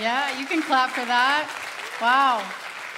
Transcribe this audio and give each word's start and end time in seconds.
Yeah, 0.00 0.36
you 0.40 0.46
can 0.46 0.60
clap 0.60 0.90
for 0.90 1.04
that. 1.04 1.48
Wow. 2.02 2.44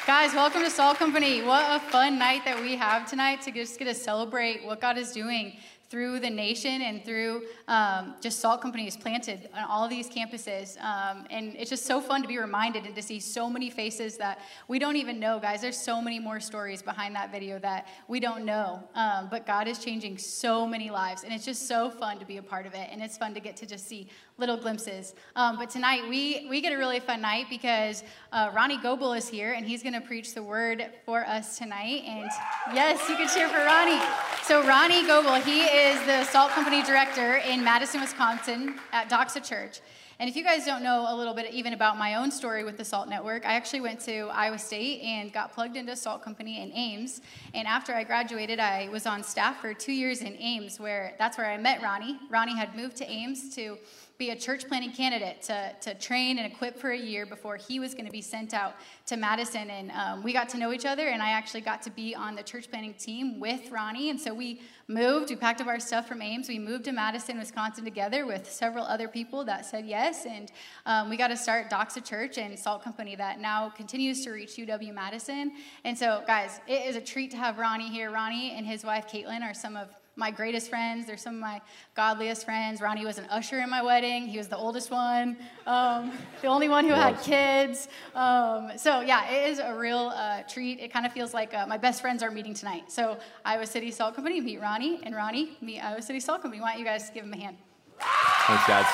Guys, 0.06 0.32
welcome 0.32 0.62
to 0.62 0.70
Salt 0.70 0.96
Company. 0.96 1.42
What 1.42 1.66
a 1.68 1.78
fun 1.78 2.18
night 2.18 2.42
that 2.46 2.58
we 2.58 2.74
have 2.76 3.08
tonight 3.08 3.42
to 3.42 3.50
just 3.50 3.78
get 3.78 3.84
to 3.84 3.94
celebrate 3.94 4.64
what 4.64 4.80
God 4.80 4.96
is 4.96 5.12
doing 5.12 5.58
through 5.88 6.18
the 6.18 6.30
nation 6.30 6.82
and 6.82 7.04
through 7.04 7.44
um, 7.68 8.14
just 8.20 8.40
salt 8.40 8.60
companies 8.60 8.96
planted 8.96 9.48
on 9.54 9.64
all 9.64 9.88
these 9.88 10.08
campuses. 10.08 10.82
Um, 10.82 11.26
and 11.30 11.54
it's 11.56 11.70
just 11.70 11.86
so 11.86 12.00
fun 12.00 12.22
to 12.22 12.28
be 12.28 12.38
reminded 12.38 12.86
and 12.86 12.94
to 12.96 13.02
see 13.02 13.20
so 13.20 13.48
many 13.48 13.70
faces 13.70 14.16
that 14.16 14.40
we 14.66 14.78
don't 14.78 14.96
even 14.96 15.20
know, 15.20 15.38
guys. 15.38 15.60
There's 15.60 15.76
so 15.76 16.02
many 16.02 16.18
more 16.18 16.40
stories 16.40 16.82
behind 16.82 17.14
that 17.14 17.30
video 17.30 17.58
that 17.60 17.86
we 18.08 18.20
don't 18.20 18.44
know. 18.44 18.82
Um, 18.94 19.28
but 19.30 19.46
God 19.46 19.68
is 19.68 19.78
changing 19.78 20.18
so 20.18 20.66
many 20.66 20.90
lives, 20.90 21.22
and 21.22 21.32
it's 21.32 21.44
just 21.44 21.68
so 21.68 21.90
fun 21.90 22.18
to 22.18 22.24
be 22.24 22.38
a 22.38 22.42
part 22.42 22.66
of 22.66 22.74
it. 22.74 22.88
And 22.90 23.00
it's 23.00 23.16
fun 23.16 23.34
to 23.34 23.40
get 23.40 23.56
to 23.58 23.66
just 23.66 23.86
see 23.86 24.08
little 24.38 24.56
glimpses. 24.56 25.14
Um, 25.34 25.56
but 25.56 25.70
tonight, 25.70 26.02
we, 26.08 26.46
we 26.50 26.60
get 26.60 26.72
a 26.72 26.76
really 26.76 27.00
fun 27.00 27.22
night 27.22 27.46
because 27.48 28.02
uh, 28.32 28.50
Ronnie 28.54 28.78
Goble 28.78 29.14
is 29.14 29.28
here, 29.28 29.54
and 29.54 29.66
he's 29.66 29.82
going 29.82 29.94
to 29.94 30.00
preach 30.00 30.34
the 30.34 30.42
word 30.42 30.90
for 31.06 31.26
us 31.26 31.56
tonight. 31.56 32.02
And 32.06 32.28
yes, 32.74 33.08
you 33.08 33.16
can 33.16 33.28
cheer 33.28 33.48
for 33.48 33.64
Ronnie. 33.64 34.00
So, 34.42 34.66
Ronnie 34.66 35.06
Goble, 35.06 35.34
he 35.36 35.62
is 35.62 35.98
the 36.06 36.24
Salt 36.24 36.50
Company 36.50 36.82
director 36.82 37.36
in 37.36 37.64
Madison, 37.64 38.00
Wisconsin 38.00 38.78
at 38.92 39.08
Doxa 39.08 39.42
Church. 39.42 39.80
And 40.18 40.30
if 40.30 40.36
you 40.36 40.42
guys 40.42 40.64
don't 40.64 40.82
know 40.82 41.04
a 41.08 41.14
little 41.14 41.34
bit 41.34 41.52
even 41.52 41.74
about 41.74 41.98
my 41.98 42.14
own 42.14 42.30
story 42.30 42.64
with 42.64 42.78
the 42.78 42.84
Salt 42.86 43.06
Network, 43.06 43.44
I 43.44 43.52
actually 43.52 43.82
went 43.82 44.00
to 44.00 44.28
Iowa 44.32 44.58
State 44.58 45.02
and 45.02 45.30
got 45.30 45.52
plugged 45.52 45.76
into 45.76 45.94
Salt 45.94 46.22
Company 46.22 46.62
in 46.62 46.72
Ames. 46.72 47.20
And 47.52 47.68
after 47.68 47.94
I 47.94 48.02
graduated, 48.02 48.58
I 48.58 48.88
was 48.88 49.04
on 49.04 49.22
staff 49.22 49.60
for 49.60 49.74
two 49.74 49.92
years 49.92 50.22
in 50.22 50.34
Ames, 50.38 50.80
where 50.80 51.14
that's 51.18 51.36
where 51.36 51.50
I 51.50 51.58
met 51.58 51.82
Ronnie. 51.82 52.18
Ronnie 52.30 52.56
had 52.56 52.74
moved 52.74 52.96
to 52.96 53.10
Ames 53.10 53.54
to 53.56 53.76
be 54.18 54.30
a 54.30 54.36
church 54.36 54.66
planting 54.66 54.92
candidate 54.92 55.42
to, 55.42 55.72
to 55.82 55.94
train 55.94 56.38
and 56.38 56.50
equip 56.50 56.78
for 56.78 56.90
a 56.90 56.98
year 56.98 57.26
before 57.26 57.56
he 57.56 57.78
was 57.78 57.92
going 57.92 58.06
to 58.06 58.12
be 58.12 58.22
sent 58.22 58.54
out 58.54 58.74
to 59.06 59.16
Madison. 59.16 59.68
And 59.70 59.90
um, 59.90 60.22
we 60.22 60.32
got 60.32 60.48
to 60.50 60.58
know 60.58 60.72
each 60.72 60.86
other, 60.86 61.08
and 61.08 61.22
I 61.22 61.30
actually 61.30 61.60
got 61.60 61.82
to 61.82 61.90
be 61.90 62.14
on 62.14 62.34
the 62.34 62.42
church 62.42 62.70
planting 62.70 62.94
team 62.94 63.38
with 63.38 63.70
Ronnie. 63.70 64.08
And 64.10 64.18
so 64.18 64.32
we 64.32 64.62
moved, 64.88 65.30
we 65.30 65.36
packed 65.36 65.60
up 65.60 65.66
our 65.66 65.78
stuff 65.78 66.08
from 66.08 66.22
Ames, 66.22 66.48
we 66.48 66.58
moved 66.58 66.84
to 66.84 66.92
Madison, 66.92 67.38
Wisconsin 67.38 67.84
together 67.84 68.24
with 68.24 68.50
several 68.50 68.84
other 68.84 69.08
people 69.08 69.44
that 69.44 69.66
said 69.66 69.84
yes. 69.84 70.24
And 70.24 70.50
um, 70.86 71.10
we 71.10 71.16
got 71.16 71.28
to 71.28 71.36
start 71.36 71.68
Doxa 71.70 72.04
Church 72.04 72.38
and 72.38 72.58
Salt 72.58 72.82
Company 72.82 73.16
that 73.16 73.40
now 73.40 73.68
continues 73.68 74.24
to 74.24 74.30
reach 74.30 74.56
UW 74.56 74.94
Madison. 74.94 75.52
And 75.84 75.96
so, 75.96 76.22
guys, 76.26 76.60
it 76.66 76.86
is 76.86 76.96
a 76.96 77.00
treat 77.00 77.30
to 77.32 77.36
have 77.36 77.58
Ronnie 77.58 77.90
here. 77.90 78.10
Ronnie 78.10 78.52
and 78.52 78.66
his 78.66 78.82
wife, 78.84 79.06
Caitlin, 79.08 79.42
are 79.42 79.54
some 79.54 79.76
of 79.76 79.88
my 80.16 80.30
greatest 80.30 80.70
friends. 80.70 81.06
They're 81.06 81.16
some 81.16 81.34
of 81.34 81.40
my 81.40 81.60
godliest 81.94 82.44
friends. 82.44 82.80
Ronnie 82.80 83.04
was 83.04 83.18
an 83.18 83.26
usher 83.30 83.60
in 83.60 83.70
my 83.70 83.82
wedding. 83.82 84.26
He 84.26 84.38
was 84.38 84.48
the 84.48 84.56
oldest 84.56 84.90
one, 84.90 85.36
um, 85.66 86.12
the 86.42 86.48
only 86.48 86.68
one 86.68 86.86
who 86.86 86.94
had 86.94 87.20
kids. 87.20 87.88
Um, 88.14 88.72
so 88.76 89.02
yeah, 89.02 89.30
it 89.30 89.50
is 89.50 89.58
a 89.58 89.74
real 89.74 90.12
uh, 90.14 90.42
treat. 90.42 90.80
It 90.80 90.92
kind 90.92 91.06
of 91.06 91.12
feels 91.12 91.34
like 91.34 91.54
uh, 91.54 91.66
my 91.66 91.76
best 91.76 92.00
friends 92.00 92.22
are 92.22 92.30
meeting 92.30 92.54
tonight. 92.54 92.90
So 92.90 93.18
Iowa 93.44 93.66
City 93.66 93.90
Salt 93.90 94.14
Company, 94.14 94.40
meet 94.40 94.60
Ronnie, 94.60 95.00
and 95.02 95.14
Ronnie, 95.14 95.56
meet 95.60 95.80
Iowa 95.80 96.02
City 96.02 96.20
Salt 96.20 96.42
Company. 96.42 96.62
Why 96.62 96.72
don't 96.72 96.80
you 96.80 96.86
guys 96.86 97.10
give 97.10 97.24
him 97.24 97.32
a 97.32 97.36
hand? 97.36 97.56
Thanks, 98.00 98.66
guys. 98.66 98.86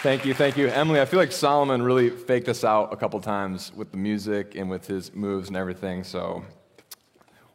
Thank 0.00 0.24
you, 0.24 0.32
thank 0.32 0.56
you. 0.56 0.68
Emily, 0.68 1.00
I 1.00 1.04
feel 1.06 1.18
like 1.18 1.32
Solomon 1.32 1.82
really 1.82 2.08
faked 2.08 2.48
us 2.48 2.62
out 2.62 2.92
a 2.92 2.96
couple 2.96 3.18
times 3.20 3.72
with 3.74 3.90
the 3.90 3.96
music 3.96 4.54
and 4.54 4.70
with 4.70 4.86
his 4.86 5.12
moves 5.12 5.48
and 5.48 5.56
everything, 5.56 6.04
so 6.04 6.44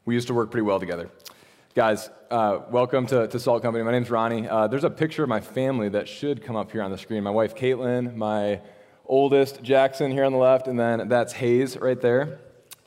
we 0.05 0.13
used 0.13 0.27
to 0.27 0.33
work 0.33 0.51
pretty 0.51 0.63
well 0.63 0.79
together. 0.79 1.09
Guys, 1.75 2.09
uh, 2.29 2.59
welcome 2.69 3.07
to, 3.07 3.27
to, 3.27 3.39
Salt 3.39 3.61
Company. 3.63 3.83
My 3.83 3.91
name's 3.91 4.09
Ronnie. 4.09 4.47
Uh, 4.47 4.67
there's 4.67 4.83
a 4.83 4.89
picture 4.89 5.23
of 5.23 5.29
my 5.29 5.39
family 5.39 5.89
that 5.89 6.07
should 6.07 6.43
come 6.43 6.55
up 6.55 6.71
here 6.71 6.81
on 6.81 6.91
the 6.91 6.97
screen. 6.97 7.23
My 7.23 7.31
wife, 7.31 7.55
Caitlin, 7.55 8.15
my 8.15 8.59
oldest, 9.05 9.63
Jackson, 9.63 10.11
here 10.11 10.25
on 10.25 10.33
the 10.33 10.37
left, 10.37 10.67
and 10.67 10.77
then 10.77 11.07
that's 11.07 11.33
Hayes 11.33 11.77
right 11.77 11.99
there. 11.99 12.39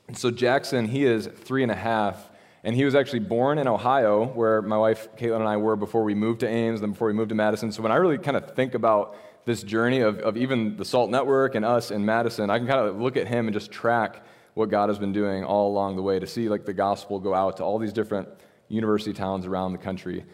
And 0.09 0.17
so 0.17 0.31
Jackson, 0.31 0.87
he 0.87 1.05
is 1.05 1.27
three 1.27 1.63
and 1.63 1.73
a 1.73 1.77
half, 1.77 2.31
and 2.63 2.77
he 2.77 2.85
was 2.85 2.95
actually 2.95 3.21
born 3.21 3.59
in 3.59 3.67
Ohio, 3.67 4.27
where 4.27 4.61
my 4.61 4.77
wife, 4.77 5.09
Caitlin, 5.17 5.41
and 5.41 5.49
I 5.49 5.57
were 5.57 5.75
before 5.75 6.05
we 6.05 6.15
moved 6.15 6.41
to 6.41 6.49
Ames, 6.49 6.83
then 6.83 6.93
before 6.93 7.09
we 7.09 7.15
moved 7.15 7.31
to 7.31 7.35
Madison. 7.35 7.73
So 7.73 7.83
when 7.83 7.93
I 7.93 7.97
really 7.97 8.19
kind 8.19 8.37
of 8.37 8.55
think 8.55 8.75
about 8.75 9.17
this 9.47 9.63
journey 9.63 10.01
of, 10.01 10.19
of 10.19 10.37
even 10.37 10.77
the 10.77 10.85
SALT 10.85 11.11
Network 11.11 11.55
and 11.55 11.65
us 11.65 11.91
in 11.91 12.05
Madison, 12.05 12.51
I 12.51 12.59
can 12.59 12.67
kind 12.67 12.87
of 12.87 13.01
look 13.01 13.17
at 13.17 13.27
him 13.27 13.47
and 13.47 13.55
just 13.55 13.73
track 13.73 14.23
what 14.57 14.71
God 14.71 14.89
has 14.89 14.99
been 14.99 15.13
doing 15.13 15.45
all 15.45 15.69
along 15.71 15.97
the 15.97 16.03
way 16.03 16.19
to 16.19 16.27
see 16.27 16.49
like 16.49 16.65
the 16.65 16.73
gospel 16.73 17.21
go 17.21 17.35
out 17.35 17.59
to 17.59 17.63
all 17.63 17.79
these 17.79 17.93
different 17.93 18.27
university 18.69 19.13
towns 19.13 19.45
around 19.45 19.73
the 19.73 19.79
country. 19.79 20.25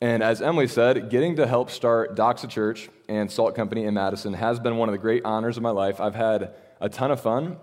And 0.00 0.22
as 0.22 0.40
Emily 0.40 0.66
said, 0.66 1.10
getting 1.10 1.36
to 1.36 1.46
help 1.46 1.70
start 1.70 2.16
Doxa 2.16 2.48
Church 2.48 2.88
and 3.06 3.30
Salt 3.30 3.54
Company 3.54 3.84
in 3.84 3.92
Madison 3.92 4.32
has 4.32 4.58
been 4.58 4.78
one 4.78 4.88
of 4.88 4.94
the 4.94 4.98
great 4.98 5.26
honors 5.26 5.58
of 5.58 5.62
my 5.62 5.70
life. 5.70 6.00
I've 6.00 6.14
had 6.14 6.54
a 6.80 6.88
ton 6.88 7.10
of 7.10 7.20
fun, 7.20 7.44
and 7.48 7.58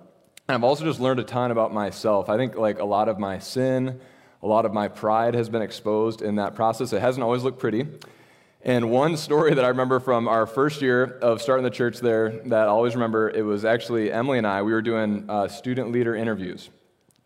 I've 0.50 0.64
also 0.64 0.86
just 0.86 1.00
learned 1.00 1.20
a 1.20 1.24
ton 1.24 1.50
about 1.50 1.74
myself. 1.74 2.30
I 2.30 2.38
think 2.38 2.56
like 2.58 2.78
a 2.78 2.86
lot 2.86 3.10
of 3.10 3.18
my 3.18 3.40
sin, 3.40 4.00
a 4.44 4.48
lot 4.48 4.68
of 4.68 4.72
my 4.72 4.90
pride 4.90 5.34
has 5.34 5.50
been 5.50 5.64
exposed 5.64 6.22
in 6.22 6.36
that 6.36 6.54
process. 6.54 6.94
It 6.94 7.02
hasn't 7.02 7.24
always 7.24 7.42
looked 7.42 7.58
pretty. 7.58 7.88
And 8.66 8.90
one 8.90 9.18
story 9.18 9.54
that 9.54 9.66
I 9.66 9.68
remember 9.68 10.00
from 10.00 10.30
our 10.30 10.46
first 10.46 10.82
year 10.82 11.04
of 11.04 11.42
starting 11.42 11.66
the 11.66 11.70
church 11.70 12.00
there 12.00 12.30
that 12.46 12.64
I 12.64 12.68
always 12.68 12.96
remember, 12.96 13.30
it 13.30 13.42
was 13.42 13.66
actually 13.66 14.10
Emily 14.10 14.38
and 14.38 14.48
I, 14.48 14.62
we 14.62 14.72
were 14.72 14.82
doing 14.82 15.26
uh, 15.28 15.50
student 15.50 15.92
leader 15.92 16.16
interviews. 16.16 16.70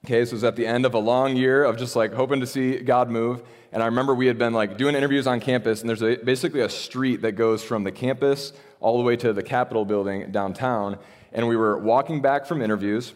Okay, 0.03 0.25
so 0.25 0.29
it 0.29 0.33
was 0.33 0.43
at 0.43 0.55
the 0.55 0.65
end 0.65 0.83
of 0.83 0.95
a 0.95 0.99
long 0.99 1.35
year 1.35 1.63
of 1.63 1.77
just 1.77 1.95
like 1.95 2.11
hoping 2.11 2.39
to 2.39 2.47
see 2.47 2.79
God 2.79 3.11
move. 3.11 3.43
And 3.71 3.83
I 3.83 3.85
remember 3.85 4.15
we 4.15 4.25
had 4.25 4.39
been 4.39 4.53
like 4.53 4.77
doing 4.77 4.95
interviews 4.95 5.27
on 5.27 5.39
campus, 5.39 5.81
and 5.81 5.89
there's 5.89 6.01
a, 6.01 6.15
basically 6.15 6.61
a 6.61 6.69
street 6.69 7.21
that 7.21 7.33
goes 7.33 7.63
from 7.63 7.83
the 7.83 7.91
campus 7.91 8.51
all 8.79 8.97
the 8.97 9.03
way 9.03 9.15
to 9.17 9.31
the 9.31 9.43
Capitol 9.43 9.85
building 9.85 10.31
downtown. 10.31 10.97
And 11.33 11.47
we 11.47 11.55
were 11.55 11.77
walking 11.77 12.19
back 12.19 12.47
from 12.47 12.63
interviews, 12.63 13.13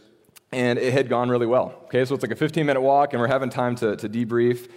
and 0.51 0.77
it 0.77 0.93
had 0.93 1.09
gone 1.09 1.29
really 1.29 1.47
well. 1.47 1.73
Okay, 1.85 2.05
so 2.05 2.13
it's 2.13 2.23
like 2.23 2.31
a 2.31 2.35
15 2.35 2.67
minute 2.67 2.81
walk, 2.81 3.13
and 3.13 3.19
we're 3.21 3.27
having 3.27 3.49
time 3.49 3.75
to, 3.77 3.95
to 3.95 4.07
debrief. 4.07 4.69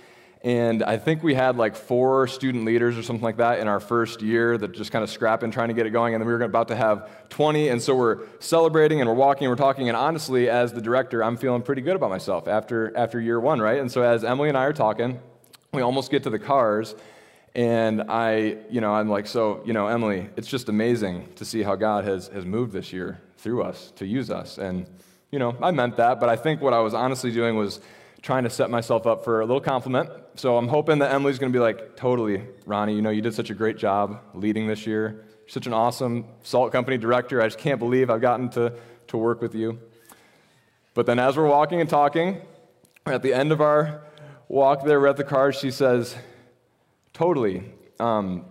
And 0.45 0.83
I 0.83 0.99
think 0.99 1.23
we 1.23 1.33
had 1.33 1.57
like 1.57 1.75
four 1.75 2.27
student 2.27 2.67
leaders 2.67 2.99
or 2.99 3.03
something 3.03 3.25
like 3.25 3.39
that 3.39 3.61
in 3.61 3.67
our 3.67 3.81
first 3.81 4.21
year 4.21 4.59
that 4.59 4.73
just 4.73 4.93
kind 4.93 5.03
of 5.03 5.09
scrapping, 5.09 5.51
trying 5.51 5.69
to 5.69 5.75
get 5.75 5.87
it 5.87 5.91
going. 5.91 6.15
And 6.15 6.21
then 6.21 6.29
we 6.29 6.35
were 6.35 6.43
about 6.43 6.69
to 6.69 6.77
have 6.77 7.09
20. 7.31 7.71
And 7.71 7.81
so 7.81 7.97
we're 7.97 8.27
celebrating 8.41 9.01
and 9.01 9.09
we're 9.09 9.17
walking 9.17 9.47
and 9.47 9.51
we're 9.51 9.57
talking. 9.57 9.89
And 9.89 9.97
honestly, 9.97 10.51
as 10.51 10.75
the 10.75 10.83
director, 10.83 11.25
I'm 11.25 11.39
feeling 11.39 11.63
pretty 11.63 11.81
good 11.81 11.97
about 11.97 12.11
myself 12.11 12.47
after, 12.47 12.95
after 12.95 13.19
year 13.19 13.41
one, 13.41 13.59
right? 13.59 13.81
And 13.81 13.91
so 13.91 14.03
as 14.03 14.23
Emily 14.23 14.51
and 14.51 14.59
I 14.59 14.65
are 14.65 14.75
talking, 14.75 15.19
we 15.73 15.81
almost 15.81 16.11
get 16.11 16.25
to 16.25 16.31
the 16.31 16.39
cars. 16.39 16.95
And 17.55 18.03
I, 18.11 18.59
you 18.69 18.83
know, 18.83 18.93
I'm 18.93 19.09
like, 19.09 19.27
so, 19.27 19.63
you 19.65 19.73
know, 19.73 19.87
Emily, 19.87 20.29
it's 20.37 20.49
just 20.49 20.69
amazing 20.69 21.27
to 21.37 21.47
see 21.47 21.63
how 21.63 21.75
God 21.75 22.05
has, 22.05 22.29
has 22.29 22.45
moved 22.45 22.75
this 22.75 22.93
year 22.93 23.19
through 23.39 23.63
us 23.63 23.95
to 23.97 24.05
use 24.05 24.31
us. 24.31 24.59
And, 24.59 24.87
you 25.31 25.39
know, 25.39 25.57
I 25.63 25.71
meant 25.71 25.97
that. 25.97 26.21
But 26.21 26.29
I 26.29 26.37
think 26.37 26.61
what 26.61 26.75
I 26.75 26.81
was 26.81 26.93
honestly 26.93 27.33
doing 27.33 27.57
was, 27.57 27.81
trying 28.25 28.43
to 28.43 28.49
set 28.49 28.71
myself 28.71 29.07
up 29.07 29.23
for 29.23 29.43
a 29.43 29.45
little 29.45 29.61
compliment. 29.61 30.09
So 30.37 30.57
I'm 30.57 30.67
hoping 30.67 31.01
that 31.01 31.13
Emily's 31.13 31.39
going 31.39 31.53
to 31.53 31.57
be 31.57 31.61
like, 31.61 31.95
totally, 31.95 32.43
Ronnie, 32.65 32.97
you 32.97 33.03
know, 33.03 33.11
you 33.11 33.21
did 33.21 33.35
such 33.35 33.51
a 33.51 33.55
great 33.55 33.77
job 33.77 34.19
leading 34.33 34.67
this 34.67 34.87
year. 34.87 35.27
You're 35.41 35.49
such 35.49 35.67
an 35.67 35.75
awesome 35.75 36.25
salt 36.43 36.73
company 36.73 36.97
director. 36.97 37.43
I 37.43 37.49
just 37.49 37.59
can't 37.59 37.79
believe 37.79 38.09
I've 38.09 38.23
gotten 38.23 38.49
to, 38.51 38.73
to 39.09 39.19
work 39.19 39.43
with 39.43 39.55
you. 39.55 39.79
But 40.95 41.05
then 41.05 41.19
as 41.19 41.37
we're 41.37 41.47
walking 41.47 41.83
and 41.83 41.91
talking, 41.91 42.41
at 43.05 43.21
the 43.21 43.35
end 43.35 43.53
of 43.53 43.61
our 43.61 44.05
walk 44.49 44.87
there, 44.87 44.99
we're 45.01 45.09
at 45.09 45.19
the 45.19 45.25
car, 45.25 45.53
she 45.53 45.71
says, 45.71 46.17
totally. 47.13 47.75
Um, 48.01 48.47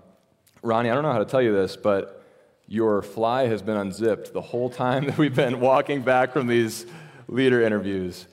Ronnie, 0.61 0.91
I 0.91 0.93
don't 0.93 1.01
know 1.01 1.11
how 1.11 1.17
to 1.17 1.25
tell 1.25 1.41
you 1.41 1.51
this, 1.51 1.77
but 1.77 2.23
your 2.67 3.01
fly 3.01 3.47
has 3.47 3.63
been 3.63 3.77
unzipped 3.77 4.33
the 4.33 4.41
whole 4.41 4.69
time 4.69 5.05
that 5.07 5.17
we've 5.17 5.35
been 5.35 5.59
walking 5.59 6.03
back 6.03 6.31
from 6.31 6.45
these 6.45 6.85
leader 7.27 7.63
interviews. 7.63 8.27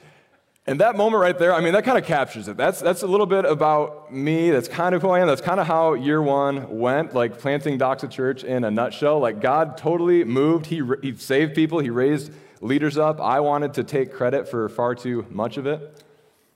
And 0.71 0.79
that 0.79 0.97
moment 0.97 1.21
right 1.21 1.37
there, 1.37 1.53
I 1.53 1.61
mean, 1.61 1.73
that 1.73 1.83
kind 1.83 1.99
of 1.99 2.05
captures 2.05 2.47
it. 2.47 2.57
That's, 2.57 2.79
that's 2.79 3.03
a 3.03 3.07
little 3.09 3.27
bit 3.27 3.45
about 3.45 4.15
me. 4.15 4.51
That's 4.51 4.69
kind 4.69 4.95
of 4.95 5.03
who 5.03 5.09
I 5.09 5.19
am. 5.19 5.27
That's 5.27 5.41
kind 5.41 5.59
of 5.59 5.67
how 5.67 5.95
year 5.95 6.23
one 6.23 6.79
went, 6.79 7.13
like 7.13 7.41
planting 7.41 7.77
Doxa 7.77 8.09
Church 8.09 8.45
in 8.45 8.63
a 8.63 8.71
nutshell. 8.71 9.19
Like, 9.19 9.41
God 9.41 9.77
totally 9.77 10.23
moved. 10.23 10.67
He, 10.67 10.81
he 11.03 11.17
saved 11.17 11.57
people, 11.57 11.81
He 11.81 11.91
raised 11.91 12.31
leaders 12.61 12.97
up. 12.99 13.21
I 13.21 13.41
wanted 13.41 13.75
to 13.75 13.83
take 13.83 14.13
credit 14.13 14.49
for 14.49 14.69
far 14.69 14.95
too 14.95 15.27
much 15.29 15.57
of 15.57 15.67
it. 15.67 16.05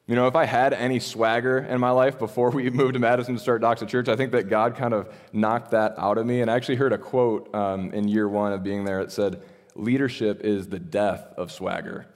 You 0.07 0.15
know, 0.15 0.29
if 0.29 0.37
I 0.37 0.45
had 0.45 0.75
any 0.75 1.01
swagger 1.01 1.59
in 1.59 1.81
my 1.81 1.91
life 1.91 2.17
before 2.17 2.51
we 2.51 2.71
moved 2.71 2.95
to 2.95 3.01
Madison 3.01 3.35
to 3.35 3.41
start 3.41 3.63
Doxa 3.63 3.89
Church, 3.89 4.09
I 4.09 4.15
think 4.15 4.31
that 4.31 4.49
God 4.49 4.77
kind 4.77 4.95
of 4.95 5.13
knocked 5.33 5.73
that 5.73 5.99
out 5.99 6.19
of 6.19 6.25
me. 6.25 6.41
And 6.41 6.49
I 6.49 6.55
actually 6.55 6.77
heard 6.77 6.93
a 6.93 6.99
quote 6.99 7.53
um, 7.53 7.93
in 7.93 8.07
year 8.07 8.29
one 8.29 8.53
of 8.53 8.63
being 8.63 8.85
there. 8.85 9.01
It 9.01 9.11
said, 9.11 9.43
Leadership 9.75 10.43
is 10.45 10.69
the 10.69 10.79
death 10.79 11.35
of 11.37 11.51
swagger 11.51 12.07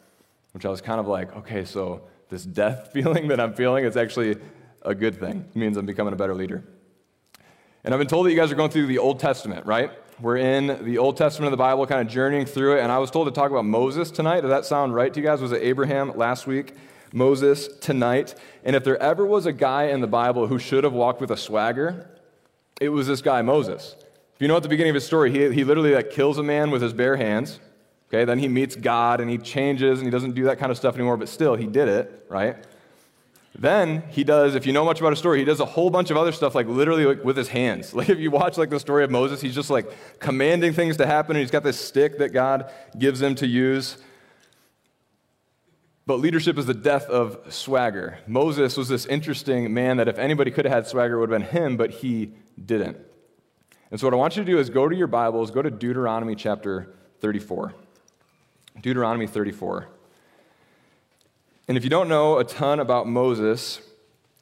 which 0.58 0.66
I 0.66 0.70
was 0.70 0.80
kind 0.80 0.98
of 0.98 1.06
like, 1.06 1.36
okay, 1.36 1.64
so 1.64 2.00
this 2.30 2.42
death 2.42 2.90
feeling 2.92 3.28
that 3.28 3.38
I'm 3.38 3.54
feeling 3.54 3.84
is 3.84 3.96
actually 3.96 4.38
a 4.82 4.92
good 4.92 5.20
thing. 5.20 5.44
It 5.48 5.56
means 5.56 5.76
I'm 5.76 5.86
becoming 5.86 6.12
a 6.12 6.16
better 6.16 6.34
leader. 6.34 6.64
And 7.84 7.94
I've 7.94 8.00
been 8.00 8.08
told 8.08 8.26
that 8.26 8.32
you 8.32 8.36
guys 8.36 8.50
are 8.50 8.56
going 8.56 8.72
through 8.72 8.88
the 8.88 8.98
Old 8.98 9.20
Testament, 9.20 9.66
right? 9.66 9.92
We're 10.20 10.38
in 10.38 10.84
the 10.84 10.98
Old 10.98 11.16
Testament 11.16 11.46
of 11.46 11.50
the 11.52 11.62
Bible, 11.62 11.86
kind 11.86 12.00
of 12.00 12.12
journeying 12.12 12.46
through 12.46 12.78
it. 12.78 12.80
And 12.80 12.90
I 12.90 12.98
was 12.98 13.08
told 13.08 13.28
to 13.28 13.30
talk 13.32 13.52
about 13.52 13.66
Moses 13.66 14.10
tonight. 14.10 14.40
Does 14.40 14.50
that 14.50 14.64
sound 14.64 14.96
right 14.96 15.14
to 15.14 15.20
you 15.20 15.24
guys? 15.24 15.40
Was 15.40 15.52
it 15.52 15.62
Abraham 15.62 16.16
last 16.16 16.48
week? 16.48 16.74
Moses 17.12 17.68
tonight. 17.78 18.34
And 18.64 18.74
if 18.74 18.82
there 18.82 19.00
ever 19.00 19.24
was 19.24 19.46
a 19.46 19.52
guy 19.52 19.84
in 19.84 20.00
the 20.00 20.08
Bible 20.08 20.48
who 20.48 20.58
should 20.58 20.82
have 20.82 20.92
walked 20.92 21.20
with 21.20 21.30
a 21.30 21.36
swagger, 21.36 22.10
it 22.80 22.88
was 22.88 23.06
this 23.06 23.22
guy, 23.22 23.42
Moses. 23.42 23.94
If 24.34 24.42
you 24.42 24.48
know 24.48 24.56
at 24.56 24.64
the 24.64 24.68
beginning 24.68 24.90
of 24.90 24.96
his 24.96 25.06
story, 25.06 25.30
he, 25.30 25.54
he 25.54 25.62
literally 25.62 25.94
like, 25.94 26.10
kills 26.10 26.36
a 26.36 26.42
man 26.42 26.72
with 26.72 26.82
his 26.82 26.92
bare 26.92 27.14
hands. 27.14 27.60
Okay, 28.08 28.24
then 28.24 28.38
he 28.38 28.48
meets 28.48 28.74
God 28.74 29.20
and 29.20 29.30
he 29.30 29.36
changes 29.36 29.98
and 29.98 30.06
he 30.06 30.10
doesn't 30.10 30.32
do 30.32 30.44
that 30.44 30.58
kind 30.58 30.72
of 30.72 30.78
stuff 30.78 30.94
anymore, 30.94 31.16
but 31.16 31.28
still, 31.28 31.54
he 31.56 31.66
did 31.66 31.88
it, 31.88 32.26
right? 32.28 32.56
Then 33.58 34.04
he 34.10 34.24
does, 34.24 34.54
if 34.54 34.66
you 34.66 34.72
know 34.72 34.84
much 34.84 35.00
about 35.00 35.10
his 35.10 35.18
story, 35.18 35.40
he 35.40 35.44
does 35.44 35.60
a 35.60 35.66
whole 35.66 35.90
bunch 35.90 36.10
of 36.10 36.16
other 36.16 36.32
stuff, 36.32 36.54
like 36.54 36.68
literally 36.68 37.04
like, 37.04 37.24
with 37.24 37.36
his 37.36 37.48
hands. 37.48 37.92
Like 37.98 38.08
if 38.08 38.18
you 38.18 38.30
watch 38.30 38.56
like 38.56 38.70
the 38.70 38.78
story 38.78 39.02
of 39.02 39.10
Moses, 39.10 39.40
he's 39.40 39.54
just 39.54 39.68
like 39.68 39.90
commanding 40.20 40.72
things 40.72 40.96
to 40.98 41.06
happen, 41.06 41.34
and 41.36 41.40
he's 41.40 41.50
got 41.50 41.64
this 41.64 41.78
stick 41.78 42.18
that 42.18 42.32
God 42.32 42.72
gives 42.96 43.20
him 43.20 43.34
to 43.36 43.46
use. 43.46 43.98
But 46.06 46.20
leadership 46.20 46.56
is 46.56 46.64
the 46.64 46.74
death 46.74 47.06
of 47.06 47.52
swagger. 47.52 48.20
Moses 48.26 48.76
was 48.76 48.88
this 48.88 49.04
interesting 49.04 49.74
man 49.74 49.98
that 49.98 50.08
if 50.08 50.18
anybody 50.18 50.50
could 50.50 50.64
have 50.64 50.72
had 50.72 50.86
swagger, 50.86 51.16
it 51.16 51.20
would 51.20 51.30
have 51.30 51.40
been 51.40 51.50
him, 51.50 51.76
but 51.76 51.90
he 51.90 52.32
didn't. 52.64 52.96
And 53.90 53.98
so 53.98 54.06
what 54.06 54.14
I 54.14 54.16
want 54.16 54.36
you 54.36 54.44
to 54.44 54.50
do 54.50 54.58
is 54.58 54.70
go 54.70 54.88
to 54.88 54.96
your 54.96 55.08
Bibles, 55.08 55.50
go 55.50 55.60
to 55.60 55.70
Deuteronomy 55.70 56.36
chapter 56.36 56.94
34. 57.20 57.74
Deuteronomy 58.80 59.26
34. 59.26 59.88
And 61.68 61.76
if 61.76 61.84
you 61.84 61.90
don't 61.90 62.08
know 62.08 62.38
a 62.38 62.44
ton 62.44 62.80
about 62.80 63.06
Moses, 63.06 63.80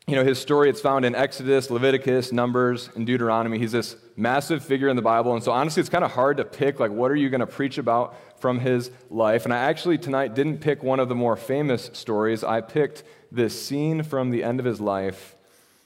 you 0.06 0.14
know, 0.14 0.24
his 0.24 0.38
story, 0.38 0.70
it's 0.70 0.80
found 0.80 1.04
in 1.04 1.16
Exodus, 1.16 1.68
Leviticus, 1.68 2.30
Numbers, 2.30 2.90
and 2.94 3.04
Deuteronomy. 3.04 3.58
He's 3.58 3.72
this 3.72 3.96
massive 4.16 4.64
figure 4.64 4.88
in 4.88 4.94
the 4.94 5.02
Bible. 5.02 5.34
And 5.34 5.42
so, 5.42 5.50
honestly, 5.50 5.80
it's 5.80 5.90
kind 5.90 6.04
of 6.04 6.12
hard 6.12 6.36
to 6.36 6.44
pick, 6.44 6.78
like, 6.78 6.92
what 6.92 7.10
are 7.10 7.16
you 7.16 7.28
going 7.28 7.40
to 7.40 7.46
preach 7.46 7.76
about 7.78 8.14
from 8.40 8.60
his 8.60 8.92
life? 9.10 9.44
And 9.44 9.52
I 9.52 9.58
actually 9.58 9.98
tonight 9.98 10.34
didn't 10.34 10.58
pick 10.58 10.84
one 10.84 11.00
of 11.00 11.08
the 11.08 11.16
more 11.16 11.36
famous 11.36 11.90
stories. 11.92 12.44
I 12.44 12.60
picked 12.60 13.02
this 13.32 13.60
scene 13.60 14.04
from 14.04 14.30
the 14.30 14.44
end 14.44 14.60
of 14.60 14.66
his 14.66 14.80
life 14.80 15.34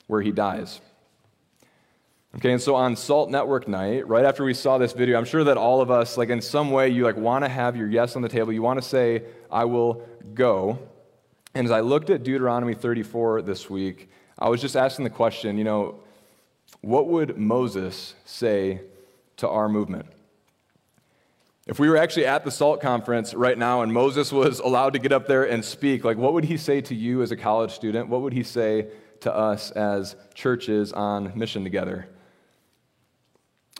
where 0.06 0.20
he 0.20 0.32
dies. 0.32 0.82
Okay, 2.36 2.52
and 2.52 2.62
so 2.62 2.76
on 2.76 2.94
Salt 2.94 3.28
Network 3.28 3.66
night, 3.66 4.06
right 4.06 4.24
after 4.24 4.44
we 4.44 4.54
saw 4.54 4.78
this 4.78 4.92
video, 4.92 5.18
I'm 5.18 5.24
sure 5.24 5.42
that 5.42 5.56
all 5.56 5.80
of 5.80 5.90
us, 5.90 6.16
like 6.16 6.28
in 6.28 6.40
some 6.40 6.70
way, 6.70 6.88
you 6.88 7.02
like 7.02 7.16
want 7.16 7.44
to 7.44 7.48
have 7.48 7.76
your 7.76 7.88
yes 7.88 8.14
on 8.14 8.22
the 8.22 8.28
table. 8.28 8.52
You 8.52 8.62
want 8.62 8.80
to 8.80 8.88
say, 8.88 9.24
I 9.50 9.64
will 9.64 10.06
go. 10.32 10.78
And 11.54 11.64
as 11.64 11.72
I 11.72 11.80
looked 11.80 12.08
at 12.08 12.22
Deuteronomy 12.22 12.74
34 12.74 13.42
this 13.42 13.68
week, 13.68 14.10
I 14.38 14.48
was 14.48 14.60
just 14.60 14.76
asking 14.76 15.04
the 15.04 15.10
question, 15.10 15.58
you 15.58 15.64
know, 15.64 15.98
what 16.82 17.08
would 17.08 17.36
Moses 17.36 18.14
say 18.24 18.80
to 19.38 19.48
our 19.48 19.68
movement? 19.68 20.06
If 21.66 21.80
we 21.80 21.88
were 21.88 21.96
actually 21.96 22.26
at 22.26 22.44
the 22.44 22.52
SALT 22.52 22.80
conference 22.80 23.34
right 23.34 23.58
now 23.58 23.82
and 23.82 23.92
Moses 23.92 24.30
was 24.30 24.60
allowed 24.64 24.92
to 24.92 25.00
get 25.00 25.10
up 25.10 25.26
there 25.26 25.50
and 25.50 25.64
speak, 25.64 26.04
like 26.04 26.16
what 26.16 26.32
would 26.34 26.44
he 26.44 26.56
say 26.56 26.80
to 26.82 26.94
you 26.94 27.22
as 27.22 27.32
a 27.32 27.36
college 27.36 27.72
student? 27.72 28.08
What 28.08 28.20
would 28.22 28.32
he 28.32 28.44
say 28.44 28.86
to 29.22 29.34
us 29.34 29.72
as 29.72 30.14
churches 30.34 30.92
on 30.92 31.36
mission 31.36 31.64
together? 31.64 32.08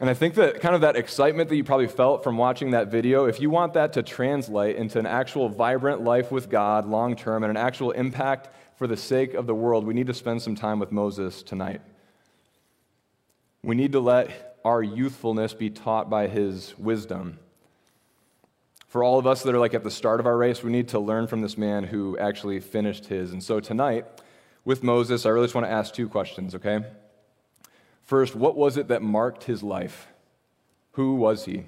And 0.01 0.09
I 0.09 0.15
think 0.15 0.35
that 0.37 0.63
kind 0.63 0.75
of 0.75 0.81
that 0.81 0.97
excitement 0.97 1.51
that 1.51 1.57
you 1.57 1.63
probably 1.63 1.87
felt 1.87 2.25
from 2.25 2.39
watching 2.39 2.71
that 2.71 2.89
video, 2.89 3.27
if 3.27 3.39
you 3.39 3.51
want 3.51 3.75
that 3.75 3.93
to 3.93 4.03
translate 4.03 4.77
into 4.77 4.99
an 4.99 5.05
actual 5.05 5.51
vibrant 5.51 6.03
life 6.03 6.33
with 6.33 6.49
God 6.49 6.89
long 6.89 7.15
term 7.15 7.45
and 7.45 7.51
an 7.51 7.59
actual 7.59 7.91
impact 7.91 8.49
for 8.77 8.87
the 8.87 8.97
sake 8.97 9.35
of 9.35 9.47
the 9.47 9.55
world, 9.55 9.87
we 9.87 9.93
need 9.93 10.07
to 10.07 10.15
spend 10.15 10.41
some 10.41 10.57
time 10.57 10.79
with 10.79 10.91
Moses 10.91 11.43
tonight. 11.43 11.83
We 13.63 13.77
need 13.77 13.93
to 13.93 14.01
let 14.01 14.59
our 14.65 14.83
youthfulness 14.83 15.53
be 15.53 15.69
taught 15.69 16.09
by 16.09 16.29
his 16.29 16.75
wisdom. 16.79 17.39
For 18.89 19.05
all 19.05 19.19
of 19.19 19.27
us 19.27 19.43
that 19.43 19.55
are 19.55 19.59
like 19.59 19.75
at 19.75 19.85
the 19.85 19.91
start 19.91 20.19
of 20.19 20.27
our 20.27 20.37
race, 20.37 20.63
we 20.63 20.73
need 20.73 20.89
to 20.89 20.99
learn 20.99 21.27
from 21.27 21.43
this 21.43 21.59
man 21.59 21.85
who 21.85 22.17
actually 22.17 22.59
finished 22.61 23.07
his. 23.07 23.33
And 23.33 23.43
so 23.43 23.61
tonight, 23.61 24.07
with 24.65 24.83
Moses, 24.83 25.27
I 25.27 25.29
really 25.29 25.45
just 25.45 25.55
want 25.55 25.67
to 25.67 25.71
ask 25.71 25.93
two 25.93 26.09
questions, 26.09 26.55
okay? 26.55 26.81
First, 28.11 28.35
what 28.35 28.57
was 28.57 28.77
it 28.77 28.89
that 28.89 29.03
marked 29.03 29.45
his 29.45 29.63
life? 29.63 30.09
Who 30.95 31.15
was 31.15 31.45
he? 31.45 31.63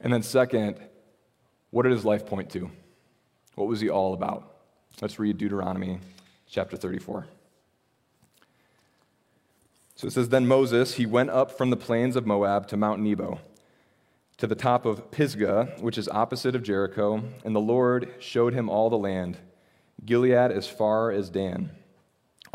And 0.00 0.12
then, 0.12 0.24
second, 0.24 0.80
what 1.70 1.84
did 1.84 1.92
his 1.92 2.04
life 2.04 2.26
point 2.26 2.50
to? 2.50 2.68
What 3.54 3.68
was 3.68 3.80
he 3.80 3.88
all 3.88 4.12
about? 4.12 4.56
Let's 5.00 5.20
read 5.20 5.38
Deuteronomy 5.38 6.00
chapter 6.48 6.76
34. 6.76 7.28
So 9.94 10.08
it 10.08 10.10
says, 10.10 10.30
Then 10.30 10.48
Moses, 10.48 10.94
he 10.94 11.06
went 11.06 11.30
up 11.30 11.56
from 11.56 11.70
the 11.70 11.76
plains 11.76 12.16
of 12.16 12.26
Moab 12.26 12.66
to 12.66 12.76
Mount 12.76 13.00
Nebo, 13.00 13.38
to 14.38 14.48
the 14.48 14.56
top 14.56 14.84
of 14.84 15.12
Pisgah, 15.12 15.76
which 15.78 15.96
is 15.96 16.08
opposite 16.08 16.56
of 16.56 16.64
Jericho, 16.64 17.22
and 17.44 17.54
the 17.54 17.60
Lord 17.60 18.14
showed 18.18 18.52
him 18.52 18.68
all 18.68 18.90
the 18.90 18.98
land, 18.98 19.38
Gilead 20.04 20.50
as 20.50 20.66
far 20.66 21.12
as 21.12 21.30
Dan 21.30 21.70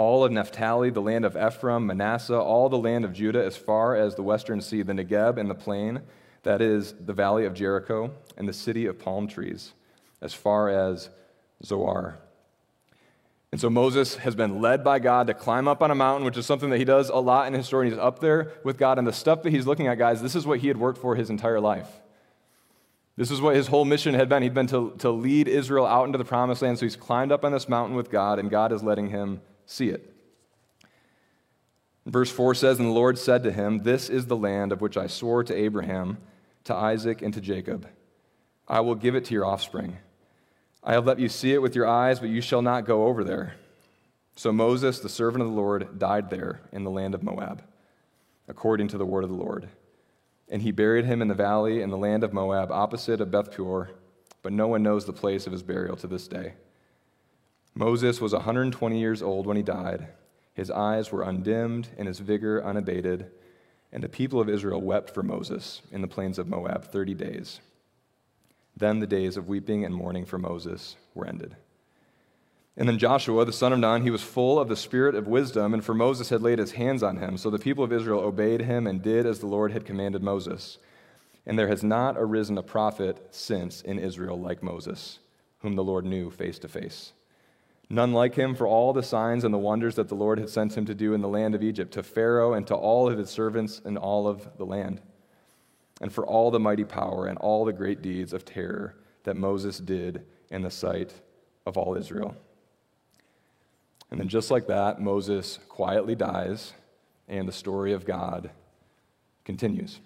all 0.04 0.26
of 0.26 0.32
Naphtali, 0.34 0.90
the 0.90 1.02
land 1.02 1.24
of 1.24 1.38
Ephraim, 1.38 1.86
Manasseh, 1.86 2.38
all 2.38 2.68
the 2.68 2.78
land 2.78 3.06
of 3.06 3.14
Judah, 3.14 3.44
as 3.44 3.56
far 3.56 3.96
as 3.96 4.16
the 4.16 4.22
western 4.22 4.60
sea, 4.60 4.82
the 4.82 4.92
Negeb 4.92 5.38
and 5.38 5.50
the 5.50 5.56
plain, 5.56 6.02
that 6.44 6.62
is 6.62 6.94
the 7.00 7.14
valley 7.14 7.46
of 7.46 7.54
Jericho, 7.54 8.12
and 8.36 8.48
the 8.48 8.54
city 8.54 8.86
of 8.86 9.00
palm 9.00 9.28
trees, 9.28 9.72
as 10.22 10.34
far 10.34 10.68
as 10.68 11.10
Zoar. 11.64 12.20
And 13.54 13.62
so 13.62 13.70
Moses 13.70 14.16
has 14.16 14.36
been 14.36 14.62
led 14.62 14.84
by 14.84 15.00
God 15.00 15.28
to 15.28 15.34
climb 15.34 15.70
up 15.70 15.82
on 15.82 15.90
a 15.90 15.96
mountain, 15.96 16.26
which 16.26 16.38
is 16.38 16.46
something 16.46 16.70
that 16.72 16.80
he 16.80 16.86
does 16.86 17.10
a 17.10 17.16
lot 17.16 17.48
in 17.48 17.54
his 17.54 17.66
story. 17.66 17.90
He's 17.90 17.98
up 17.98 18.20
there 18.20 18.52
with 18.66 18.78
God, 18.78 18.98
and 18.98 19.08
the 19.08 19.14
stuff 19.14 19.42
that 19.44 19.52
he's 19.52 19.66
looking 19.66 19.88
at, 19.88 19.98
guys, 19.98 20.22
this 20.22 20.36
is 20.36 20.46
what 20.46 20.60
he 20.60 20.68
had 20.68 20.78
worked 20.78 20.98
for 20.98 21.16
his 21.16 21.30
entire 21.30 21.62
life. 21.62 21.88
This 23.16 23.32
is 23.32 23.40
what 23.40 23.56
his 23.56 23.68
whole 23.68 23.86
mission 23.86 24.16
had 24.16 24.28
been. 24.28 24.44
He'd 24.44 24.54
been 24.54 24.68
to, 24.68 24.96
to 24.98 25.12
lead 25.12 25.48
Israel 25.48 25.86
out 25.86 26.08
into 26.08 26.18
the 26.18 26.26
promised 26.26 26.62
land. 26.62 26.78
So 26.78 26.86
he's 26.86 26.98
climbed 26.98 27.32
up 27.32 27.46
on 27.46 27.54
this 27.54 27.70
mountain 27.70 27.96
with 27.96 28.12
God, 28.12 28.38
and 28.38 28.50
God 28.50 28.74
is 28.74 28.84
letting 28.84 29.10
him 29.10 29.40
see 29.66 29.90
it. 29.90 30.14
Verse 32.06 32.32
4 32.32 32.56
says, 32.56 32.80
And 32.80 32.88
the 32.88 32.94
Lord 32.94 33.18
said 33.18 33.44
to 33.44 33.52
him, 33.52 33.80
This 33.80 34.10
is 34.10 34.26
the 34.26 34.36
land 34.36 34.72
of 34.72 34.82
which 34.82 34.98
I 34.98 35.08
swore 35.08 35.44
to 35.44 35.56
Abraham, 35.56 36.18
to 36.66 36.76
Isaac, 36.76 37.22
and 37.22 37.34
to 37.34 37.42
Jacob. 37.42 37.88
I 38.68 38.82
will 38.82 38.96
give 38.96 39.16
it 39.16 39.26
to 39.26 39.34
your 39.34 39.46
offspring. 39.46 39.98
I 40.84 40.94
have 40.94 41.06
let 41.06 41.20
you 41.20 41.30
see 41.30 41.54
it 41.54 41.62
with 41.62 41.76
your 41.76 41.88
eyes, 41.88 42.20
but 42.20 42.30
you 42.30 42.42
shall 42.42 42.62
not 42.62 42.86
go 42.86 43.06
over 43.06 43.24
there. 43.24 43.56
So 44.36 44.52
Moses, 44.52 45.00
the 45.00 45.10
servant 45.10 45.44
of 45.44 45.50
the 45.50 45.56
Lord, 45.56 46.00
died 46.00 46.30
there 46.30 46.62
in 46.72 46.84
the 46.84 46.90
land 46.90 47.16
of 47.16 47.24
Moab, 47.24 47.64
according 48.48 48.90
to 48.90 48.98
the 48.98 49.06
word 49.06 49.24
of 49.24 49.30
the 49.30 49.36
Lord. 49.36 49.70
And 50.50 50.62
he 50.62 50.72
buried 50.72 51.06
him 51.06 51.22
in 51.22 51.30
the 51.30 51.34
valley 51.34 51.82
in 51.82 51.90
the 51.90 51.98
land 51.98 52.24
of 52.24 52.34
Moab, 52.34 52.72
opposite 52.72 53.22
of 53.22 53.32
Beth 53.32 53.56
Peor, 53.56 53.92
but 54.42 54.52
no 54.52 54.68
one 54.68 54.84
knows 54.84 55.06
the 55.06 55.14
place 55.14 55.46
of 55.48 55.54
his 55.54 55.64
burial 55.64 55.96
to 55.98 56.08
this 56.08 56.28
day. 56.28 56.54
Moses 57.76 58.22
was 58.22 58.34
120 58.34 59.00
years 59.00 59.22
old 59.22 59.48
when 59.48 59.58
he 59.58 59.64
died. 59.64 60.08
His 60.54 60.70
eyes 60.70 61.12
were 61.12 61.24
undimmed 61.24 61.90
and 61.98 62.08
his 62.08 62.20
vigor 62.20 62.64
unabated. 62.64 63.32
And 63.92 64.04
the 64.04 64.10
people 64.10 64.40
of 64.40 64.50
Israel 64.50 64.82
wept 64.82 65.14
for 65.14 65.24
Moses 65.24 65.82
in 65.92 66.02
the 66.02 66.08
plains 66.08 66.38
of 66.38 66.48
Moab 66.48 66.86
30 66.86 67.14
days. 67.14 67.60
Then 68.76 69.00
the 69.00 69.08
days 69.08 69.38
of 69.38 69.48
weeping 69.48 69.86
and 69.86 69.94
mourning 69.94 70.26
for 70.26 70.38
Moses 70.38 70.96
were 71.14 71.28
ended. 71.28 71.56
And 72.76 72.90
then 72.90 72.98
Joshua, 72.98 73.46
the 73.46 73.54
son 73.54 73.72
of 73.72 73.80
Nun, 73.80 74.02
he 74.02 74.10
was 74.10 74.24
full 74.24 74.60
of 74.60 74.68
the 74.68 74.76
spirit 74.76 75.14
of 75.14 75.28
wisdom, 75.28 75.76
and 75.76 75.86
for 75.86 75.94
Moses 75.94 76.30
had 76.30 76.42
laid 76.42 76.58
his 76.58 76.72
hands 76.72 77.04
on 77.04 77.18
him. 77.18 77.38
So 77.38 77.52
the 77.52 77.60
people 77.60 77.84
of 77.84 77.94
Israel 77.94 78.20
obeyed 78.20 78.62
him 78.62 78.88
and 78.88 79.02
did 79.02 79.28
as 79.28 79.40
the 79.40 79.46
Lord 79.46 79.72
had 79.72 79.86
commanded 79.86 80.24
Moses. 80.24 80.80
And 81.46 81.60
there 81.60 81.68
has 81.68 81.84
not 81.84 82.16
arisen 82.18 82.58
a 82.58 82.64
prophet 82.64 83.28
since 83.30 83.82
in 83.82 84.00
Israel 84.00 84.40
like 84.40 84.64
Moses, 84.64 85.20
whom 85.60 85.76
the 85.76 85.84
Lord 85.84 86.04
knew 86.04 86.32
face 86.32 86.58
to 86.60 86.68
face. 86.68 87.14
None 87.94 88.12
like 88.12 88.34
him 88.34 88.56
for 88.56 88.66
all 88.66 88.92
the 88.92 89.04
signs 89.04 89.44
and 89.44 89.54
the 89.54 89.60
wonders 89.60 89.94
that 89.98 90.08
the 90.08 90.16
Lord 90.16 90.40
had 90.40 90.50
sent 90.50 90.76
him 90.76 90.84
to 90.86 90.96
do 90.96 91.14
in 91.14 91.22
the 91.22 91.28
land 91.28 91.54
of 91.54 91.62
Egypt, 91.62 91.94
to 91.94 92.02
Pharaoh 92.02 92.54
and 92.54 92.66
to 92.66 92.74
all 92.74 93.08
of 93.08 93.20
his 93.20 93.30
servants 93.30 93.84
and 93.86 94.00
all 94.00 94.28
of 94.28 94.58
the 94.58 94.66
land, 94.66 95.00
and 96.02 96.12
for 96.12 96.26
all 96.26 96.50
the 96.50 96.60
mighty 96.60 96.86
power 96.86 97.28
and 97.28 97.38
all 97.38 97.66
the 97.66 97.72
great 97.72 98.02
deeds 98.02 98.34
of 98.34 98.46
terror 98.46 98.96
that 99.26 99.38
Moses 99.38 99.78
did 99.78 100.26
in 100.50 100.64
the 100.64 100.72
sight 100.72 101.14
of 101.68 101.78
all 101.78 101.96
Israel. 101.96 102.36
And 104.10 104.20
then, 104.20 104.28
just 104.28 104.50
like 104.50 104.66
that, 104.66 105.00
Moses 105.00 105.60
quietly 105.70 106.16
dies, 106.16 106.74
and 107.28 107.48
the 107.48 107.52
story 107.52 107.94
of 107.94 108.06
God 108.06 108.50
continues. 109.46 110.00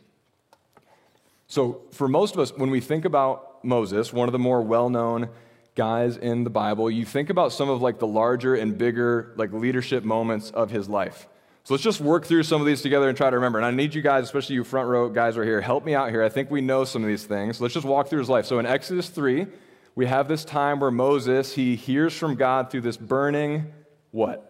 So, 1.47 1.83
for 1.93 2.09
most 2.09 2.33
of 2.33 2.41
us, 2.41 2.51
when 2.51 2.69
we 2.69 2.81
think 2.81 3.05
about 3.05 3.63
Moses, 3.63 4.11
one 4.11 4.27
of 4.27 4.33
the 4.33 4.39
more 4.39 4.61
well 4.61 4.89
known 4.89 5.29
guys 5.77 6.17
in 6.17 6.43
the 6.43 6.49
Bible, 6.49 6.91
you 6.91 7.05
think 7.05 7.29
about 7.29 7.53
some 7.53 7.69
of 7.69 7.81
like 7.81 7.99
the 7.99 8.07
larger 8.07 8.55
and 8.55 8.77
bigger 8.77 9.33
like 9.37 9.53
leadership 9.53 10.03
moments 10.03 10.51
of 10.51 10.69
his 10.69 10.89
life. 10.89 11.27
So 11.63 11.73
let's 11.73 11.83
just 11.83 12.01
work 12.01 12.25
through 12.25 12.43
some 12.43 12.59
of 12.59 12.67
these 12.67 12.81
together 12.81 13.07
and 13.07 13.15
try 13.15 13.29
to 13.29 13.35
remember. 13.35 13.59
And 13.59 13.65
I 13.65 13.71
need 13.71 13.93
you 13.93 14.01
guys, 14.01 14.23
especially 14.25 14.55
you 14.55 14.65
front 14.65 14.89
row 14.89 15.07
guys 15.07 15.37
right 15.37 15.45
here, 15.45 15.61
help 15.61 15.85
me 15.85 15.95
out 15.95 16.09
here. 16.09 16.23
I 16.23 16.29
think 16.29 16.51
we 16.51 16.59
know 16.59 16.83
some 16.83 17.03
of 17.03 17.07
these 17.07 17.25
things. 17.25 17.61
Let's 17.61 17.73
just 17.73 17.85
walk 17.85 18.09
through 18.09 18.19
his 18.19 18.29
life. 18.29 18.45
So 18.45 18.59
in 18.59 18.65
Exodus 18.65 19.09
3, 19.09 19.47
we 19.95 20.05
have 20.05 20.27
this 20.27 20.43
time 20.43 20.79
where 20.79 20.91
Moses, 20.91 21.53
he 21.53 21.75
hears 21.75 22.13
from 22.13 22.35
God 22.35 22.69
through 22.69 22.81
this 22.81 22.97
burning 22.97 23.71
what? 24.11 24.43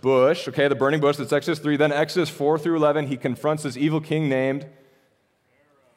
Bush. 0.00 0.48
Okay, 0.48 0.68
the 0.68 0.74
burning 0.74 1.00
bush. 1.00 1.16
That's 1.16 1.32
Exodus 1.32 1.58
3. 1.58 1.76
Then 1.76 1.92
Exodus 1.92 2.30
4 2.30 2.58
through 2.58 2.76
11, 2.76 3.08
he 3.08 3.16
confronts 3.16 3.62
this 3.62 3.76
evil 3.76 4.00
king 4.00 4.28
named 4.28 4.66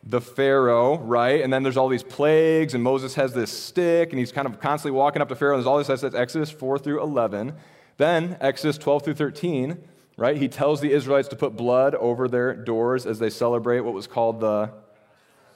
the 0.09 0.21
Pharaoh, 0.21 0.97
right? 0.99 1.41
And 1.41 1.51
then 1.51 1.63
there's 1.63 1.75
all 1.75 1.89
these 1.89 2.03
plagues, 2.03 2.73
and 2.73 2.81
Moses 2.83 3.15
has 3.15 3.33
this 3.33 3.51
stick, 3.51 4.11
and 4.11 4.19
he's 4.19 4.31
kind 4.31 4.47
of 4.47 4.59
constantly 4.59 4.97
walking 4.97 5.21
up 5.21 5.27
to 5.29 5.35
Pharaoh. 5.35 5.55
And 5.55 5.59
there's 5.59 5.67
all 5.67 5.77
this. 5.77 5.87
That's 5.87 6.15
Exodus 6.15 6.49
4 6.49 6.79
through 6.79 7.01
11. 7.03 7.53
Then, 7.97 8.37
Exodus 8.39 8.77
12 8.77 9.03
through 9.03 9.13
13, 9.15 9.77
right? 10.15 10.37
He 10.37 10.47
tells 10.47 10.79
the 10.79 10.91
Israelites 10.93 11.27
to 11.29 11.35
put 11.35 11.57
blood 11.57 11.93
over 11.95 12.29
their 12.29 12.53
doors 12.53 13.05
as 13.05 13.19
they 13.19 13.29
celebrate 13.29 13.81
what 13.81 13.93
was 13.93 14.07
called 14.07 14.39
the, 14.39 14.71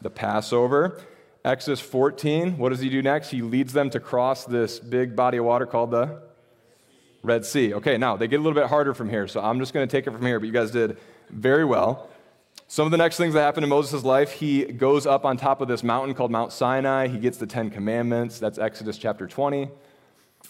the 0.02 0.10
Passover. 0.10 1.00
Exodus 1.46 1.80
14, 1.80 2.58
what 2.58 2.70
does 2.70 2.82
he 2.82 2.90
do 2.90 3.02
next? 3.02 3.30
He 3.30 3.42
leads 3.42 3.74
them 3.74 3.90
to 3.92 4.00
cross 4.00 4.46
this 4.46 4.80
big 4.80 5.16
body 5.16 5.38
of 5.38 5.46
water 5.46 5.66
called 5.66 5.92
the 5.92 6.22
Red 7.24 7.46
Sea. 7.46 7.74
Okay, 7.76 7.98
now 7.98 8.18
they 8.18 8.28
get 8.28 8.40
a 8.40 8.44
little 8.44 8.60
bit 8.60 8.70
harder 8.70 8.94
from 8.94 9.10
here, 9.10 9.28
so 9.28 9.40
I'm 9.40 9.60
just 9.60 9.74
going 9.74 9.88
to 9.88 9.92
take 9.92 10.08
it 10.08 10.12
from 10.12 10.26
here, 10.26 10.40
but 10.40 10.46
you 10.46 10.52
guys 10.52 10.72
did 10.72 10.98
very 11.30 11.66
well. 11.66 12.11
Some 12.72 12.86
of 12.86 12.92
the 12.92 12.98
next 12.98 13.18
things 13.18 13.34
that 13.34 13.42
happen 13.42 13.66
in 13.66 13.70
Moses' 13.70 14.06
life, 14.06 14.32
he 14.32 14.64
goes 14.64 15.06
up 15.06 15.26
on 15.26 15.36
top 15.36 15.60
of 15.60 15.68
this 15.68 15.84
mountain 15.84 16.16
called 16.16 16.32
Mount 16.32 16.54
Sinai. 16.54 17.10
He 17.10 17.18
gets 17.18 17.38
the 17.38 17.46
Ten 17.46 17.70
Commandments. 17.70 18.40
That's 18.40 18.58
Exodus 18.58 18.98
chapter 18.98 19.28
20. 19.28 19.68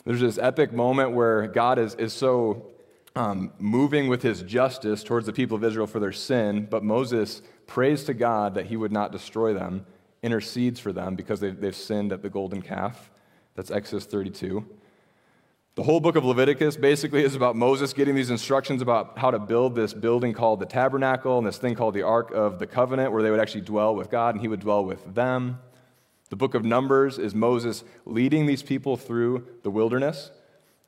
There's 0.06 0.20
this 0.20 0.38
epic 0.38 0.72
moment 0.72 1.14
where 1.14 1.48
God 1.48 1.80
is, 1.80 1.96
is 1.96 2.14
so 2.14 2.68
um, 3.16 3.52
moving 3.58 4.08
with 4.08 4.22
his 4.22 4.44
justice 4.44 5.04
towards 5.04 5.26
the 5.26 5.34
people 5.34 5.58
of 5.58 5.64
Israel 5.64 5.88
for 5.88 6.00
their 6.00 6.12
sin, 6.12 6.68
but 6.70 6.84
Moses 6.84 7.42
prays 7.66 8.04
to 8.04 8.14
God 8.14 8.54
that 8.54 8.68
he 8.68 8.78
would 8.78 8.92
not 8.92 9.12
destroy 9.12 9.56
them, 9.56 9.84
intercedes 10.22 10.80
for 10.80 10.94
them 10.94 11.16
because 11.16 11.40
they've, 11.40 11.60
they've 11.60 11.76
sinned 11.76 12.14
at 12.14 12.22
the 12.22 12.30
golden 12.30 12.62
calf. 12.62 13.10
That's 13.56 13.72
Exodus 13.72 14.06
32. 14.06 14.64
The 15.76 15.84
whole 15.84 16.02
book 16.02 16.18
of 16.18 16.26
Leviticus 16.26 16.76
basically 16.76 17.24
is 17.24 17.34
about 17.34 17.56
Moses 17.56 17.94
getting 17.94 18.14
these 18.14 18.30
instructions 18.30 18.82
about 18.82 19.18
how 19.18 19.32
to 19.32 19.40
build 19.40 19.74
this 19.74 19.94
building 19.94 20.34
called 20.34 20.60
the 20.60 20.66
tabernacle 20.66 21.38
and 21.38 21.48
this 21.48 21.58
thing 21.58 21.76
called 21.76 21.94
the 21.94 22.02
Ark 22.02 22.30
of 22.32 22.60
the 22.60 22.68
Covenant, 22.68 23.14
where 23.14 23.24
they 23.24 23.32
would 23.32 23.40
actually 23.40 23.62
dwell 23.62 23.96
with 23.96 24.10
God 24.10 24.36
and 24.36 24.42
he 24.42 24.50
would 24.50 24.60
dwell 24.60 24.84
with 24.84 25.16
them. 25.16 25.60
The 26.30 26.36
book 26.36 26.56
of 26.56 26.66
Numbers 26.66 27.18
is 27.18 27.34
Moses 27.34 27.86
leading 28.06 28.48
these 28.48 28.62
people 28.62 28.98
through 28.98 29.48
the 29.64 29.72
wilderness. 29.72 30.32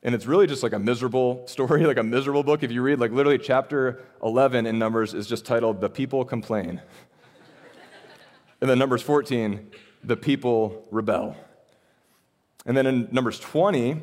And 0.02 0.14
it's 0.14 0.26
really 0.26 0.46
just 0.46 0.62
like 0.62 0.74
a 0.74 0.78
miserable 0.78 1.46
story, 1.46 1.86
like 1.86 1.96
a 1.96 2.02
miserable 2.02 2.42
book. 2.42 2.62
If 2.62 2.70
you 2.70 2.82
read, 2.82 3.00
like 3.00 3.10
literally 3.10 3.38
chapter 3.38 4.04
11 4.22 4.66
in 4.66 4.78
Numbers 4.78 5.14
is 5.14 5.26
just 5.26 5.46
titled 5.46 5.80
The 5.80 5.88
People 5.88 6.26
Complain. 6.26 6.82
and 8.60 8.68
then 8.68 8.78
Numbers 8.78 9.00
14, 9.00 9.70
The 10.02 10.18
People 10.18 10.86
Rebel. 10.90 11.34
And 12.66 12.76
then 12.76 12.86
in 12.86 13.08
Numbers 13.12 13.40
20, 13.40 14.02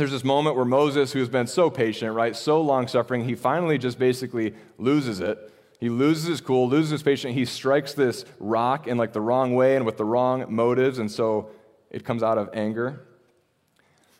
there's 0.00 0.10
this 0.10 0.24
moment 0.24 0.56
where 0.56 0.64
Moses, 0.64 1.12
who's 1.12 1.28
been 1.28 1.46
so 1.46 1.68
patient, 1.68 2.14
right, 2.14 2.34
so 2.34 2.62
long 2.62 2.88
suffering, 2.88 3.24
he 3.24 3.34
finally 3.34 3.76
just 3.76 3.98
basically 3.98 4.54
loses 4.78 5.20
it. 5.20 5.52
He 5.78 5.90
loses 5.90 6.26
his 6.26 6.40
cool, 6.40 6.70
loses 6.70 6.90
his 6.90 7.02
patience. 7.02 7.34
He 7.34 7.44
strikes 7.44 7.92
this 7.92 8.24
rock 8.38 8.86
in 8.86 8.96
like 8.96 9.12
the 9.12 9.20
wrong 9.20 9.54
way 9.54 9.76
and 9.76 9.84
with 9.84 9.98
the 9.98 10.06
wrong 10.06 10.46
motives, 10.48 10.98
and 10.98 11.10
so 11.10 11.50
it 11.90 12.02
comes 12.02 12.22
out 12.22 12.38
of 12.38 12.48
anger. 12.54 13.06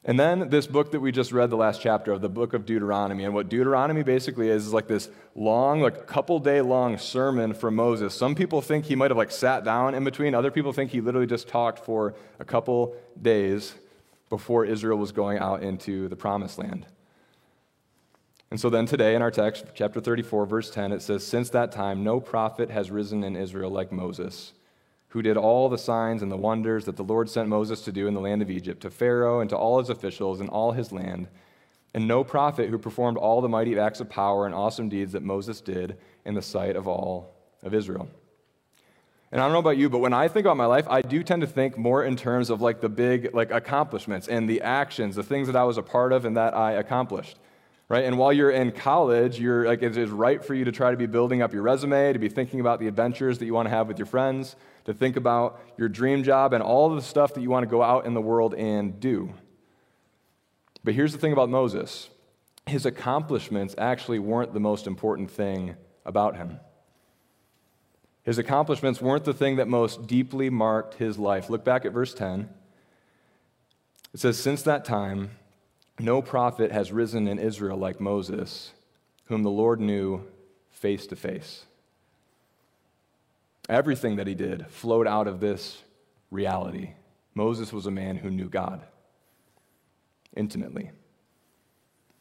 And 0.04 0.20
then 0.20 0.50
this 0.50 0.66
book 0.66 0.92
that 0.92 1.00
we 1.00 1.12
just 1.12 1.32
read, 1.32 1.48
the 1.48 1.56
last 1.56 1.80
chapter 1.80 2.12
of 2.12 2.20
the 2.20 2.28
book 2.28 2.52
of 2.52 2.66
Deuteronomy. 2.66 3.24
And 3.24 3.32
what 3.32 3.48
Deuteronomy 3.48 4.02
basically 4.02 4.50
is, 4.50 4.66
is 4.66 4.72
like 4.74 4.86
this 4.86 5.08
long, 5.34 5.80
like 5.80 6.06
couple 6.06 6.38
day 6.40 6.60
long 6.60 6.98
sermon 6.98 7.54
from 7.54 7.74
Moses. 7.74 8.14
Some 8.14 8.34
people 8.34 8.60
think 8.60 8.84
he 8.84 8.96
might 8.96 9.10
have 9.10 9.18
like 9.18 9.30
sat 9.30 9.64
down 9.64 9.94
in 9.94 10.04
between. 10.04 10.34
Other 10.34 10.50
people 10.50 10.74
think 10.74 10.90
he 10.90 11.00
literally 11.00 11.26
just 11.26 11.48
talked 11.48 11.78
for 11.84 12.14
a 12.38 12.44
couple 12.44 12.94
days 13.20 13.74
before 14.30 14.64
Israel 14.64 14.96
was 14.96 15.12
going 15.12 15.38
out 15.38 15.62
into 15.62 16.08
the 16.08 16.16
promised 16.16 16.58
land. 16.58 16.86
And 18.50 18.58
so 18.58 18.70
then 18.70 18.86
today 18.86 19.14
in 19.14 19.22
our 19.22 19.30
text, 19.30 19.66
chapter 19.74 20.00
34, 20.00 20.46
verse 20.46 20.70
10, 20.70 20.92
it 20.92 21.02
says, 21.02 21.24
Since 21.26 21.50
that 21.50 21.70
time, 21.70 22.02
no 22.02 22.18
prophet 22.18 22.70
has 22.70 22.90
risen 22.90 23.22
in 23.22 23.36
Israel 23.36 23.70
like 23.70 23.92
Moses, 23.92 24.54
who 25.08 25.22
did 25.22 25.36
all 25.36 25.68
the 25.68 25.78
signs 25.78 26.22
and 26.22 26.32
the 26.32 26.36
wonders 26.36 26.84
that 26.86 26.96
the 26.96 27.04
Lord 27.04 27.28
sent 27.28 27.48
Moses 27.48 27.82
to 27.82 27.92
do 27.92 28.08
in 28.08 28.14
the 28.14 28.20
land 28.20 28.42
of 28.42 28.50
Egypt, 28.50 28.82
to 28.82 28.90
Pharaoh 28.90 29.40
and 29.40 29.50
to 29.50 29.56
all 29.56 29.78
his 29.78 29.88
officials 29.88 30.40
and 30.40 30.48
all 30.48 30.72
his 30.72 30.90
land. 30.90 31.28
And 31.94 32.08
no 32.08 32.24
prophet 32.24 32.70
who 32.70 32.78
performed 32.78 33.18
all 33.18 33.40
the 33.40 33.48
mighty 33.48 33.78
acts 33.78 34.00
of 34.00 34.08
power 34.08 34.46
and 34.46 34.54
awesome 34.54 34.88
deeds 34.88 35.12
that 35.12 35.22
Moses 35.22 35.60
did 35.60 35.98
in 36.24 36.34
the 36.34 36.42
sight 36.42 36.76
of 36.76 36.88
all 36.88 37.34
of 37.62 37.74
Israel. 37.74 38.08
And 39.32 39.40
I 39.40 39.44
don't 39.44 39.52
know 39.52 39.60
about 39.60 39.76
you, 39.76 39.88
but 39.88 39.98
when 39.98 40.12
I 40.12 40.26
think 40.26 40.44
about 40.44 40.56
my 40.56 40.66
life, 40.66 40.88
I 40.88 41.02
do 41.02 41.22
tend 41.22 41.42
to 41.42 41.46
think 41.46 41.78
more 41.78 42.04
in 42.04 42.16
terms 42.16 42.50
of 42.50 42.60
like 42.60 42.80
the 42.80 42.88
big 42.88 43.32
like 43.32 43.52
accomplishments 43.52 44.26
and 44.26 44.48
the 44.48 44.60
actions, 44.60 45.14
the 45.14 45.22
things 45.22 45.46
that 45.46 45.54
I 45.54 45.62
was 45.62 45.78
a 45.78 45.82
part 45.82 46.12
of 46.12 46.24
and 46.24 46.36
that 46.36 46.56
I 46.56 46.72
accomplished. 46.72 47.38
Right? 47.88 48.04
And 48.04 48.18
while 48.18 48.32
you're 48.32 48.50
in 48.50 48.70
college, 48.72 49.40
you're 49.40 49.66
like 49.66 49.82
it 49.82 49.96
is 49.96 50.10
right 50.10 50.44
for 50.44 50.54
you 50.54 50.64
to 50.64 50.72
try 50.72 50.90
to 50.90 50.96
be 50.96 51.06
building 51.06 51.42
up 51.42 51.52
your 51.52 51.62
resume, 51.62 52.12
to 52.12 52.18
be 52.18 52.28
thinking 52.28 52.60
about 52.60 52.78
the 52.80 52.86
adventures 52.86 53.38
that 53.38 53.46
you 53.46 53.54
want 53.54 53.66
to 53.66 53.70
have 53.70 53.88
with 53.88 53.98
your 53.98 54.06
friends, 54.06 54.54
to 54.84 54.94
think 54.94 55.16
about 55.16 55.60
your 55.76 55.88
dream 55.88 56.22
job 56.22 56.52
and 56.52 56.62
all 56.62 56.94
the 56.94 57.02
stuff 57.02 57.34
that 57.34 57.40
you 57.40 57.50
want 57.50 57.64
to 57.64 57.70
go 57.70 57.82
out 57.82 58.06
in 58.06 58.14
the 58.14 58.20
world 58.20 58.54
and 58.54 59.00
do. 59.00 59.32
But 60.82 60.94
here's 60.94 61.12
the 61.12 61.18
thing 61.18 61.32
about 61.32 61.50
Moses. 61.50 62.10
His 62.66 62.86
accomplishments 62.86 63.74
actually 63.76 64.18
weren't 64.18 64.54
the 64.54 64.60
most 64.60 64.86
important 64.86 65.30
thing 65.30 65.76
about 66.04 66.36
him. 66.36 66.60
His 68.30 68.38
accomplishments 68.38 69.00
weren't 69.00 69.24
the 69.24 69.34
thing 69.34 69.56
that 69.56 69.66
most 69.66 70.06
deeply 70.06 70.50
marked 70.50 70.94
his 70.94 71.18
life. 71.18 71.50
Look 71.50 71.64
back 71.64 71.84
at 71.84 71.90
verse 71.90 72.14
10. 72.14 72.48
It 74.14 74.20
says, 74.20 74.38
Since 74.38 74.62
that 74.62 74.84
time, 74.84 75.32
no 75.98 76.22
prophet 76.22 76.70
has 76.70 76.92
risen 76.92 77.26
in 77.26 77.40
Israel 77.40 77.76
like 77.76 78.00
Moses, 78.00 78.70
whom 79.24 79.42
the 79.42 79.50
Lord 79.50 79.80
knew 79.80 80.28
face 80.70 81.08
to 81.08 81.16
face. 81.16 81.64
Everything 83.68 84.14
that 84.14 84.28
he 84.28 84.36
did 84.36 84.68
flowed 84.68 85.08
out 85.08 85.26
of 85.26 85.40
this 85.40 85.82
reality. 86.30 86.92
Moses 87.34 87.72
was 87.72 87.86
a 87.86 87.90
man 87.90 88.14
who 88.14 88.30
knew 88.30 88.48
God 88.48 88.80
intimately. 90.36 90.92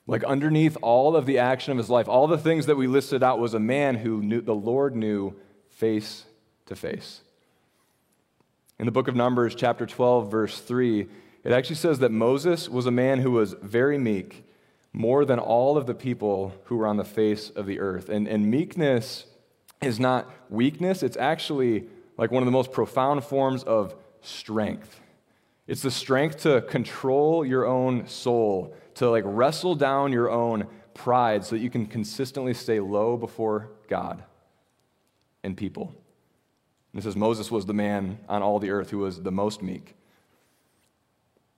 Like 0.07 0.23
underneath 0.23 0.75
all 0.81 1.15
of 1.15 1.27
the 1.27 1.37
action 1.37 1.71
of 1.71 1.77
his 1.77 1.91
life, 1.91 2.09
all 2.09 2.25
the 2.25 2.35
things 2.35 2.65
that 2.65 2.77
we 2.77 2.87
listed 2.87 3.21
out 3.21 3.37
was 3.37 3.53
a 3.53 3.59
man 3.59 3.93
who 3.93 4.23
knew 4.23 4.41
the 4.41 4.55
Lord 4.55 4.95
knew 4.95 5.35
face 5.79 6.25
to 6.65 6.75
face. 6.75 7.21
In 8.79 8.85
the 8.85 8.91
book 8.91 9.07
of 9.07 9.15
Numbers, 9.15 9.55
chapter 9.55 9.85
12, 9.85 10.29
verse 10.29 10.59
3, 10.59 11.07
it 11.45 11.53
actually 11.53 11.77
says 11.77 11.99
that 11.99 12.11
Moses 12.11 12.67
was 12.67 12.85
a 12.85 12.91
man 12.91 13.19
who 13.19 13.31
was 13.31 13.55
very 13.61 13.97
meek, 13.97 14.43
more 14.91 15.23
than 15.23 15.39
all 15.39 15.77
of 15.77 15.85
the 15.85 15.93
people 15.93 16.53
who 16.65 16.75
were 16.75 16.85
on 16.85 16.97
the 16.97 17.05
face 17.05 17.49
of 17.51 17.65
the 17.65 17.79
earth. 17.79 18.09
And, 18.09 18.27
and 18.27 18.51
meekness 18.51 19.25
is 19.81 20.01
not 20.01 20.29
weakness, 20.49 21.01
it's 21.01 21.15
actually 21.15 21.85
like 22.17 22.29
one 22.29 22.43
of 22.43 22.47
the 22.47 22.51
most 22.51 22.73
profound 22.73 23.23
forms 23.23 23.63
of 23.63 23.95
strength. 24.19 24.99
It's 25.65 25.81
the 25.81 25.91
strength 25.91 26.41
to 26.43 26.61
control 26.63 27.45
your 27.45 27.65
own 27.65 28.05
soul, 28.05 28.75
to 28.95 29.09
like 29.09 29.23
wrestle 29.25 29.75
down 29.75 30.11
your 30.11 30.29
own 30.29 30.67
pride 30.93 31.45
so 31.45 31.55
that 31.55 31.61
you 31.61 31.69
can 31.69 31.85
consistently 31.85 32.53
stay 32.53 32.81
low 32.81 33.15
before 33.15 33.69
God 33.87 34.25
and 35.43 35.55
people. 35.55 35.93
And 36.93 37.01
it 37.01 37.03
says 37.03 37.15
Moses 37.15 37.51
was 37.51 37.65
the 37.65 37.73
man 37.73 38.19
on 38.27 38.41
all 38.41 38.59
the 38.59 38.71
earth 38.71 38.89
who 38.89 38.99
was 38.99 39.21
the 39.21 39.31
most 39.31 39.61
meek. 39.61 39.95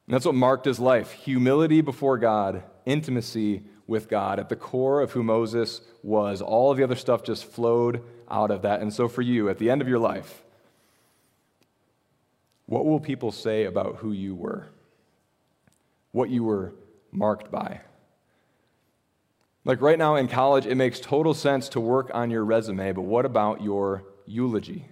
And 0.07 0.15
that's 0.15 0.25
what 0.25 0.35
marked 0.35 0.65
his 0.65 0.79
life 0.79 1.11
humility 1.11 1.81
before 1.81 2.17
God, 2.17 2.63
intimacy 2.85 3.63
with 3.87 4.09
God. 4.09 4.39
At 4.39 4.49
the 4.49 4.55
core 4.55 5.01
of 5.01 5.11
who 5.11 5.23
Moses 5.23 5.81
was, 6.03 6.41
all 6.41 6.71
of 6.71 6.77
the 6.77 6.83
other 6.83 6.95
stuff 6.95 7.23
just 7.23 7.45
flowed 7.45 8.03
out 8.29 8.51
of 8.51 8.63
that. 8.63 8.81
And 8.81 8.93
so, 8.93 9.07
for 9.07 9.21
you, 9.21 9.49
at 9.49 9.57
the 9.57 9.69
end 9.69 9.81
of 9.81 9.87
your 9.87 9.99
life, 9.99 10.43
what 12.65 12.85
will 12.85 12.99
people 12.99 13.31
say 13.31 13.65
about 13.65 13.97
who 13.97 14.11
you 14.11 14.35
were? 14.35 14.67
What 16.11 16.29
you 16.29 16.43
were 16.43 16.73
marked 17.11 17.51
by? 17.51 17.81
Like 19.63 19.81
right 19.81 19.97
now 19.97 20.15
in 20.15 20.27
college, 20.27 20.65
it 20.65 20.75
makes 20.75 20.99
total 20.99 21.33
sense 21.33 21.69
to 21.69 21.79
work 21.79 22.09
on 22.13 22.31
your 22.31 22.43
resume, 22.43 22.93
but 22.93 23.03
what 23.03 23.25
about 23.25 23.61
your 23.61 24.03
eulogy? 24.25 24.85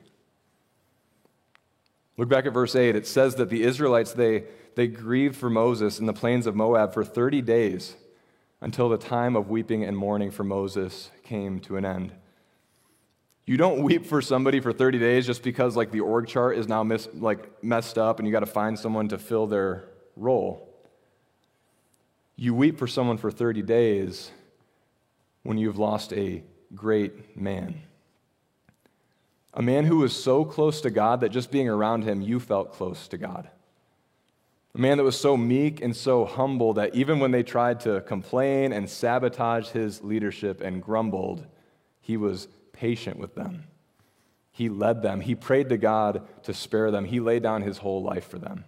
Look 2.18 2.30
back 2.30 2.46
at 2.46 2.54
verse 2.54 2.76
8. 2.76 2.96
It 2.96 3.08
says 3.08 3.36
that 3.36 3.50
the 3.50 3.64
Israelites, 3.64 4.12
they, 4.14 4.44
they 4.76 4.88
grieved 4.88 5.36
for 5.36 5.50
Moses 5.50 6.00
in 6.00 6.06
the 6.06 6.14
plains 6.14 6.46
of 6.46 6.56
Moab 6.56 6.94
for 6.94 7.04
30 7.04 7.42
days 7.42 7.96
until 8.62 8.90
the 8.90 8.98
time 8.98 9.36
of 9.36 9.50
weeping 9.50 9.84
and 9.84 9.98
mourning 9.98 10.30
for 10.30 10.44
Moses 10.44 11.10
came 11.24 11.60
to 11.62 11.78
an 11.78 11.86
end. 11.86 12.12
You 13.46 13.58
don't 13.58 13.82
weep 13.82 14.06
for 14.06 14.22
somebody 14.22 14.60
for 14.60 14.72
30 14.72 15.00
days 15.00 15.26
just 15.26 15.42
because 15.42 15.76
like 15.76 15.92
the 15.92 16.02
org 16.02 16.28
chart 16.28 16.58
is 16.58 16.68
now 16.68 16.84
mis- 16.84 17.10
like 17.16 17.64
messed 17.64 17.98
up 17.98 18.20
and 18.20 18.28
you 18.28 18.32
got 18.32 18.42
to 18.42 18.46
find 18.46 18.78
someone 18.78 19.08
to 19.08 19.18
fill 19.18 19.48
their 19.48 19.86
role. 20.16 20.70
You 22.36 22.54
weep 22.54 22.78
for 22.78 22.86
someone 22.86 23.18
for 23.18 23.32
30 23.32 23.64
days 23.64 24.32
when 25.50 25.58
you've 25.58 25.80
lost 25.80 26.14
a 26.14 26.44
great 26.76 27.36
man. 27.36 27.82
A 29.56 29.64
man 29.64 29.84
who 29.86 29.98
was 29.98 30.16
so 30.16 30.46
close 30.46 30.80
to 30.82 30.92
God 30.92 31.22
that 31.22 31.30
just 31.30 31.50
being 31.50 31.68
around 31.68 32.04
him, 32.04 32.22
you 32.22 32.40
felt 32.40 32.72
close 32.72 33.08
to 33.08 33.18
God. 33.18 33.50
A 34.76 34.78
man 34.78 35.00
that 35.00 35.04
was 35.04 35.20
so 35.20 35.36
meek 35.36 35.82
and 35.82 35.96
so 35.96 36.24
humble 36.24 36.74
that 36.74 36.94
even 36.94 37.20
when 37.20 37.32
they 37.32 37.42
tried 37.42 37.80
to 37.80 38.02
complain 38.02 38.72
and 38.72 38.88
sabotage 38.88 39.70
his 39.70 40.04
leadership 40.04 40.62
and 40.62 40.84
grumbled, 40.84 41.48
he 42.00 42.16
was 42.16 42.48
patient 42.72 43.18
with 43.18 43.34
them. 43.34 43.64
He 44.52 44.70
led 44.70 45.02
them. 45.02 45.20
He 45.20 45.34
prayed 45.34 45.70
to 45.70 45.78
God 45.78 46.28
to 46.44 46.54
spare 46.54 46.92
them. 46.92 47.06
He 47.06 47.20
laid 47.20 47.42
down 47.42 47.64
his 47.64 47.80
whole 47.80 48.04
life 48.04 48.30
for 48.30 48.38
them. 48.38 48.66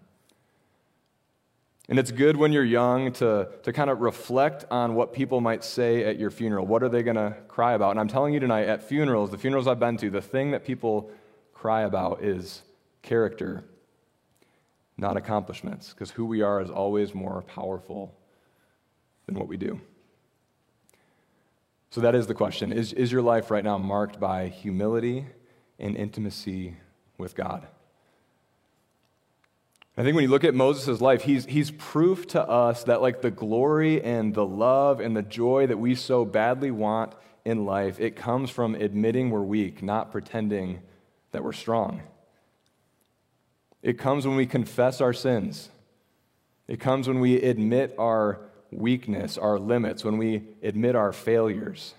And 1.91 1.99
it's 1.99 2.09
good 2.09 2.37
when 2.37 2.53
you're 2.53 2.63
young 2.63 3.11
to, 3.15 3.49
to 3.63 3.73
kind 3.73 3.89
of 3.89 3.99
reflect 3.99 4.63
on 4.71 4.95
what 4.95 5.11
people 5.11 5.41
might 5.41 5.61
say 5.61 6.05
at 6.05 6.17
your 6.17 6.29
funeral. 6.29 6.65
What 6.65 6.83
are 6.83 6.87
they 6.87 7.03
going 7.03 7.17
to 7.17 7.35
cry 7.49 7.73
about? 7.73 7.91
And 7.91 7.99
I'm 7.99 8.07
telling 8.07 8.33
you 8.33 8.39
tonight, 8.39 8.69
at 8.69 8.81
funerals, 8.81 9.29
the 9.29 9.37
funerals 9.37 9.67
I've 9.67 9.77
been 9.81 9.97
to, 9.97 10.09
the 10.09 10.21
thing 10.21 10.51
that 10.51 10.63
people 10.63 11.11
cry 11.53 11.81
about 11.81 12.23
is 12.23 12.61
character, 13.01 13.65
not 14.95 15.17
accomplishments, 15.17 15.89
because 15.89 16.11
who 16.11 16.23
we 16.23 16.41
are 16.41 16.61
is 16.61 16.69
always 16.69 17.13
more 17.13 17.41
powerful 17.41 18.15
than 19.25 19.35
what 19.35 19.49
we 19.49 19.57
do. 19.57 19.81
So 21.89 21.99
that 21.99 22.15
is 22.15 22.25
the 22.25 22.33
question. 22.33 22.71
Is, 22.71 22.93
is 22.93 23.11
your 23.11 23.21
life 23.21 23.51
right 23.51 23.65
now 23.65 23.77
marked 23.77 24.17
by 24.17 24.47
humility 24.47 25.25
and 25.77 25.97
intimacy 25.97 26.77
with 27.17 27.35
God? 27.35 27.67
I 29.97 30.03
think 30.03 30.15
when 30.15 30.23
you 30.23 30.29
look 30.29 30.45
at 30.45 30.55
Moses' 30.55 31.01
life, 31.01 31.23
he's, 31.23 31.45
he's 31.45 31.71
proof 31.71 32.25
to 32.27 32.41
us 32.41 32.85
that, 32.85 33.01
like, 33.01 33.21
the 33.21 33.31
glory 33.31 34.01
and 34.01 34.33
the 34.33 34.45
love 34.45 35.01
and 35.01 35.15
the 35.15 35.21
joy 35.21 35.67
that 35.67 35.77
we 35.77 35.95
so 35.95 36.23
badly 36.23 36.71
want 36.71 37.13
in 37.43 37.65
life, 37.65 37.99
it 37.99 38.15
comes 38.15 38.49
from 38.49 38.75
admitting 38.75 39.31
we're 39.31 39.41
weak, 39.41 39.83
not 39.83 40.11
pretending 40.11 40.81
that 41.31 41.43
we're 41.43 41.51
strong. 41.51 42.01
It 43.81 43.97
comes 43.97 44.25
when 44.25 44.37
we 44.37 44.45
confess 44.45 45.01
our 45.01 45.13
sins. 45.13 45.69
It 46.67 46.79
comes 46.79 47.07
when 47.07 47.19
we 47.19 47.41
admit 47.41 47.93
our 47.97 48.39
weakness, 48.71 49.37
our 49.37 49.59
limits, 49.59 50.05
when 50.05 50.17
we 50.17 50.43
admit 50.63 50.95
our 50.95 51.11
failures. 51.11 51.95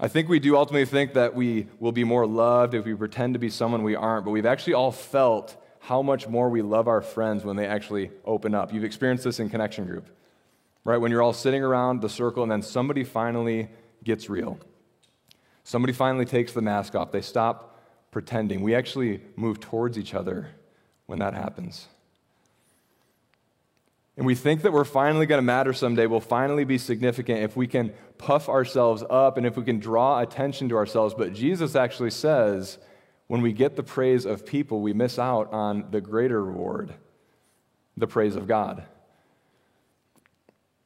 I 0.00 0.08
think 0.08 0.28
we 0.28 0.40
do 0.40 0.56
ultimately 0.56 0.84
think 0.84 1.14
that 1.14 1.34
we 1.34 1.68
will 1.78 1.92
be 1.92 2.04
more 2.04 2.26
loved 2.26 2.74
if 2.74 2.84
we 2.84 2.94
pretend 2.94 3.34
to 3.34 3.38
be 3.38 3.50
someone 3.50 3.82
we 3.82 3.94
aren't, 3.94 4.24
but 4.24 4.32
we've 4.32 4.44
actually 4.44 4.74
all 4.74 4.92
felt 4.92 5.56
how 5.82 6.00
much 6.00 6.28
more 6.28 6.48
we 6.48 6.62
love 6.62 6.86
our 6.86 7.02
friends 7.02 7.44
when 7.44 7.56
they 7.56 7.66
actually 7.66 8.12
open 8.24 8.54
up. 8.54 8.72
You've 8.72 8.84
experienced 8.84 9.24
this 9.24 9.40
in 9.40 9.50
Connection 9.50 9.84
Group, 9.84 10.08
right? 10.84 10.96
When 10.96 11.10
you're 11.10 11.22
all 11.22 11.32
sitting 11.32 11.60
around 11.60 12.02
the 12.02 12.08
circle 12.08 12.44
and 12.44 12.52
then 12.52 12.62
somebody 12.62 13.02
finally 13.02 13.68
gets 14.04 14.30
real. 14.30 14.60
Somebody 15.64 15.92
finally 15.92 16.24
takes 16.24 16.52
the 16.52 16.62
mask 16.62 16.94
off. 16.94 17.10
They 17.10 17.20
stop 17.20 17.80
pretending. 18.12 18.62
We 18.62 18.76
actually 18.76 19.22
move 19.34 19.58
towards 19.58 19.98
each 19.98 20.14
other 20.14 20.50
when 21.06 21.18
that 21.18 21.34
happens. 21.34 21.88
And 24.16 24.24
we 24.24 24.36
think 24.36 24.62
that 24.62 24.72
we're 24.72 24.84
finally 24.84 25.26
going 25.26 25.38
to 25.38 25.42
matter 25.42 25.72
someday, 25.72 26.06
we'll 26.06 26.20
finally 26.20 26.62
be 26.64 26.78
significant 26.78 27.40
if 27.40 27.56
we 27.56 27.66
can 27.66 27.92
puff 28.18 28.48
ourselves 28.48 29.02
up 29.10 29.36
and 29.36 29.44
if 29.44 29.56
we 29.56 29.64
can 29.64 29.80
draw 29.80 30.20
attention 30.20 30.68
to 30.68 30.76
ourselves. 30.76 31.12
But 31.12 31.32
Jesus 31.32 31.74
actually 31.74 32.10
says, 32.10 32.78
when 33.32 33.40
we 33.40 33.54
get 33.54 33.76
the 33.76 33.82
praise 33.82 34.26
of 34.26 34.44
people, 34.44 34.82
we 34.82 34.92
miss 34.92 35.18
out 35.18 35.50
on 35.54 35.86
the 35.90 36.02
greater 36.02 36.44
reward, 36.44 36.92
the 37.96 38.06
praise 38.06 38.36
of 38.36 38.46
God. 38.46 38.84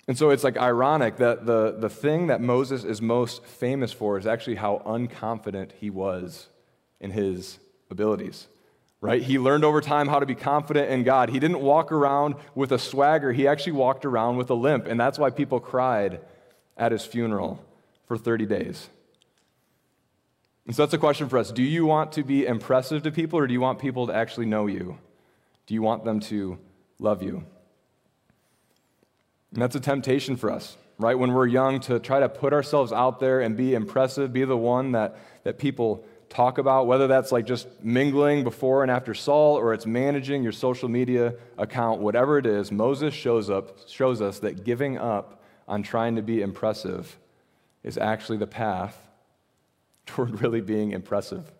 And 0.06 0.16
so 0.16 0.30
it's 0.30 0.44
like 0.44 0.56
ironic 0.56 1.16
that 1.16 1.44
the, 1.44 1.72
the 1.76 1.88
thing 1.90 2.28
that 2.28 2.40
Moses 2.40 2.84
is 2.84 3.02
most 3.02 3.44
famous 3.44 3.92
for 3.92 4.16
is 4.16 4.28
actually 4.28 4.54
how 4.54 4.80
unconfident 4.86 5.72
he 5.80 5.90
was 5.90 6.46
in 7.00 7.10
his 7.10 7.58
abilities. 7.90 8.46
Right? 9.00 9.22
He 9.22 9.40
learned 9.40 9.64
over 9.64 9.80
time 9.80 10.06
how 10.06 10.20
to 10.20 10.26
be 10.26 10.36
confident 10.36 10.88
in 10.88 11.02
God. 11.02 11.30
He 11.30 11.40
didn't 11.40 11.62
walk 11.62 11.90
around 11.90 12.36
with 12.54 12.70
a 12.70 12.78
swagger, 12.78 13.32
he 13.32 13.48
actually 13.48 13.72
walked 13.72 14.04
around 14.04 14.36
with 14.36 14.50
a 14.50 14.54
limp. 14.54 14.86
And 14.86 15.00
that's 15.00 15.18
why 15.18 15.30
people 15.30 15.58
cried 15.58 16.20
at 16.76 16.92
his 16.92 17.04
funeral 17.04 17.60
for 18.06 18.16
30 18.16 18.46
days. 18.46 18.88
And 20.66 20.75
so 20.75 20.82
that's 20.82 20.94
a 20.94 20.99
question 20.99 21.28
for 21.28 21.38
us. 21.38 21.52
Do 21.52 21.62
you 21.62 21.87
want 21.87 22.12
to 22.12 22.25
be 22.25 22.44
impressive 22.44 23.04
to 23.04 23.12
people, 23.12 23.38
or 23.38 23.46
do 23.46 23.52
you 23.52 23.61
want 23.61 23.78
people 23.78 24.08
to 24.08 24.14
actually 24.14 24.46
know 24.46 24.66
you? 24.66 24.99
Do 25.66 25.75
you 25.75 25.82
want 25.82 26.04
them 26.04 26.20
to 26.20 26.58
love 26.99 27.23
you? 27.23 27.44
And 29.52 29.62
that's 29.62 29.76
a 29.76 29.80
temptation 29.80 30.37
for 30.37 30.50
us, 30.50 30.76
right? 30.99 31.16
When 31.16 31.32
we're 31.32 31.46
young, 31.46 31.80
to 31.80 32.00
try 32.00 32.20
to 32.20 32.28
put 32.28 32.52
ourselves 32.52 32.92
out 32.92 33.20
there 33.20 33.40
and 33.40 33.56
be 33.56 33.75
impressive, 33.75 34.32
be 34.32 34.44
the 34.44 34.56
one 34.56 34.92
that, 34.92 35.16
that 35.44 35.58
people 35.58 36.04
talk 36.28 36.58
about, 36.58 36.88
whether 36.88 37.06
that's 37.06 37.30
like 37.30 37.46
just 37.46 37.68
mingling 37.82 38.42
before 38.42 38.83
and 38.83 38.90
after 38.90 39.14
Salt 39.14 39.62
or 39.62 39.72
it's 39.72 39.87
managing 39.87 40.42
your 40.42 40.52
social 40.52 40.88
media 40.88 41.35
account, 41.57 42.00
whatever 42.00 42.38
it 42.38 42.46
is, 42.46 42.72
Moses 42.72 43.14
shows 43.14 43.48
up 43.48 43.88
shows 43.88 44.20
us 44.20 44.40
that 44.40 44.64
giving 44.64 44.98
up 44.98 45.44
on 45.68 45.85
trying 45.85 46.16
to 46.16 46.22
be 46.22 46.42
impressive 46.42 47.16
is 47.85 47.96
actually 47.96 48.38
the 48.38 48.46
path 48.46 49.06
toward 50.07 50.40
really 50.40 50.61
being 50.61 50.92
impressive, 50.92 51.53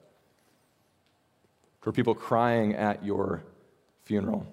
for 1.81 1.93
people 1.93 2.15
crying 2.15 2.75
at 2.75 3.05
your 3.05 3.43
funeral. 4.05 4.47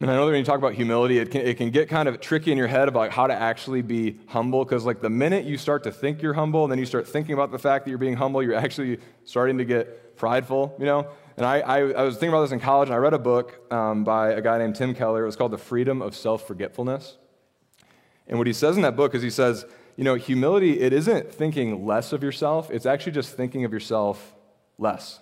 And 0.00 0.08
I 0.08 0.14
know 0.14 0.26
that 0.26 0.30
when 0.30 0.38
you 0.38 0.44
talk 0.44 0.58
about 0.58 0.74
humility, 0.74 1.18
it 1.18 1.32
can, 1.32 1.40
it 1.40 1.56
can 1.56 1.70
get 1.70 1.88
kind 1.88 2.08
of 2.08 2.20
tricky 2.20 2.52
in 2.52 2.58
your 2.58 2.68
head 2.68 2.86
about 2.86 3.10
how 3.10 3.26
to 3.26 3.34
actually 3.34 3.82
be 3.82 4.16
humble, 4.28 4.64
because 4.64 4.84
like 4.84 5.00
the 5.00 5.10
minute 5.10 5.44
you 5.44 5.58
start 5.58 5.82
to 5.84 5.90
think 5.90 6.22
you're 6.22 6.34
humble, 6.34 6.62
and 6.64 6.70
then 6.70 6.78
you 6.78 6.86
start 6.86 7.08
thinking 7.08 7.34
about 7.34 7.50
the 7.50 7.58
fact 7.58 7.84
that 7.84 7.90
you're 7.90 7.98
being 7.98 8.14
humble, 8.14 8.40
you're 8.40 8.54
actually 8.54 8.98
starting 9.24 9.58
to 9.58 9.64
get 9.64 10.16
prideful, 10.16 10.76
you 10.78 10.86
know? 10.86 11.08
And 11.36 11.44
I, 11.44 11.60
I, 11.60 11.78
I 11.78 12.02
was 12.02 12.14
thinking 12.14 12.30
about 12.30 12.42
this 12.42 12.52
in 12.52 12.60
college, 12.60 12.88
and 12.88 12.94
I 12.94 12.98
read 12.98 13.12
a 13.12 13.18
book 13.18 13.60
um, 13.72 14.04
by 14.04 14.30
a 14.30 14.40
guy 14.40 14.58
named 14.58 14.76
Tim 14.76 14.94
Keller. 14.94 15.22
It 15.22 15.26
was 15.26 15.36
called 15.36 15.52
The 15.52 15.58
Freedom 15.58 16.00
of 16.00 16.14
Self 16.14 16.46
Forgetfulness. 16.46 17.16
And 18.28 18.38
what 18.38 18.46
he 18.46 18.52
says 18.52 18.76
in 18.76 18.82
that 18.82 18.94
book 18.94 19.14
is 19.14 19.22
he 19.22 19.30
says, 19.30 19.64
you 19.98 20.04
know, 20.04 20.14
humility, 20.14 20.80
it 20.80 20.92
isn't 20.92 21.34
thinking 21.34 21.84
less 21.84 22.12
of 22.12 22.22
yourself, 22.22 22.70
it's 22.70 22.86
actually 22.86 23.10
just 23.10 23.36
thinking 23.36 23.64
of 23.64 23.72
yourself 23.72 24.32
less. 24.78 25.18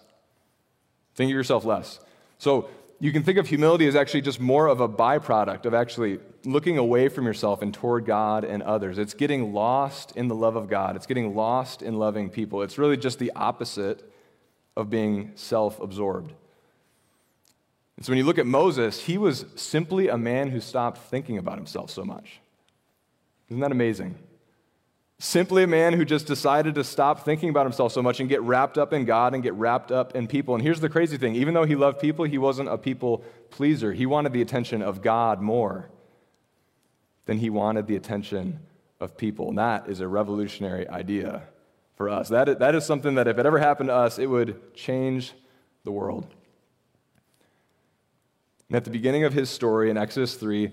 Think 1.14 1.30
of 1.30 1.34
yourself 1.34 1.64
less. 1.64 1.98
So 2.36 2.68
you 3.00 3.10
can 3.10 3.22
think 3.22 3.38
of 3.38 3.46
humility 3.46 3.86
as 3.86 3.96
actually 3.96 4.20
just 4.20 4.38
more 4.38 4.66
of 4.66 4.82
a 4.82 4.88
byproduct 4.88 5.64
of 5.64 5.72
actually 5.72 6.18
looking 6.44 6.76
away 6.76 7.08
from 7.08 7.24
yourself 7.24 7.62
and 7.62 7.72
toward 7.72 8.04
God 8.04 8.44
and 8.44 8.62
others. 8.62 8.98
It's 8.98 9.14
getting 9.14 9.54
lost 9.54 10.14
in 10.14 10.28
the 10.28 10.34
love 10.34 10.56
of 10.56 10.68
God, 10.68 10.94
it's 10.94 11.06
getting 11.06 11.34
lost 11.34 11.80
in 11.80 11.98
loving 11.98 12.28
people. 12.28 12.60
It's 12.60 12.76
really 12.76 12.98
just 12.98 13.18
the 13.18 13.32
opposite 13.34 14.12
of 14.76 14.90
being 14.90 15.32
self 15.36 15.80
absorbed. 15.80 16.34
And 17.96 18.04
so 18.04 18.10
when 18.10 18.18
you 18.18 18.24
look 18.24 18.36
at 18.36 18.44
Moses, 18.44 19.00
he 19.00 19.16
was 19.16 19.46
simply 19.54 20.08
a 20.08 20.18
man 20.18 20.50
who 20.50 20.60
stopped 20.60 20.98
thinking 20.98 21.38
about 21.38 21.56
himself 21.56 21.90
so 21.90 22.04
much. 22.04 22.40
Isn't 23.48 23.60
that 23.60 23.72
amazing? 23.72 24.16
Simply 25.18 25.62
a 25.62 25.66
man 25.66 25.94
who 25.94 26.04
just 26.04 26.26
decided 26.26 26.74
to 26.74 26.84
stop 26.84 27.24
thinking 27.24 27.48
about 27.48 27.64
himself 27.64 27.92
so 27.92 28.02
much 28.02 28.20
and 28.20 28.28
get 28.28 28.42
wrapped 28.42 28.76
up 28.76 28.92
in 28.92 29.06
God 29.06 29.32
and 29.32 29.42
get 29.42 29.54
wrapped 29.54 29.90
up 29.90 30.14
in 30.14 30.26
people. 30.26 30.54
And 30.54 30.62
here's 30.62 30.80
the 30.80 30.90
crazy 30.90 31.16
thing 31.16 31.34
even 31.36 31.54
though 31.54 31.64
he 31.64 31.74
loved 31.74 32.00
people, 32.00 32.26
he 32.26 32.38
wasn't 32.38 32.68
a 32.68 32.76
people 32.76 33.24
pleaser. 33.50 33.94
He 33.94 34.04
wanted 34.04 34.34
the 34.34 34.42
attention 34.42 34.82
of 34.82 35.00
God 35.00 35.40
more 35.40 35.88
than 37.24 37.38
he 37.38 37.48
wanted 37.48 37.86
the 37.86 37.96
attention 37.96 38.60
of 39.00 39.16
people. 39.16 39.48
And 39.48 39.58
that 39.58 39.88
is 39.88 40.00
a 40.00 40.08
revolutionary 40.08 40.86
idea 40.88 41.42
for 41.96 42.10
us. 42.10 42.28
That 42.28 42.48
is, 42.50 42.56
that 42.58 42.74
is 42.74 42.84
something 42.84 43.14
that 43.14 43.26
if 43.26 43.38
it 43.38 43.46
ever 43.46 43.58
happened 43.58 43.88
to 43.88 43.94
us, 43.94 44.18
it 44.18 44.26
would 44.26 44.74
change 44.74 45.32
the 45.84 45.92
world. 45.92 46.26
And 48.68 48.76
at 48.76 48.84
the 48.84 48.90
beginning 48.90 49.24
of 49.24 49.32
his 49.32 49.48
story 49.48 49.90
in 49.90 49.96
Exodus 49.96 50.34
3, 50.34 50.72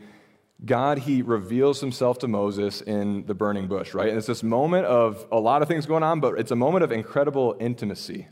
God, 0.65 0.99
he 0.99 1.21
reveals 1.21 1.81
himself 1.81 2.19
to 2.19 2.27
Moses 2.27 2.81
in 2.81 3.25
the 3.25 3.33
burning 3.33 3.67
bush, 3.67 3.93
right? 3.93 4.07
And 4.07 4.17
it's 4.17 4.27
this 4.27 4.43
moment 4.43 4.85
of 4.85 5.25
a 5.31 5.39
lot 5.39 5.61
of 5.61 5.67
things 5.67 5.85
going 5.85 6.03
on, 6.03 6.19
but 6.21 6.39
it's 6.39 6.51
a 6.51 6.55
moment 6.55 6.83
of 6.83 6.91
incredible 6.91 7.57
intimacy 7.59 8.27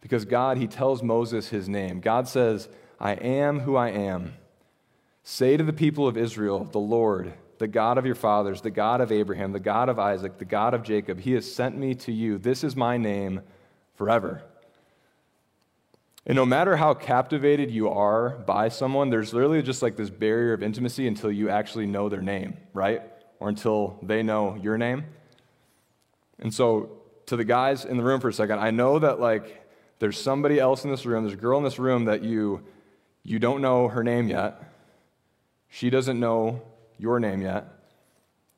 because 0.00 0.24
God, 0.24 0.58
he 0.58 0.66
tells 0.66 1.02
Moses 1.02 1.48
his 1.48 1.68
name. 1.68 2.00
God 2.00 2.28
says, 2.28 2.68
I 2.98 3.12
am 3.12 3.60
who 3.60 3.76
I 3.76 3.90
am. 3.90 4.34
Say 5.22 5.56
to 5.56 5.64
the 5.64 5.72
people 5.72 6.06
of 6.06 6.16
Israel, 6.16 6.64
the 6.64 6.78
Lord, 6.78 7.32
the 7.58 7.68
God 7.68 7.96
of 7.96 8.04
your 8.04 8.14
fathers, 8.14 8.60
the 8.60 8.70
God 8.70 9.00
of 9.00 9.10
Abraham, 9.12 9.52
the 9.52 9.60
God 9.60 9.88
of 9.88 9.98
Isaac, 9.98 10.38
the 10.38 10.44
God 10.44 10.74
of 10.74 10.82
Jacob, 10.82 11.20
he 11.20 11.32
has 11.32 11.50
sent 11.50 11.76
me 11.76 11.94
to 11.96 12.12
you. 12.12 12.36
This 12.36 12.62
is 12.62 12.76
my 12.76 12.98
name 12.98 13.40
forever. 13.94 14.42
And 16.26 16.36
no 16.36 16.44
matter 16.44 16.76
how 16.76 16.94
captivated 16.94 17.70
you 17.70 17.88
are 17.88 18.30
by 18.30 18.68
someone, 18.68 19.10
there's 19.10 19.32
literally 19.32 19.62
just 19.62 19.82
like 19.82 19.96
this 19.96 20.10
barrier 20.10 20.52
of 20.52 20.62
intimacy 20.62 21.08
until 21.08 21.32
you 21.32 21.48
actually 21.48 21.86
know 21.86 22.08
their 22.08 22.20
name, 22.20 22.56
right? 22.74 23.02
Or 23.38 23.48
until 23.48 23.98
they 24.02 24.22
know 24.22 24.56
your 24.60 24.76
name. 24.76 25.04
And 26.38 26.52
so, 26.52 26.90
to 27.26 27.36
the 27.36 27.44
guys 27.44 27.84
in 27.84 27.96
the 27.96 28.02
room 28.02 28.20
for 28.20 28.28
a 28.28 28.32
second, 28.32 28.58
I 28.58 28.70
know 28.70 28.98
that 28.98 29.20
like 29.20 29.66
there's 29.98 30.20
somebody 30.20 30.58
else 30.58 30.84
in 30.84 30.90
this 30.90 31.06
room, 31.06 31.24
there's 31.24 31.34
a 31.34 31.40
girl 31.40 31.58
in 31.58 31.64
this 31.64 31.78
room 31.78 32.06
that 32.06 32.22
you 32.22 32.62
you 33.22 33.38
don't 33.38 33.60
know 33.60 33.88
her 33.88 34.02
name 34.02 34.28
yet. 34.28 34.62
She 35.68 35.90
doesn't 35.90 36.18
know 36.18 36.62
your 36.98 37.20
name 37.20 37.42
yet. 37.42 37.66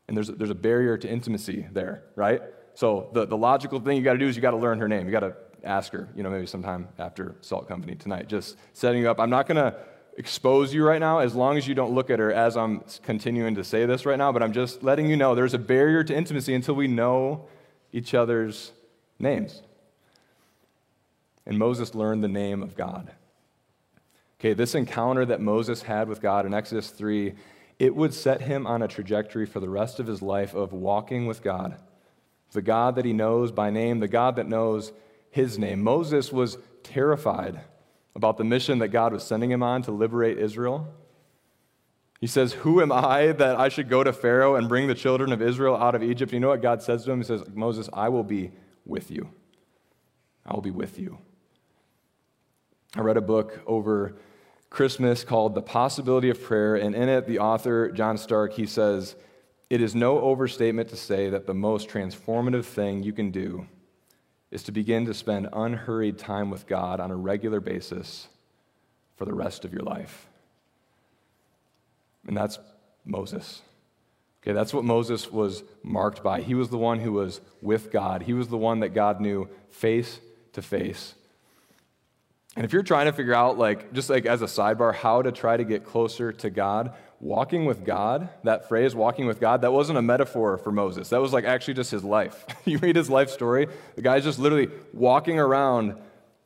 And 0.08 0.16
there's, 0.16 0.28
there's 0.28 0.50
a 0.50 0.54
barrier 0.54 0.96
to 0.98 1.08
intimacy 1.08 1.66
there, 1.72 2.04
right? 2.16 2.42
So 2.74 3.10
the, 3.12 3.26
the 3.26 3.36
logical 3.36 3.80
thing 3.80 3.96
you 3.96 4.02
got 4.02 4.14
to 4.14 4.18
do 4.18 4.28
is 4.28 4.36
you 4.36 4.42
got 4.42 4.52
to 4.52 4.56
learn 4.56 4.78
her 4.78 4.88
name. 4.88 5.06
You 5.06 5.12
got 5.12 5.20
to 5.20 5.36
ask 5.64 5.92
her, 5.92 6.08
you 6.16 6.22
know, 6.22 6.30
maybe 6.30 6.46
sometime 6.46 6.88
after 6.98 7.34
Salt 7.40 7.68
Company 7.68 7.94
tonight. 7.94 8.28
Just 8.28 8.56
setting 8.72 9.02
you 9.02 9.10
up. 9.10 9.20
I'm 9.20 9.30
not 9.30 9.46
going 9.46 9.56
to 9.56 9.76
expose 10.16 10.74
you 10.74 10.84
right 10.84 11.00
now 11.00 11.18
as 11.18 11.34
long 11.34 11.56
as 11.56 11.66
you 11.66 11.74
don't 11.74 11.94
look 11.94 12.10
at 12.10 12.18
her 12.18 12.32
as 12.32 12.56
I'm 12.56 12.82
continuing 13.02 13.54
to 13.54 13.64
say 13.64 13.86
this 13.86 14.04
right 14.04 14.18
now, 14.18 14.32
but 14.32 14.42
I'm 14.42 14.52
just 14.52 14.82
letting 14.82 15.08
you 15.08 15.16
know 15.16 15.34
there's 15.34 15.54
a 15.54 15.58
barrier 15.58 16.04
to 16.04 16.14
intimacy 16.14 16.54
until 16.54 16.74
we 16.74 16.86
know 16.86 17.46
each 17.92 18.14
other's 18.14 18.72
names. 19.18 19.62
And 21.46 21.58
Moses 21.58 21.94
learned 21.94 22.22
the 22.22 22.28
name 22.28 22.62
of 22.62 22.76
God. 22.76 23.10
Okay, 24.38 24.54
this 24.54 24.74
encounter 24.74 25.24
that 25.24 25.40
Moses 25.40 25.82
had 25.82 26.08
with 26.08 26.20
God 26.20 26.46
in 26.46 26.54
Exodus 26.54 26.90
3, 26.90 27.34
it 27.78 27.94
would 27.94 28.12
set 28.12 28.42
him 28.42 28.66
on 28.66 28.82
a 28.82 28.88
trajectory 28.88 29.46
for 29.46 29.60
the 29.60 29.68
rest 29.68 29.98
of 29.98 30.06
his 30.06 30.20
life 30.20 30.54
of 30.54 30.72
walking 30.72 31.26
with 31.26 31.42
God. 31.42 31.76
The 32.52 32.62
God 32.62 32.96
that 32.96 33.04
he 33.04 33.12
knows 33.12 33.50
by 33.50 33.70
name, 33.70 34.00
the 34.00 34.08
God 34.08 34.36
that 34.36 34.48
knows 34.48 34.92
his 35.32 35.58
name. 35.58 35.82
Moses 35.82 36.30
was 36.30 36.58
terrified 36.84 37.60
about 38.14 38.36
the 38.36 38.44
mission 38.44 38.78
that 38.78 38.88
God 38.88 39.12
was 39.12 39.24
sending 39.24 39.50
him 39.50 39.62
on 39.62 39.82
to 39.82 39.90
liberate 39.90 40.38
Israel. 40.38 40.86
He 42.20 42.26
says, 42.26 42.52
Who 42.52 42.80
am 42.80 42.92
I 42.92 43.32
that 43.32 43.58
I 43.58 43.68
should 43.68 43.88
go 43.88 44.04
to 44.04 44.12
Pharaoh 44.12 44.54
and 44.54 44.68
bring 44.68 44.86
the 44.86 44.94
children 44.94 45.32
of 45.32 45.42
Israel 45.42 45.74
out 45.74 45.94
of 45.94 46.02
Egypt? 46.02 46.32
You 46.32 46.38
know 46.38 46.48
what 46.48 46.62
God 46.62 46.82
says 46.82 47.04
to 47.04 47.12
him? 47.12 47.18
He 47.18 47.24
says, 47.24 47.42
Moses, 47.52 47.88
I 47.92 48.10
will 48.10 48.22
be 48.22 48.52
with 48.84 49.10
you. 49.10 49.30
I 50.46 50.54
will 50.54 50.62
be 50.62 50.70
with 50.70 50.98
you. 50.98 51.18
I 52.94 53.00
read 53.00 53.16
a 53.16 53.22
book 53.22 53.62
over 53.66 54.14
Christmas 54.68 55.24
called 55.24 55.54
The 55.54 55.62
Possibility 55.62 56.28
of 56.28 56.42
Prayer, 56.42 56.76
and 56.76 56.94
in 56.94 57.08
it, 57.08 57.26
the 57.26 57.38
author, 57.38 57.90
John 57.90 58.16
Starke, 58.16 58.52
he 58.52 58.66
says, 58.66 59.16
It 59.70 59.80
is 59.80 59.94
no 59.94 60.20
overstatement 60.20 60.90
to 60.90 60.96
say 60.96 61.30
that 61.30 61.46
the 61.46 61.54
most 61.54 61.88
transformative 61.88 62.66
thing 62.66 63.02
you 63.02 63.14
can 63.14 63.30
do 63.30 63.66
is 64.52 64.62
to 64.64 64.72
begin 64.72 65.06
to 65.06 65.14
spend 65.14 65.48
unhurried 65.52 66.18
time 66.18 66.50
with 66.50 66.66
God 66.66 67.00
on 67.00 67.10
a 67.10 67.16
regular 67.16 67.58
basis 67.58 68.28
for 69.16 69.24
the 69.24 69.34
rest 69.34 69.64
of 69.64 69.72
your 69.72 69.82
life. 69.82 70.28
And 72.28 72.36
that's 72.36 72.58
Moses. 73.04 73.62
Okay, 74.42 74.52
that's 74.52 74.74
what 74.74 74.84
Moses 74.84 75.32
was 75.32 75.64
marked 75.82 76.22
by. 76.22 76.42
He 76.42 76.54
was 76.54 76.68
the 76.68 76.78
one 76.78 77.00
who 77.00 77.12
was 77.12 77.40
with 77.62 77.90
God, 77.90 78.22
he 78.22 78.34
was 78.34 78.48
the 78.48 78.58
one 78.58 78.80
that 78.80 78.90
God 78.90 79.20
knew 79.20 79.48
face 79.70 80.20
to 80.52 80.62
face. 80.62 81.14
And 82.54 82.66
if 82.66 82.74
you're 82.74 82.82
trying 82.82 83.06
to 83.06 83.12
figure 83.12 83.34
out, 83.34 83.56
like, 83.56 83.94
just 83.94 84.10
like 84.10 84.26
as 84.26 84.42
a 84.42 84.46
sidebar, 84.46 84.94
how 84.94 85.22
to 85.22 85.32
try 85.32 85.56
to 85.56 85.64
get 85.64 85.86
closer 85.86 86.32
to 86.32 86.50
God, 86.50 86.92
walking 87.22 87.64
with 87.64 87.84
God, 87.84 88.28
that 88.42 88.68
phrase, 88.68 88.96
walking 88.96 89.26
with 89.26 89.40
God, 89.40 89.62
that 89.62 89.72
wasn't 89.72 89.96
a 89.96 90.02
metaphor 90.02 90.58
for 90.58 90.72
Moses. 90.72 91.08
That 91.10 91.22
was 91.22 91.32
like 91.32 91.44
actually 91.44 91.74
just 91.74 91.92
his 91.92 92.04
life. 92.04 92.44
you 92.66 92.78
read 92.78 92.96
his 92.96 93.08
life 93.08 93.30
story, 93.30 93.68
the 93.94 94.02
guy's 94.02 94.24
just 94.24 94.40
literally 94.40 94.68
walking 94.92 95.38
around 95.38 95.96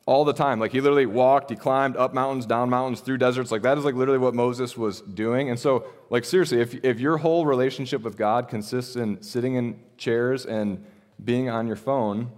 all 0.05 0.23
the 0.23 0.33
time. 0.33 0.59
Like, 0.59 0.71
he 0.71 0.79
literally 0.79 1.07
walked, 1.07 1.49
he 1.49 1.55
climbed 1.57 1.97
up 1.97 2.13
mountains, 2.13 2.45
down 2.45 2.69
mountains, 2.69 3.01
through 3.01 3.17
deserts. 3.17 3.51
Like, 3.51 3.63
that 3.63 3.77
is 3.77 3.83
like 3.83 3.95
literally 3.95 4.19
what 4.19 4.35
Moses 4.35 4.77
was 4.77 5.01
doing. 5.01 5.49
And 5.49 5.59
so, 5.59 5.85
like, 6.11 6.23
seriously, 6.23 6.61
if, 6.61 6.75
if 6.85 6.99
your 6.99 7.17
whole 7.17 7.45
relationship 7.45 8.03
with 8.03 8.15
God 8.15 8.47
consists 8.47 8.95
in 8.95 9.21
sitting 9.21 9.55
in 9.55 9.79
chairs 9.97 10.45
and 10.45 10.85
being 11.21 11.49
on 11.49 11.67
your 11.67 11.75
phone, 11.75 12.31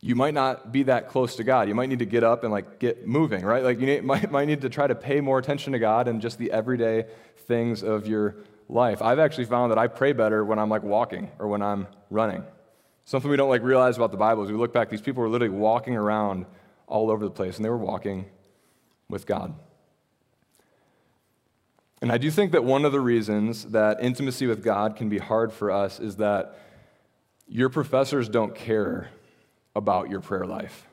you 0.00 0.14
might 0.14 0.34
not 0.34 0.70
be 0.70 0.84
that 0.84 1.08
close 1.08 1.36
to 1.36 1.44
God. 1.44 1.68
You 1.68 1.74
might 1.74 1.88
need 1.88 1.98
to 1.98 2.06
get 2.06 2.22
up 2.22 2.44
and 2.44 2.52
like 2.52 2.78
get 2.78 3.06
moving, 3.06 3.44
right? 3.44 3.64
Like 3.64 3.80
you 3.80 3.86
need, 3.86 4.04
might, 4.04 4.30
might 4.30 4.46
need 4.46 4.60
to 4.62 4.68
try 4.68 4.86
to 4.86 4.94
pay 4.94 5.20
more 5.20 5.38
attention 5.38 5.72
to 5.72 5.78
God 5.78 6.08
and 6.08 6.20
just 6.20 6.38
the 6.38 6.50
everyday 6.52 7.06
things 7.46 7.82
of 7.82 8.06
your 8.06 8.36
life. 8.68 9.02
I've 9.02 9.18
actually 9.18 9.46
found 9.46 9.72
that 9.72 9.78
I 9.78 9.88
pray 9.88 10.12
better 10.12 10.44
when 10.44 10.58
I'm 10.58 10.68
like 10.68 10.82
walking 10.82 11.30
or 11.38 11.48
when 11.48 11.62
I'm 11.62 11.88
running. 12.10 12.44
Something 13.04 13.30
we 13.30 13.36
don't 13.36 13.48
like 13.48 13.62
realize 13.62 13.96
about 13.96 14.12
the 14.12 14.18
Bible 14.18 14.44
is 14.44 14.50
we 14.50 14.56
look 14.56 14.72
back, 14.72 14.90
these 14.90 15.00
people 15.00 15.22
were 15.22 15.28
literally 15.28 15.54
walking 15.54 15.96
around 15.96 16.46
all 16.86 17.10
over 17.10 17.24
the 17.24 17.30
place 17.30 17.56
and 17.56 17.64
they 17.64 17.70
were 17.70 17.76
walking 17.76 18.26
with 19.08 19.26
God. 19.26 19.54
And 22.00 22.12
I 22.12 22.18
do 22.18 22.30
think 22.30 22.52
that 22.52 22.62
one 22.62 22.84
of 22.84 22.92
the 22.92 23.00
reasons 23.00 23.64
that 23.66 24.00
intimacy 24.00 24.46
with 24.46 24.62
God 24.62 24.94
can 24.94 25.08
be 25.08 25.18
hard 25.18 25.52
for 25.52 25.70
us 25.70 25.98
is 25.98 26.16
that 26.16 26.56
your 27.48 27.70
professors 27.70 28.28
don't 28.28 28.54
care 28.54 29.08
about 29.74 30.10
your 30.10 30.20
prayer 30.20 30.46
life. 30.46 30.86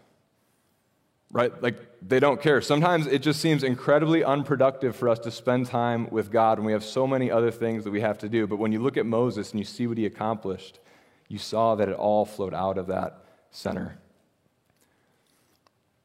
Right? 1.31 1.51
Like, 1.61 1.77
they 2.01 2.19
don't 2.19 2.41
care. 2.41 2.61
Sometimes 2.61 3.07
it 3.07 3.19
just 3.19 3.41
seems 3.41 3.63
incredibly 3.63 4.23
unproductive 4.23 4.95
for 4.95 5.09
us 5.09 5.19
to 5.19 5.31
spend 5.31 5.65
time 5.65 6.07
with 6.09 6.31
God 6.31 6.59
when 6.59 6.67
we 6.67 6.71
have 6.71 6.83
so 6.83 7.05
many 7.07 7.29
other 7.29 7.51
things 7.51 7.83
that 7.83 7.91
we 7.91 8.01
have 8.01 8.17
to 8.19 8.29
do. 8.29 8.47
But 8.47 8.57
when 8.57 8.71
you 8.71 8.81
look 8.81 8.95
at 8.95 9.05
Moses 9.05 9.51
and 9.51 9.59
you 9.59 9.65
see 9.65 9.87
what 9.87 9.97
he 9.97 10.05
accomplished, 10.05 10.79
you 11.27 11.37
saw 11.37 11.75
that 11.75 11.89
it 11.89 11.95
all 11.95 12.25
flowed 12.25 12.53
out 12.53 12.77
of 12.77 12.87
that 12.87 13.25
center. 13.51 13.97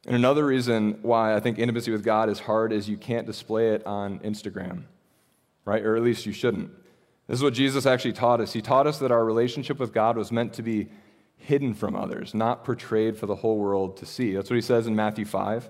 And 0.07 0.17
another 0.17 0.47
reason 0.47 0.99
why 1.03 1.35
I 1.35 1.41
think 1.41 1.59
intimacy 1.59 1.91
with 1.93 2.03
God 2.03 2.31
is 2.31 2.41
hard 2.41 2.73
is 2.73 2.89
you 2.89 2.97
can't 2.97 3.27
display 3.27 3.69
it 3.69 3.87
on 3.87 4.19
Instagram, 4.21 4.85
right? 5.67 5.85
Or 5.85 5.95
at 5.95 6.03
least 6.03 6.25
you 6.25 6.33
shouldn't. 6.33 6.71
This 7.27 7.39
is 7.39 7.43
what 7.43 7.53
Jesus 7.53 7.85
actually 7.87 8.15
taught 8.15 8.41
us. 8.41 8.53
He 8.53 8.63
taught 8.63 8.87
us 8.87 8.99
that 8.99 9.13
our 9.13 9.25
relationship 9.25 9.79
with 9.79 9.93
God 9.93 10.17
was 10.17 10.33
meant 10.33 10.55
to 10.55 10.63
be 10.63 10.89
hidden 11.41 11.75
from 11.75 11.97
others, 11.97 12.35
not 12.35 12.65
portrayed 12.65 13.17
for 13.17 13.27
the 13.27 13.37
whole 13.37 13.59
world 13.59 13.97
to 13.97 14.07
see. 14.07 14.35
That's 14.35 14.51
what 14.51 14.57
he 14.57 14.63
says 14.63 14.87
in 14.87 14.95
Matthew 14.95 15.25
5. 15.25 15.69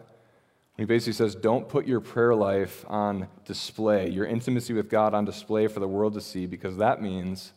He 0.77 0.85
basically 0.85 1.13
says, 1.13 1.35
Don't 1.35 1.69
put 1.69 1.87
your 1.87 2.01
prayer 2.01 2.35
life 2.35 2.85
on 2.89 3.29
display, 3.45 4.09
your 4.09 4.27
intimacy 4.27 4.73
with 4.73 4.89
God 4.89 5.15
on 5.15 5.25
display 5.25 5.67
for 5.67 5.81
the 5.81 5.89
world 5.89 6.15
to 6.15 6.21
see, 6.21 6.47
because 6.47 6.77
that 6.79 7.03
means 7.03 7.53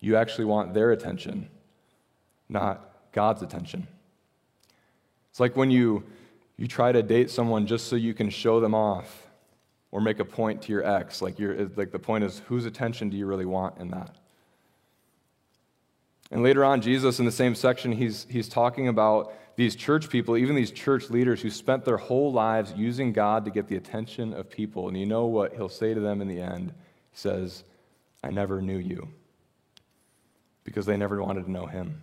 you 0.00 0.16
actually 0.16 0.44
want 0.44 0.74
their 0.74 0.92
attention, 0.92 1.48
not 2.48 3.10
God's 3.12 3.42
attention. 3.42 3.86
It's 5.30 5.40
like 5.40 5.56
when 5.56 5.70
you, 5.70 6.04
you 6.56 6.68
try 6.68 6.92
to 6.92 7.02
date 7.02 7.30
someone 7.30 7.66
just 7.66 7.88
so 7.88 7.96
you 7.96 8.14
can 8.14 8.30
show 8.30 8.60
them 8.60 8.74
off 8.74 9.26
or 9.90 10.00
make 10.00 10.18
a 10.18 10.24
point 10.24 10.62
to 10.62 10.72
your 10.72 10.84
ex. 10.84 11.22
Like, 11.22 11.38
you're, 11.38 11.68
like 11.76 11.90
the 11.90 11.98
point 11.98 12.24
is, 12.24 12.42
whose 12.46 12.66
attention 12.66 13.10
do 13.10 13.16
you 13.16 13.26
really 13.26 13.46
want 13.46 13.78
in 13.78 13.88
that? 13.90 14.14
And 16.30 16.42
later 16.42 16.64
on, 16.64 16.80
Jesus, 16.80 17.18
in 17.18 17.24
the 17.24 17.32
same 17.32 17.54
section, 17.54 17.92
he's, 17.92 18.26
he's 18.28 18.48
talking 18.48 18.88
about 18.88 19.32
these 19.56 19.76
church 19.76 20.08
people, 20.08 20.36
even 20.36 20.56
these 20.56 20.70
church 20.70 21.10
leaders 21.10 21.40
who 21.40 21.50
spent 21.50 21.84
their 21.84 21.96
whole 21.96 22.32
lives 22.32 22.72
using 22.76 23.12
God 23.12 23.44
to 23.44 23.50
get 23.50 23.68
the 23.68 23.76
attention 23.76 24.32
of 24.34 24.50
people. 24.50 24.88
And 24.88 24.98
you 24.98 25.06
know 25.06 25.26
what 25.26 25.54
he'll 25.54 25.68
say 25.68 25.94
to 25.94 26.00
them 26.00 26.20
in 26.20 26.28
the 26.28 26.40
end? 26.40 26.72
He 27.12 27.18
says, 27.18 27.62
I 28.22 28.30
never 28.30 28.60
knew 28.60 28.78
you. 28.78 29.08
Because 30.64 30.86
they 30.86 30.96
never 30.96 31.22
wanted 31.22 31.44
to 31.44 31.50
know 31.50 31.66
him. 31.66 32.02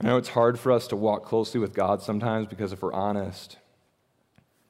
I 0.00 0.06
know 0.06 0.16
it's 0.16 0.30
hard 0.30 0.58
for 0.58 0.72
us 0.72 0.88
to 0.88 0.96
walk 0.96 1.24
closely 1.24 1.60
with 1.60 1.74
God 1.74 2.02
sometimes 2.02 2.46
because 2.46 2.72
if 2.72 2.82
we're 2.82 2.92
honest, 2.92 3.58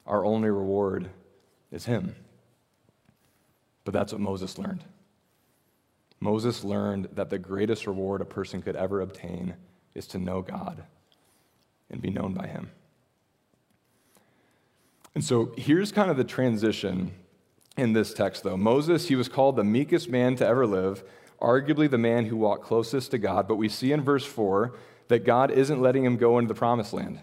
our 0.05 0.23
only 0.23 0.49
reward 0.49 1.09
is 1.71 1.85
him. 1.85 2.15
But 3.83 3.93
that's 3.93 4.11
what 4.11 4.21
Moses 4.21 4.57
learned. 4.57 4.83
Moses 6.19 6.63
learned 6.63 7.09
that 7.13 7.29
the 7.29 7.37
greatest 7.37 7.87
reward 7.87 8.21
a 8.21 8.25
person 8.25 8.61
could 8.61 8.75
ever 8.75 9.01
obtain 9.01 9.55
is 9.93 10.07
to 10.07 10.19
know 10.19 10.41
God 10.41 10.83
and 11.89 12.01
be 12.01 12.09
known 12.09 12.33
by 12.33 12.47
Him. 12.47 12.71
And 15.13 15.23
so 15.23 15.53
here's 15.57 15.91
kind 15.91 16.11
of 16.11 16.17
the 16.17 16.23
transition 16.23 17.11
in 17.77 17.93
this 17.93 18.13
text, 18.13 18.43
though. 18.43 18.57
Moses, 18.57 19.07
he 19.07 19.15
was 19.15 19.29
called 19.29 19.55
the 19.55 19.63
meekest 19.63 20.09
man 20.09 20.35
to 20.37 20.45
ever 20.45 20.65
live, 20.65 21.03
arguably 21.41 21.89
the 21.89 21.97
man 21.97 22.25
who 22.25 22.37
walked 22.37 22.63
closest 22.63 23.11
to 23.11 23.17
God, 23.17 23.47
but 23.47 23.55
we 23.55 23.69
see 23.69 23.91
in 23.91 24.01
verse 24.01 24.25
4 24.25 24.73
that 25.07 25.25
God 25.25 25.51
isn't 25.51 25.81
letting 25.81 26.03
him 26.03 26.17
go 26.17 26.37
into 26.37 26.47
the 26.47 26.57
promised 26.57 26.93
land. 26.93 27.19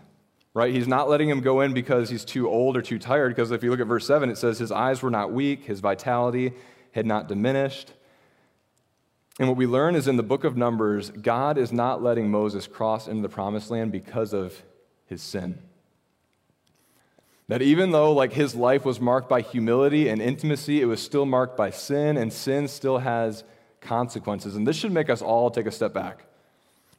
Right? 0.55 0.75
He's 0.75 0.89
not 0.89 1.09
letting 1.09 1.31
him 1.31 1.41
go 1.41 1.63
in 1.63 1.73
because 1.73 2.11
he's 2.11 2.27
too 2.27 2.49
old 2.49 2.77
or 2.77 2.83
too 2.83 2.99
tired, 2.99 3.35
because 3.35 3.51
if 3.51 3.63
you 3.63 3.71
look 3.71 3.81
at 3.81 3.87
verse 3.87 4.07
7, 4.07 4.29
it 4.29 4.37
says 4.37 4.59
his 4.59 4.71
eyes 4.71 5.03
were 5.03 5.11
not 5.11 5.33
weak, 5.33 5.65
his 5.65 5.81
vitality 5.81 6.53
had 6.93 7.07
not 7.07 7.27
diminished. 7.27 7.93
And 9.39 9.49
what 9.49 9.57
we 9.57 9.67
learn 9.67 9.95
is 9.95 10.09
in 10.09 10.17
the 10.17 10.23
book 10.23 10.45
of 10.45 10.57
Numbers, 10.57 11.11
God 11.11 11.57
is 11.57 11.73
not 11.73 12.03
letting 12.03 12.31
Moses 12.31 12.67
cross 12.67 13.09
into 13.09 13.23
the 13.23 13.29
promised 13.29 13.71
land 13.71 13.91
because 13.91 14.33
of 14.33 14.63
his 15.07 15.23
sin. 15.23 15.59
That 17.49 17.63
even 17.63 17.91
though 17.91 18.13
like 18.13 18.33
his 18.33 18.55
life 18.55 18.85
was 18.85 19.01
marked 19.01 19.29
by 19.29 19.41
humility 19.41 20.09
and 20.09 20.23
intimacy, 20.23 20.81
it 20.81 20.87
was 20.87 21.03
still 21.03 21.27
marked 21.27 21.57
by 21.57 21.71
sin, 21.71 22.17
and 22.17 22.33
sin 22.33 22.69
still 22.69 22.99
has 22.99 23.45
consequences. 23.81 24.55
And 24.55 24.67
this 24.67 24.77
should 24.77 24.93
make 24.93 25.11
us 25.11 25.23
all 25.23 25.51
take 25.51 25.67
a 25.67 25.73
step 25.73 25.93
back 25.93 26.25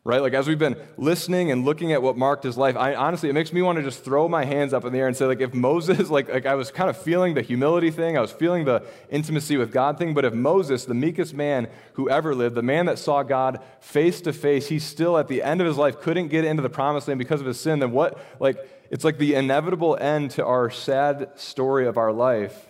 right? 0.06 0.22
Like 0.22 0.34
as 0.34 0.48
we've 0.48 0.60
been 0.60 0.76
listening 0.98 1.52
and 1.52 1.64
looking 1.64 1.94
at 1.94 2.02
what 2.02 2.18
marked 2.18 2.44
his 2.44 2.58
life, 2.58 2.76
I 2.76 2.94
honestly 2.94 3.30
it 3.30 3.34
makes 3.34 3.54
me 3.54 3.62
want 3.62 3.78
to 3.78 3.84
just 3.84 4.04
throw 4.04 4.28
my 4.28 4.44
hands 4.44 4.74
up 4.74 4.84
in 4.84 4.92
the 4.92 5.00
air 5.00 5.08
and 5.08 5.16
say 5.16 5.26
like 5.26 5.40
if 5.40 5.54
Moses 5.54 6.10
like 6.10 6.28
like 6.28 6.46
I 6.46 6.56
was 6.56 6.72
kind 6.72 6.90
of 6.90 6.98
feeling 6.98 7.34
the 7.36 7.42
humility 7.42 7.90
thing, 7.90 8.18
I 8.18 8.22
was 8.22 8.32
feeling 8.32 8.66
the 8.66 8.84
intimacy 9.10 9.56
with 9.56 9.72
God 9.72 9.98
thing, 9.98 10.14
but 10.14 10.26
if 10.26 10.34
Moses, 10.34 10.86
the 10.86 10.94
meekest 10.94 11.34
man 11.34 11.68
who 11.94 12.10
ever 12.10 12.36
lived, 12.36 12.56
the 12.56 12.62
man 12.62 12.86
that 12.88 13.00
saw 13.00 13.24
God 13.24 13.62
face 13.80 14.20
to 14.22 14.34
face, 14.34 14.68
he 14.68 14.80
still 14.80 15.18
at 15.18 15.28
the 15.28 15.42
end 15.42 15.62
of 15.62 15.68
his 15.68 15.78
life 15.78 16.00
couldn't 16.02 16.28
get 16.28 16.44
into 16.44 16.62
the 16.62 16.70
promised 16.70 17.08
land 17.08 17.18
because 17.18 17.40
of 17.40 17.48
his 17.48 17.60
sin, 17.60 17.80
then 17.80 17.92
what 17.92 18.20
like 18.40 18.58
it's 18.90 19.06
like 19.06 19.18
the 19.18 19.36
inevitable 19.36 19.98
end 20.00 20.32
to 20.32 20.46
our 20.46 20.70
sad 20.70 21.32
story 21.36 21.88
of 21.88 21.98
our 21.98 22.12
life 22.12 22.68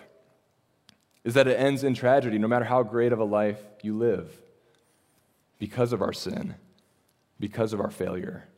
is 1.24 1.34
that 1.34 1.48
it 1.48 1.58
ends 1.58 1.82
in 1.82 1.94
tragedy 1.94 2.38
no 2.38 2.46
matter 2.46 2.64
how 2.64 2.84
great 2.84 3.12
of 3.12 3.18
a 3.18 3.24
life 3.24 3.58
you 3.82 3.96
live 3.96 4.30
because 5.58 5.92
of 5.92 6.00
our 6.00 6.12
sin 6.12 6.54
because 7.44 7.74
of 7.74 7.80
our 7.80 7.90
failure. 7.90 8.48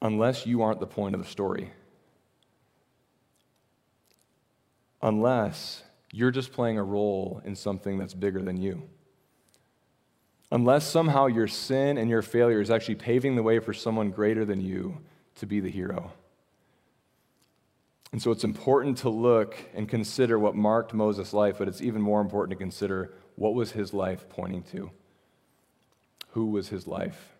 Unless 0.00 0.46
you 0.46 0.62
aren't 0.62 0.80
the 0.80 0.86
point 0.86 1.14
of 1.14 1.22
the 1.22 1.28
story. 1.28 1.72
Unless 5.02 5.82
you're 6.10 6.30
just 6.30 6.54
playing 6.54 6.78
a 6.78 6.82
role 6.82 7.42
in 7.44 7.54
something 7.54 7.98
that's 7.98 8.14
bigger 8.14 8.40
than 8.40 8.56
you. 8.56 8.84
Unless 10.50 10.86
somehow 10.86 11.26
your 11.26 11.48
sin 11.48 11.98
and 11.98 12.08
your 12.08 12.22
failure 12.22 12.62
is 12.62 12.70
actually 12.70 12.94
paving 12.94 13.36
the 13.36 13.42
way 13.42 13.58
for 13.58 13.74
someone 13.74 14.10
greater 14.10 14.46
than 14.46 14.62
you 14.62 14.96
to 15.34 15.44
be 15.44 15.60
the 15.60 15.70
hero. 15.70 16.14
And 18.10 18.22
so 18.22 18.30
it's 18.30 18.44
important 18.44 18.96
to 18.98 19.10
look 19.10 19.54
and 19.74 19.86
consider 19.86 20.38
what 20.38 20.54
marked 20.54 20.94
Moses' 20.94 21.34
life, 21.34 21.56
but 21.58 21.68
it's 21.68 21.82
even 21.82 22.00
more 22.00 22.22
important 22.22 22.58
to 22.58 22.64
consider 22.64 23.12
what 23.36 23.52
was 23.52 23.72
his 23.72 23.92
life 23.92 24.26
pointing 24.30 24.62
to? 24.72 24.90
Who 26.34 26.46
was 26.46 26.68
his 26.68 26.88
life 26.88 27.32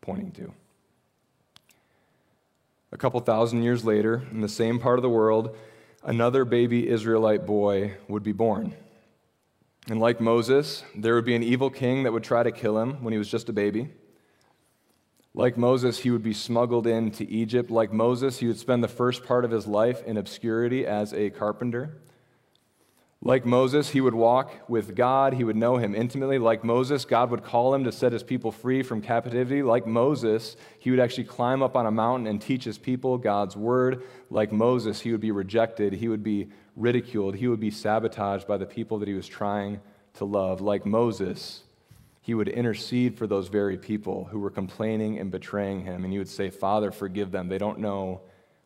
pointing 0.00 0.32
to? 0.32 0.52
A 2.90 2.96
couple 2.96 3.20
thousand 3.20 3.62
years 3.62 3.84
later, 3.84 4.24
in 4.32 4.40
the 4.40 4.48
same 4.48 4.80
part 4.80 4.98
of 4.98 5.02
the 5.02 5.08
world, 5.08 5.56
another 6.02 6.44
baby 6.44 6.88
Israelite 6.88 7.46
boy 7.46 7.94
would 8.08 8.24
be 8.24 8.32
born. 8.32 8.74
And 9.88 10.00
like 10.00 10.20
Moses, 10.20 10.82
there 10.96 11.14
would 11.14 11.24
be 11.24 11.36
an 11.36 11.44
evil 11.44 11.70
king 11.70 12.02
that 12.02 12.12
would 12.12 12.24
try 12.24 12.42
to 12.42 12.50
kill 12.50 12.76
him 12.78 13.04
when 13.04 13.12
he 13.12 13.18
was 13.18 13.30
just 13.30 13.48
a 13.48 13.52
baby. 13.52 13.88
Like 15.32 15.56
Moses, 15.56 16.00
he 16.00 16.10
would 16.10 16.24
be 16.24 16.34
smuggled 16.34 16.88
into 16.88 17.22
Egypt. 17.28 17.70
Like 17.70 17.92
Moses, 17.92 18.40
he 18.40 18.48
would 18.48 18.58
spend 18.58 18.82
the 18.82 18.88
first 18.88 19.24
part 19.24 19.44
of 19.44 19.52
his 19.52 19.68
life 19.68 20.02
in 20.04 20.16
obscurity 20.16 20.84
as 20.84 21.14
a 21.14 21.30
carpenter. 21.30 21.98
Like 23.22 23.44
Moses, 23.44 23.90
he 23.90 24.00
would 24.00 24.14
walk 24.14 24.50
with 24.66 24.96
God. 24.96 25.34
He 25.34 25.44
would 25.44 25.56
know 25.56 25.76
him 25.76 25.94
intimately. 25.94 26.38
Like 26.38 26.64
Moses, 26.64 27.04
God 27.04 27.30
would 27.30 27.44
call 27.44 27.74
him 27.74 27.84
to 27.84 27.92
set 27.92 28.12
his 28.12 28.22
people 28.22 28.50
free 28.50 28.82
from 28.82 29.02
captivity. 29.02 29.62
Like 29.62 29.86
Moses, 29.86 30.56
he 30.78 30.90
would 30.90 31.00
actually 31.00 31.24
climb 31.24 31.62
up 31.62 31.76
on 31.76 31.84
a 31.84 31.90
mountain 31.90 32.26
and 32.26 32.40
teach 32.40 32.64
his 32.64 32.78
people 32.78 33.18
God's 33.18 33.56
word. 33.56 34.04
Like 34.30 34.52
Moses, 34.52 35.02
he 35.02 35.12
would 35.12 35.20
be 35.20 35.32
rejected. 35.32 35.92
He 35.92 36.08
would 36.08 36.22
be 36.22 36.48
ridiculed. 36.76 37.34
He 37.34 37.46
would 37.46 37.60
be 37.60 37.70
sabotaged 37.70 38.46
by 38.46 38.56
the 38.56 38.64
people 38.64 38.98
that 39.00 39.08
he 39.08 39.14
was 39.14 39.28
trying 39.28 39.80
to 40.14 40.24
love. 40.24 40.62
Like 40.62 40.86
Moses, 40.86 41.64
he 42.22 42.32
would 42.32 42.48
intercede 42.48 43.18
for 43.18 43.26
those 43.26 43.48
very 43.48 43.76
people 43.76 44.28
who 44.30 44.40
were 44.40 44.50
complaining 44.50 45.18
and 45.18 45.30
betraying 45.30 45.82
him. 45.82 46.04
And 46.04 46.12
he 46.12 46.18
would 46.18 46.28
say, 46.28 46.48
Father, 46.48 46.90
forgive 46.90 47.32
them. 47.32 47.48
They 47.48 47.58
don't 47.58 47.80
know 47.80 48.22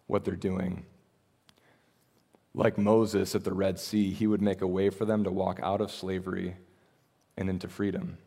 what 0.07 0.25
they're 0.25 0.37
doing. 0.37 0.87
Like 2.55 2.79
Moses 2.79 3.35
at 3.35 3.45
the 3.45 3.53
Red 3.53 3.81
Sea, 3.81 4.11
he 4.11 4.27
would 4.27 4.41
make 4.41 4.61
a 4.63 4.67
way 4.67 4.89
for 4.89 5.05
them 5.05 5.25
to 5.25 5.31
walk 5.31 5.59
out 5.63 5.81
of 5.81 5.91
slavery 5.91 6.57
and 7.37 7.51
into 7.51 7.67
freedom. 7.67 8.19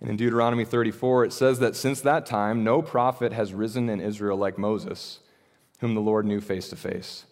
And 0.00 0.10
in 0.10 0.16
Deuteronomy 0.16 0.64
34, 0.64 1.24
it 1.24 1.32
says 1.32 1.58
that 1.58 1.74
since 1.74 2.00
that 2.02 2.26
time, 2.26 2.62
no 2.62 2.82
prophet 2.82 3.32
has 3.32 3.54
risen 3.54 3.88
in 3.88 4.00
Israel 4.00 4.36
like 4.36 4.58
Moses, 4.58 5.20
whom 5.80 5.94
the 5.94 6.00
Lord 6.00 6.26
knew 6.26 6.40
face 6.40 6.68
to 6.68 6.76
face. 6.76 7.24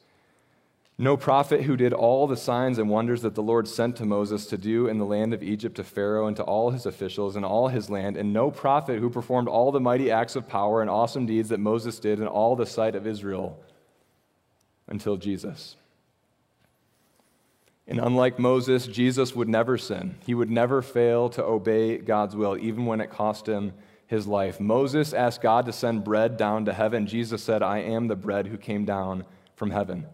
No 0.99 1.19
prophet 1.19 1.63
who 1.63 1.77
did 1.77 1.93
all 1.93 2.27
the 2.27 2.39
signs 2.39 2.79
and 2.79 2.89
wonders 2.89 3.21
that 3.21 3.35
the 3.35 3.43
Lord 3.43 3.69
sent 3.69 3.97
to 3.97 4.07
Moses 4.07 4.47
to 4.47 4.57
do 4.57 4.87
in 4.87 4.97
the 4.97 5.05
land 5.05 5.35
of 5.35 5.43
Egypt 5.43 5.77
to 5.77 5.85
Pharaoh 5.85 6.27
and 6.27 6.35
to 6.37 6.43
all 6.43 6.71
his 6.71 6.87
officials 6.87 7.37
and 7.37 7.45
all 7.45 7.69
his 7.69 7.91
land, 7.91 8.17
and 8.17 8.33
no 8.33 8.51
prophet 8.51 8.99
who 8.99 9.11
performed 9.11 9.47
all 9.47 9.71
the 9.71 9.79
mighty 9.79 10.11
acts 10.11 10.37
of 10.37 10.49
power 10.49 10.81
and 10.81 10.89
awesome 10.89 11.27
deeds 11.27 11.51
that 11.51 11.61
Moses 11.61 11.99
did 11.99 12.19
in 12.19 12.27
all 12.27 12.57
the 12.57 12.65
sight 12.65 12.95
of 12.95 13.07
Israel 13.07 13.63
until 14.89 15.17
Jesus. 15.17 15.77
And 17.89 18.01
unlike 18.01 18.39
Moses, 18.39 18.87
Jesus 18.87 19.35
would 19.37 19.49
never 19.49 19.79
sin. 19.79 20.17
He 20.27 20.35
would 20.35 20.51
never 20.51 20.83
fail 20.83 21.29
to 21.31 21.45
obey 21.45 21.99
God's 21.99 22.35
will, 22.35 22.59
even 22.59 22.87
when 22.87 23.01
it 23.01 23.11
cost 23.11 23.49
him 23.49 23.73
his 24.09 24.27
life. 24.27 24.61
Moses 24.61 25.13
asked 25.13 25.41
God 25.41 25.67
to 25.67 25.73
send 25.73 26.05
bread 26.05 26.37
down 26.37 26.65
to 26.65 26.73
heaven. 26.73 27.07
Jesus 27.07 27.43
said, 27.43 27.63
I 27.63 27.79
am 27.79 28.09
the 28.09 28.17
bread 28.17 28.49
who 28.49 28.57
came 28.57 28.85
down 28.85 29.25
from 29.55 29.71
heaven. 29.71 30.07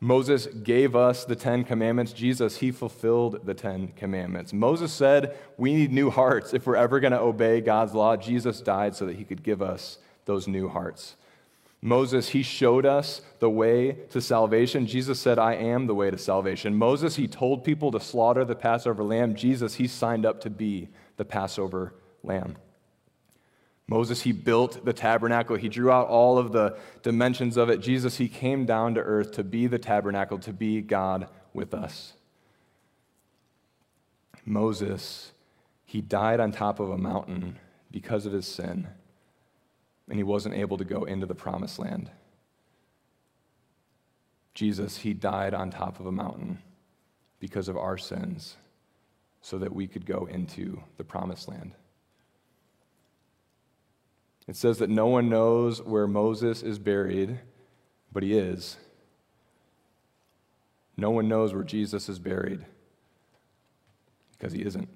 Moses 0.00 0.46
gave 0.46 0.94
us 0.94 1.24
the 1.24 1.34
Ten 1.34 1.64
Commandments. 1.64 2.12
Jesus, 2.12 2.58
he 2.58 2.70
fulfilled 2.70 3.44
the 3.44 3.54
Ten 3.54 3.88
Commandments. 3.88 4.52
Moses 4.52 4.92
said, 4.92 5.36
We 5.56 5.74
need 5.74 5.92
new 5.92 6.10
hearts 6.10 6.54
if 6.54 6.66
we're 6.66 6.76
ever 6.76 7.00
going 7.00 7.12
to 7.12 7.20
obey 7.20 7.60
God's 7.60 7.94
law. 7.94 8.16
Jesus 8.16 8.60
died 8.60 8.94
so 8.94 9.06
that 9.06 9.16
he 9.16 9.24
could 9.24 9.42
give 9.42 9.60
us 9.60 9.98
those 10.24 10.46
new 10.46 10.68
hearts. 10.68 11.16
Moses, 11.80 12.30
he 12.30 12.42
showed 12.42 12.84
us 12.84 13.22
the 13.38 13.50
way 13.50 13.92
to 14.10 14.20
salvation. 14.20 14.86
Jesus 14.86 15.20
said, 15.20 15.38
I 15.38 15.54
am 15.54 15.86
the 15.86 15.94
way 15.94 16.10
to 16.10 16.18
salvation. 16.18 16.74
Moses, 16.74 17.16
he 17.16 17.28
told 17.28 17.64
people 17.64 17.92
to 17.92 18.00
slaughter 18.00 18.44
the 18.44 18.56
Passover 18.56 19.04
lamb. 19.04 19.36
Jesus, 19.36 19.74
he 19.74 19.86
signed 19.86 20.26
up 20.26 20.40
to 20.40 20.50
be 20.50 20.88
the 21.16 21.24
Passover 21.24 21.94
lamb. 22.24 22.56
Moses, 23.86 24.22
he 24.22 24.32
built 24.32 24.84
the 24.84 24.92
tabernacle. 24.92 25.56
He 25.56 25.68
drew 25.68 25.90
out 25.90 26.08
all 26.08 26.36
of 26.36 26.52
the 26.52 26.76
dimensions 27.02 27.56
of 27.56 27.70
it. 27.70 27.80
Jesus, 27.80 28.18
he 28.18 28.28
came 28.28 28.66
down 28.66 28.94
to 28.94 29.00
earth 29.00 29.32
to 29.32 29.44
be 29.44 29.66
the 29.66 29.78
tabernacle, 29.78 30.38
to 30.40 30.52
be 30.52 30.82
God 30.82 31.28
with 31.54 31.72
us. 31.72 32.14
Moses, 34.44 35.32
he 35.84 36.00
died 36.00 36.40
on 36.40 36.50
top 36.50 36.80
of 36.80 36.90
a 36.90 36.98
mountain 36.98 37.58
because 37.90 38.26
of 38.26 38.32
his 38.32 38.46
sin 38.46 38.88
and 40.08 40.18
he 40.18 40.22
wasn't 40.22 40.54
able 40.54 40.78
to 40.78 40.84
go 40.84 41.04
into 41.04 41.26
the 41.26 41.34
promised 41.34 41.78
land. 41.78 42.10
Jesus, 44.54 44.98
he 44.98 45.14
died 45.14 45.54
on 45.54 45.70
top 45.70 46.00
of 46.00 46.06
a 46.06 46.12
mountain 46.12 46.58
because 47.38 47.68
of 47.68 47.76
our 47.76 47.96
sins 47.96 48.56
so 49.40 49.58
that 49.58 49.72
we 49.72 49.86
could 49.86 50.04
go 50.04 50.26
into 50.30 50.82
the 50.96 51.04
promised 51.04 51.48
land. 51.48 51.72
It 54.48 54.56
says 54.56 54.78
that 54.78 54.90
no 54.90 55.06
one 55.06 55.28
knows 55.28 55.82
where 55.82 56.06
Moses 56.06 56.62
is 56.62 56.78
buried, 56.78 57.38
but 58.10 58.22
he 58.22 58.36
is. 58.36 58.78
No 60.96 61.10
one 61.10 61.28
knows 61.28 61.54
where 61.54 61.62
Jesus 61.62 62.08
is 62.08 62.18
buried 62.18 62.64
because 64.32 64.52
he 64.52 64.62
isn't. 64.62 64.88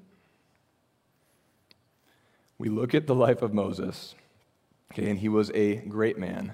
We 2.59 2.69
look 2.69 2.95
at 2.95 3.07
the 3.07 3.15
life 3.15 3.43
of 3.43 3.53
Moses 3.53 4.15
Okay, 4.93 5.09
and 5.09 5.19
he 5.19 5.31
was 5.31 5.51
a 5.55 5.77
great 5.77 6.19
man, 6.19 6.53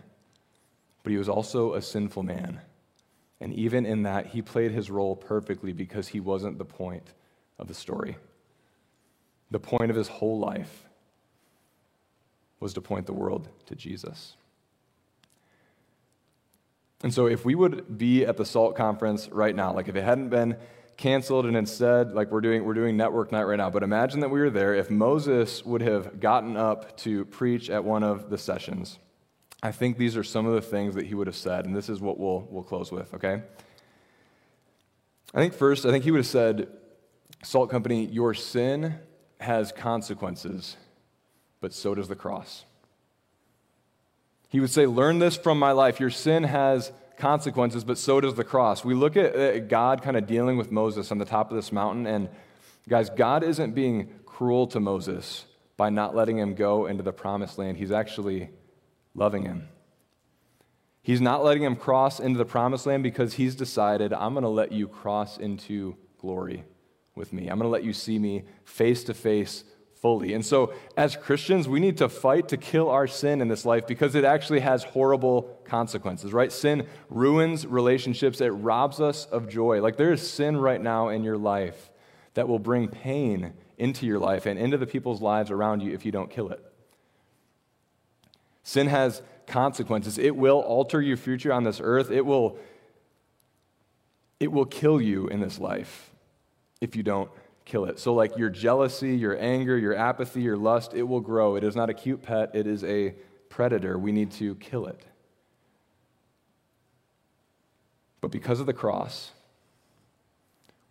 but 1.02 1.10
he 1.10 1.18
was 1.18 1.28
also 1.28 1.74
a 1.74 1.82
sinful 1.82 2.22
man. 2.22 2.60
And 3.40 3.52
even 3.52 3.84
in 3.84 4.04
that, 4.04 4.26
he 4.26 4.42
played 4.42 4.70
his 4.70 4.90
role 4.90 5.16
perfectly 5.16 5.72
because 5.72 6.08
he 6.08 6.20
wasn't 6.20 6.58
the 6.58 6.64
point 6.64 7.14
of 7.58 7.66
the 7.66 7.74
story. 7.74 8.16
The 9.50 9.58
point 9.58 9.90
of 9.90 9.96
his 9.96 10.06
whole 10.06 10.38
life 10.38 10.84
was 12.60 12.74
to 12.74 12.80
point 12.80 13.06
the 13.06 13.12
world 13.12 13.48
to 13.66 13.74
Jesus. 13.74 14.36
And 17.02 17.12
so, 17.12 17.26
if 17.26 17.44
we 17.44 17.56
would 17.56 17.98
be 17.98 18.24
at 18.24 18.36
the 18.36 18.44
SALT 18.44 18.76
conference 18.76 19.28
right 19.30 19.54
now, 19.54 19.72
like 19.72 19.88
if 19.88 19.96
it 19.96 20.04
hadn't 20.04 20.28
been 20.28 20.56
canceled 20.98 21.46
and 21.46 21.56
instead 21.56 22.12
like 22.12 22.30
we're 22.30 22.42
doing 22.42 22.64
we're 22.64 22.74
doing 22.74 22.96
network 22.96 23.32
night 23.32 23.44
right 23.44 23.56
now. 23.56 23.70
But 23.70 23.82
imagine 23.82 24.20
that 24.20 24.28
we 24.28 24.40
were 24.40 24.50
there 24.50 24.74
if 24.74 24.90
moses 24.90 25.64
would 25.64 25.80
have 25.80 26.20
gotten 26.20 26.56
up 26.56 26.96
to 26.98 27.24
preach 27.24 27.70
at 27.70 27.82
one 27.82 28.02
of 28.02 28.28
the 28.28 28.36
sessions 28.36 28.98
i 29.62 29.72
think 29.72 29.96
these 29.96 30.16
are 30.16 30.24
some 30.24 30.44
of 30.44 30.52
the 30.52 30.60
things 30.60 30.94
that 30.94 31.06
he 31.06 31.14
would 31.14 31.26
have 31.26 31.36
said 31.36 31.64
and 31.64 31.74
this 31.74 31.88
is 31.88 32.00
what 32.00 32.18
we'll 32.18 32.46
we'll 32.50 32.62
close 32.62 32.92
with 32.92 33.14
okay? 33.14 33.42
I 35.32 35.38
think 35.38 35.54
first 35.54 35.86
i 35.86 35.90
think 35.90 36.04
he 36.04 36.10
would 36.10 36.18
have 36.18 36.26
said 36.26 36.68
salt 37.42 37.70
company 37.70 38.04
your 38.04 38.34
sin 38.34 38.98
has 39.40 39.72
consequences 39.72 40.76
but 41.60 41.72
so 41.72 41.94
does 41.94 42.08
the 42.08 42.16
cross. 42.16 42.64
He 44.48 44.60
would 44.60 44.70
say 44.70 44.86
learn 44.86 45.18
this 45.18 45.36
from 45.36 45.58
my 45.58 45.72
life. 45.72 46.00
Your 46.00 46.10
sin 46.10 46.44
has 46.44 46.92
consequences, 47.18 47.84
but 47.84 47.98
so 47.98 48.20
does 48.20 48.34
the 48.34 48.44
cross. 48.44 48.84
We 48.84 48.94
look 48.94 49.16
at 49.16 49.68
God 49.68 50.02
kind 50.02 50.16
of 50.16 50.26
dealing 50.26 50.56
with 50.56 50.72
Moses 50.72 51.12
on 51.12 51.18
the 51.18 51.24
top 51.24 51.50
of 51.50 51.56
this 51.56 51.72
mountain, 51.72 52.06
and 52.06 52.28
guys, 52.88 53.10
God 53.10 53.42
isn't 53.42 53.74
being 53.74 54.10
cruel 54.24 54.66
to 54.68 54.80
Moses 54.80 55.44
by 55.76 55.90
not 55.90 56.14
letting 56.14 56.38
him 56.38 56.54
go 56.54 56.86
into 56.86 57.02
the 57.02 57.12
promised 57.12 57.58
land. 57.58 57.76
He's 57.76 57.92
actually 57.92 58.50
loving 59.14 59.44
him. 59.44 59.68
He's 61.02 61.20
not 61.20 61.42
letting 61.42 61.62
him 61.62 61.76
cross 61.76 62.20
into 62.20 62.38
the 62.38 62.44
promised 62.44 62.86
land 62.86 63.02
because 63.02 63.34
he's 63.34 63.54
decided, 63.54 64.12
I'm 64.12 64.34
going 64.34 64.42
to 64.42 64.48
let 64.48 64.72
you 64.72 64.88
cross 64.88 65.38
into 65.38 65.96
glory 66.18 66.64
with 67.14 67.32
me. 67.32 67.48
I'm 67.48 67.58
going 67.58 67.66
to 67.66 67.72
let 67.72 67.84
you 67.84 67.92
see 67.92 68.18
me 68.18 68.44
face 68.64 69.04
to 69.04 69.14
face 69.14 69.64
fully. 70.00 70.32
And 70.32 70.44
so, 70.44 70.72
as 70.96 71.16
Christians, 71.16 71.68
we 71.68 71.80
need 71.80 71.96
to 71.98 72.08
fight 72.08 72.48
to 72.48 72.56
kill 72.56 72.88
our 72.88 73.06
sin 73.06 73.40
in 73.40 73.48
this 73.48 73.64
life 73.64 73.86
because 73.86 74.14
it 74.14 74.24
actually 74.24 74.60
has 74.60 74.84
horrible 74.84 75.58
consequences, 75.64 76.32
right? 76.32 76.52
Sin 76.52 76.86
ruins 77.08 77.66
relationships, 77.66 78.40
it 78.40 78.48
robs 78.48 79.00
us 79.00 79.26
of 79.26 79.48
joy. 79.48 79.80
Like, 79.80 79.96
there 79.96 80.12
is 80.12 80.28
sin 80.28 80.56
right 80.56 80.80
now 80.80 81.08
in 81.08 81.24
your 81.24 81.36
life 81.36 81.90
that 82.34 82.48
will 82.48 82.58
bring 82.58 82.88
pain 82.88 83.54
into 83.76 84.06
your 84.06 84.18
life 84.18 84.46
and 84.46 84.58
into 84.58 84.76
the 84.76 84.86
people's 84.86 85.20
lives 85.20 85.50
around 85.50 85.82
you 85.82 85.92
if 85.92 86.04
you 86.04 86.12
don't 86.12 86.30
kill 86.30 86.50
it. 86.50 86.64
Sin 88.62 88.86
has 88.86 89.22
consequences. 89.46 90.18
It 90.18 90.36
will 90.36 90.60
alter 90.60 91.00
your 91.00 91.16
future 91.16 91.52
on 91.52 91.64
this 91.64 91.80
earth. 91.82 92.10
It 92.10 92.24
will, 92.24 92.58
it 94.38 94.52
will 94.52 94.66
kill 94.66 95.00
you 95.00 95.26
in 95.28 95.40
this 95.40 95.58
life 95.58 96.12
if 96.80 96.94
you 96.94 97.02
don't 97.02 97.30
kill 97.68 97.84
it. 97.84 97.98
So, 97.98 98.14
like 98.14 98.36
your 98.36 98.48
jealousy, 98.48 99.14
your 99.14 99.38
anger, 99.38 99.76
your 99.76 99.94
apathy, 99.94 100.40
your 100.40 100.56
lust, 100.56 100.94
it 100.94 101.02
will 101.02 101.20
grow. 101.20 101.54
It 101.54 101.62
is 101.62 101.76
not 101.76 101.90
a 101.90 101.94
cute 101.94 102.22
pet, 102.22 102.50
it 102.54 102.66
is 102.66 102.82
a 102.82 103.14
predator. 103.48 103.98
We 103.98 104.10
need 104.10 104.32
to 104.32 104.54
kill 104.56 104.86
it. 104.86 105.04
But 108.20 108.32
because 108.32 108.58
of 108.58 108.66
the 108.66 108.72
cross, 108.72 109.30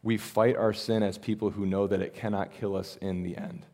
we 0.03 0.17
fight 0.17 0.55
our 0.55 0.71
sin 0.71 1.03
as 1.03 1.17
people 1.17 1.49
who 1.49 1.65
know 1.65 1.87
that 1.87 2.01
it 2.01 2.13
cannot 2.13 2.53
kill 2.53 2.75
us 2.75 2.97
in 3.01 3.23
the 3.23 3.35
end. 3.35 3.65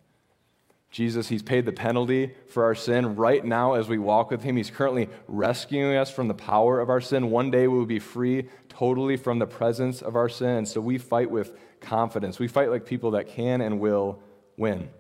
Jesus, 0.94 1.28
He's 1.28 1.42
paid 1.42 1.66
the 1.66 1.72
penalty 1.72 2.36
for 2.50 2.66
our 2.66 2.76
sin 2.76 3.16
right 3.16 3.44
now 3.44 3.74
as 3.74 3.90
we 3.90 3.98
walk 3.98 4.30
with 4.30 4.44
Him. 4.44 4.56
He's 4.56 4.70
currently 4.70 5.10
rescuing 5.28 5.98
us 5.98 6.12
from 6.12 6.28
the 6.28 6.36
power 6.36 6.80
of 6.80 6.92
our 6.92 7.02
sin. 7.02 7.32
One 7.32 7.50
day 7.50 7.68
we 7.68 7.80
will 7.80 7.88
be 7.88 7.98
free 7.98 8.48
totally 8.70 9.18
from 9.18 9.40
the 9.40 9.48
presence 9.48 10.04
of 10.04 10.16
our 10.16 10.30
sin. 10.30 10.68
So 10.68 10.80
we 10.80 11.00
fight 11.00 11.32
with 11.32 11.58
confidence. 11.82 12.38
We 12.38 12.48
fight 12.48 12.70
like 12.70 12.86
people 12.86 13.10
that 13.12 13.28
can 13.28 13.60
and 13.62 13.80
will 13.80 14.22
win. 14.56 14.92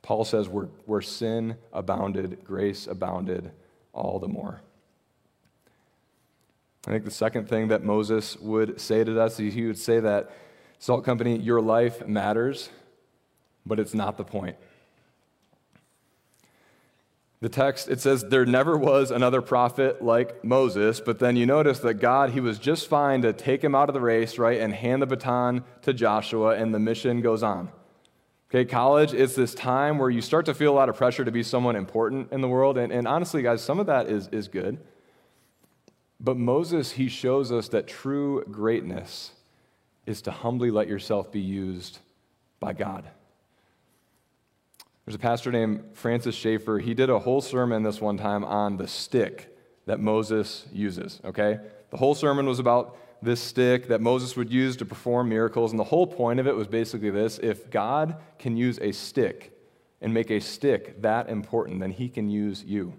Paul 0.00 0.24
says, 0.24 0.48
where, 0.48 0.68
where 0.86 1.02
sin 1.02 1.58
abounded, 1.70 2.42
grace 2.42 2.86
abounded 2.86 3.50
all 3.92 4.18
the 4.18 4.28
more. 4.28 4.62
I 6.86 6.92
think 6.92 7.04
the 7.04 7.10
second 7.10 7.50
thing 7.50 7.68
that 7.68 7.84
Moses 7.84 8.38
would 8.38 8.80
say 8.80 9.04
to 9.04 9.20
us, 9.20 9.36
he 9.36 9.66
would 9.66 9.76
say 9.76 10.00
that, 10.00 10.30
Salt 10.78 11.04
Company, 11.04 11.36
your 11.36 11.60
life 11.60 12.06
matters, 12.06 12.70
but 13.68 13.78
it's 13.78 13.94
not 13.94 14.16
the 14.16 14.24
point. 14.24 14.56
The 17.40 17.48
text, 17.48 17.88
it 17.88 18.00
says, 18.00 18.24
there 18.24 18.44
never 18.44 18.76
was 18.76 19.12
another 19.12 19.40
prophet 19.40 20.02
like 20.02 20.44
Moses, 20.44 21.00
but 21.00 21.20
then 21.20 21.36
you 21.36 21.46
notice 21.46 21.78
that 21.80 21.94
God, 21.94 22.30
he 22.30 22.40
was 22.40 22.58
just 22.58 22.88
fine 22.88 23.22
to 23.22 23.32
take 23.32 23.62
him 23.62 23.76
out 23.76 23.88
of 23.88 23.94
the 23.94 24.00
race, 24.00 24.38
right, 24.38 24.60
and 24.60 24.74
hand 24.74 25.00
the 25.00 25.06
baton 25.06 25.62
to 25.82 25.92
Joshua, 25.92 26.56
and 26.56 26.74
the 26.74 26.80
mission 26.80 27.20
goes 27.20 27.44
on. 27.44 27.70
Okay, 28.50 28.64
college 28.64 29.14
is 29.14 29.36
this 29.36 29.54
time 29.54 29.98
where 29.98 30.10
you 30.10 30.20
start 30.20 30.46
to 30.46 30.54
feel 30.54 30.72
a 30.72 30.74
lot 30.74 30.88
of 30.88 30.96
pressure 30.96 31.24
to 31.24 31.30
be 31.30 31.44
someone 31.44 31.76
important 31.76 32.32
in 32.32 32.40
the 32.40 32.48
world, 32.48 32.76
and, 32.76 32.92
and 32.92 33.06
honestly, 33.06 33.40
guys, 33.40 33.62
some 33.62 33.78
of 33.78 33.86
that 33.86 34.08
is, 34.08 34.26
is 34.32 34.48
good. 34.48 34.80
But 36.18 36.36
Moses, 36.36 36.92
he 36.92 37.08
shows 37.08 37.52
us 37.52 37.68
that 37.68 37.86
true 37.86 38.42
greatness 38.50 39.30
is 40.06 40.22
to 40.22 40.32
humbly 40.32 40.72
let 40.72 40.88
yourself 40.88 41.30
be 41.30 41.40
used 41.40 41.98
by 42.58 42.72
God. 42.72 43.08
There's 45.08 45.14
a 45.14 45.20
pastor 45.20 45.50
named 45.50 45.82
Francis 45.94 46.34
Schaeffer. 46.34 46.80
He 46.80 46.92
did 46.92 47.08
a 47.08 47.18
whole 47.18 47.40
sermon 47.40 47.82
this 47.82 47.98
one 47.98 48.18
time 48.18 48.44
on 48.44 48.76
the 48.76 48.86
stick 48.86 49.56
that 49.86 50.00
Moses 50.00 50.66
uses, 50.70 51.18
okay? 51.24 51.60
The 51.88 51.96
whole 51.96 52.14
sermon 52.14 52.44
was 52.44 52.58
about 52.58 52.94
this 53.22 53.40
stick 53.40 53.88
that 53.88 54.02
Moses 54.02 54.36
would 54.36 54.52
use 54.52 54.76
to 54.76 54.84
perform 54.84 55.30
miracles. 55.30 55.70
And 55.72 55.80
the 55.80 55.84
whole 55.84 56.06
point 56.06 56.40
of 56.40 56.46
it 56.46 56.54
was 56.54 56.66
basically 56.66 57.08
this 57.08 57.38
if 57.38 57.70
God 57.70 58.16
can 58.38 58.54
use 58.54 58.78
a 58.80 58.92
stick 58.92 59.58
and 60.02 60.12
make 60.12 60.30
a 60.30 60.40
stick 60.40 61.00
that 61.00 61.30
important, 61.30 61.80
then 61.80 61.92
he 61.92 62.10
can 62.10 62.28
use 62.28 62.62
you. 62.62 62.92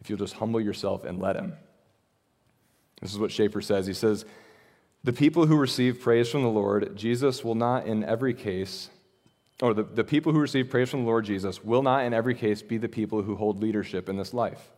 If 0.00 0.08
you'll 0.08 0.20
just 0.20 0.34
humble 0.34 0.60
yourself 0.60 1.02
and 1.02 1.18
let 1.18 1.34
him. 1.34 1.54
This 3.00 3.12
is 3.12 3.18
what 3.18 3.32
Schaeffer 3.32 3.60
says. 3.60 3.88
He 3.88 3.92
says, 3.92 4.24
The 5.02 5.12
people 5.12 5.46
who 5.46 5.56
receive 5.56 6.00
praise 6.00 6.30
from 6.30 6.44
the 6.44 6.48
Lord, 6.48 6.94
Jesus 6.94 7.42
will 7.42 7.56
not 7.56 7.88
in 7.88 8.04
every 8.04 8.34
case, 8.34 8.88
or 9.62 9.72
the, 9.72 9.82
the 9.82 10.04
people 10.04 10.32
who 10.32 10.40
receive 10.40 10.68
praise 10.68 10.90
from 10.90 11.00
the 11.00 11.06
Lord 11.06 11.24
Jesus 11.24 11.64
will 11.64 11.82
not 11.82 12.04
in 12.04 12.12
every 12.12 12.34
case 12.34 12.62
be 12.62 12.78
the 12.78 12.88
people 12.88 13.22
who 13.22 13.36
hold 13.36 13.62
leadership 13.62 14.08
in 14.08 14.16
this 14.16 14.34
life. 14.34 14.70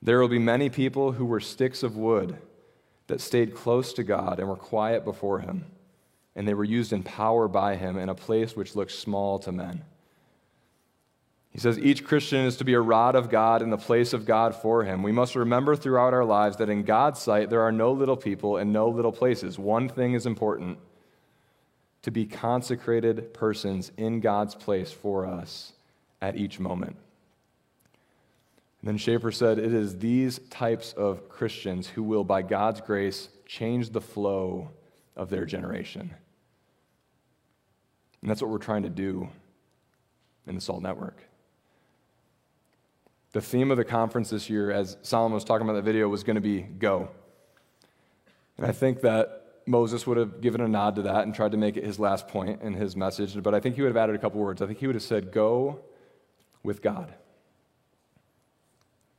There 0.00 0.20
will 0.20 0.28
be 0.28 0.38
many 0.38 0.70
people 0.70 1.12
who 1.12 1.26
were 1.26 1.40
sticks 1.40 1.82
of 1.82 1.96
wood 1.96 2.38
that 3.08 3.20
stayed 3.20 3.54
close 3.54 3.92
to 3.94 4.04
God 4.04 4.38
and 4.38 4.48
were 4.48 4.56
quiet 4.56 5.04
before 5.04 5.40
Him, 5.40 5.66
and 6.34 6.46
they 6.46 6.54
were 6.54 6.64
used 6.64 6.92
in 6.92 7.02
power 7.02 7.48
by 7.48 7.76
Him 7.76 7.98
in 7.98 8.08
a 8.08 8.14
place 8.14 8.56
which 8.56 8.76
looked 8.76 8.92
small 8.92 9.38
to 9.40 9.52
men. 9.52 9.84
He 11.50 11.58
says 11.58 11.78
each 11.78 12.04
Christian 12.04 12.44
is 12.46 12.56
to 12.58 12.64
be 12.64 12.74
a 12.74 12.80
rod 12.80 13.16
of 13.16 13.30
God 13.30 13.62
in 13.62 13.70
the 13.70 13.78
place 13.78 14.12
of 14.12 14.26
God 14.26 14.54
for 14.54 14.84
him. 14.84 15.02
We 15.02 15.12
must 15.12 15.34
remember 15.34 15.74
throughout 15.74 16.14
our 16.14 16.24
lives 16.24 16.58
that 16.58 16.68
in 16.68 16.84
God's 16.84 17.20
sight 17.20 17.50
there 17.50 17.62
are 17.62 17.72
no 17.72 17.90
little 17.90 18.16
people 18.16 18.58
and 18.58 18.72
no 18.72 18.88
little 18.88 19.10
places. 19.10 19.58
One 19.58 19.88
thing 19.88 20.12
is 20.12 20.26
important 20.26 20.78
to 22.08 22.12
be 22.12 22.24
consecrated 22.24 23.34
persons 23.34 23.92
in 23.98 24.18
God's 24.18 24.54
place 24.54 24.90
for 24.90 25.26
us 25.26 25.74
at 26.22 26.36
each 26.36 26.58
moment. 26.58 26.96
And 28.80 28.88
then 28.88 28.96
Schaeffer 28.96 29.30
said, 29.30 29.58
It 29.58 29.74
is 29.74 29.98
these 29.98 30.38
types 30.48 30.94
of 30.94 31.28
Christians 31.28 31.86
who 31.86 32.02
will, 32.02 32.24
by 32.24 32.40
God's 32.40 32.80
grace, 32.80 33.28
change 33.44 33.90
the 33.90 34.00
flow 34.00 34.70
of 35.16 35.28
their 35.28 35.44
generation. 35.44 36.14
And 38.22 38.30
that's 38.30 38.40
what 38.40 38.50
we're 38.50 38.56
trying 38.56 38.84
to 38.84 38.88
do 38.88 39.28
in 40.46 40.54
the 40.54 40.62
SALT 40.62 40.80
Network. 40.80 41.22
The 43.32 43.42
theme 43.42 43.70
of 43.70 43.76
the 43.76 43.84
conference 43.84 44.30
this 44.30 44.48
year, 44.48 44.70
as 44.70 44.96
Solomon 45.02 45.34
was 45.34 45.44
talking 45.44 45.66
about 45.66 45.76
in 45.76 45.84
the 45.84 45.92
video, 45.92 46.08
was 46.08 46.24
going 46.24 46.36
to 46.36 46.40
be 46.40 46.62
go. 46.62 47.10
And 48.56 48.64
I 48.64 48.72
think 48.72 49.02
that 49.02 49.37
Moses 49.68 50.06
would 50.06 50.16
have 50.16 50.40
given 50.40 50.60
a 50.60 50.68
nod 50.68 50.96
to 50.96 51.02
that 51.02 51.24
and 51.24 51.34
tried 51.34 51.52
to 51.52 51.58
make 51.58 51.76
it 51.76 51.84
his 51.84 51.98
last 51.98 52.28
point 52.28 52.62
in 52.62 52.72
his 52.72 52.96
message, 52.96 53.40
but 53.42 53.54
I 53.54 53.60
think 53.60 53.76
he 53.76 53.82
would 53.82 53.88
have 53.88 53.96
added 53.96 54.16
a 54.16 54.18
couple 54.18 54.40
words. 54.40 54.62
I 54.62 54.66
think 54.66 54.78
he 54.78 54.86
would 54.86 54.96
have 54.96 55.02
said, 55.02 55.30
Go 55.30 55.80
with 56.62 56.82
God. 56.82 57.12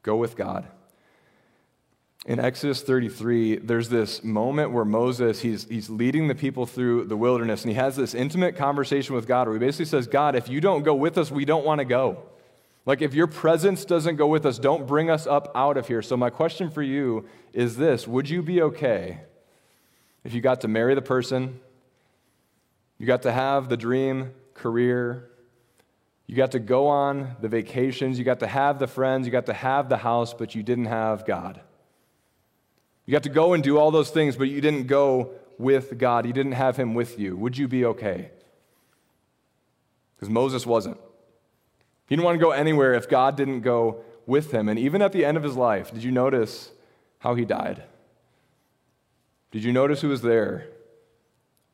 Go 0.02 0.16
with 0.16 0.36
God. 0.36 0.68
In 2.26 2.40
Exodus 2.40 2.82
33, 2.82 3.58
there's 3.58 3.90
this 3.90 4.24
moment 4.24 4.72
where 4.72 4.84
Moses, 4.84 5.40
he's, 5.40 5.66
he's 5.66 5.90
leading 5.90 6.28
the 6.28 6.36
people 6.36 6.66
through 6.66 7.06
the 7.06 7.16
wilderness, 7.16 7.64
and 7.64 7.72
he 7.72 7.76
has 7.76 7.96
this 7.96 8.14
intimate 8.14 8.58
conversation 8.58 9.16
with 9.16 9.26
God 9.26 9.48
where 9.48 9.54
he 9.54 9.60
basically 9.60 9.86
says, 9.86 10.08
God, 10.08 10.36
if 10.36 10.50
you 10.50 10.60
don't 10.60 10.84
go 10.84 10.96
with 10.96 11.18
us, 11.18 11.32
we 11.32 11.46
don't 11.46 11.66
want 11.66 11.80
to 11.80 11.86
go. 11.86 12.24
Like, 12.86 13.02
if 13.02 13.14
your 13.14 13.28
presence 13.28 13.86
doesn't 13.86 14.16
go 14.16 14.28
with 14.28 14.46
us, 14.46 14.60
don't 14.60 14.86
bring 14.86 15.10
us 15.10 15.28
up 15.28 15.52
out 15.56 15.78
of 15.78 15.88
here. 15.88 16.02
So, 16.02 16.18
my 16.18 16.30
question 16.30 16.70
for 16.70 16.82
you 16.82 17.26
is 17.54 17.78
this 17.78 18.08
Would 18.08 18.30
you 18.30 18.42
be 18.42 18.62
okay 18.64 19.22
if 20.24 20.34
you 20.34 20.42
got 20.42 20.62
to 20.62 20.68
marry 20.68 20.96
the 20.96 21.02
person, 21.02 21.60
you 22.98 23.06
got 23.06 23.22
to 23.24 23.32
have 23.32 23.70
the 23.70 23.78
dream 23.78 24.32
career, 24.54 25.30
you 26.28 26.36
got 26.36 26.52
to 26.52 26.60
go 26.60 26.88
on 26.88 27.36
the 27.42 27.48
vacations, 27.48 28.20
you 28.20 28.26
got 28.26 28.40
to 28.40 28.48
have 28.48 28.78
the 28.80 28.88
friends, 28.88 29.26
you 29.26 29.32
got 29.32 29.48
to 29.48 29.54
have 29.54 29.90
the 29.90 29.98
house, 29.98 30.34
but 30.34 30.54
you 30.54 30.62
didn't 30.62 30.86
have 30.86 31.26
God. 31.26 31.62
You 33.06 33.12
got 33.12 33.24
to 33.24 33.30
go 33.30 33.54
and 33.54 33.64
do 33.64 33.78
all 33.78 33.90
those 33.90 34.12
things, 34.12 34.36
but 34.36 34.50
you 34.50 34.62
didn't 34.62 34.88
go 34.88 35.32
with 35.58 35.98
God. 35.98 36.26
You 36.26 36.34
didn't 36.34 36.52
have 36.52 36.78
Him 36.78 36.94
with 36.94 37.18
you. 37.18 37.36
Would 37.38 37.58
you 37.58 37.68
be 37.68 37.86
okay? 37.86 38.30
Because 40.16 40.30
Moses 40.30 40.66
wasn't. 40.66 40.98
He 42.08 42.16
didn't 42.16 42.26
want 42.26 42.40
to 42.40 42.44
go 42.44 42.52
anywhere 42.52 42.94
if 42.94 43.08
God 43.08 43.38
didn't 43.38 43.62
go 43.62 44.04
with 44.26 44.52
him. 44.52 44.68
And 44.68 44.80
even 44.80 45.02
at 45.02 45.12
the 45.12 45.24
end 45.24 45.38
of 45.38 45.44
his 45.44 45.56
life, 45.56 45.92
did 45.92 46.04
you 46.04 46.12
notice 46.12 46.72
how 47.20 47.36
he 47.36 47.46
died? 47.46 47.84
Did 49.52 49.64
you 49.64 49.74
notice 49.74 50.02
who 50.02 50.10
was 50.10 50.22
there 50.22 50.68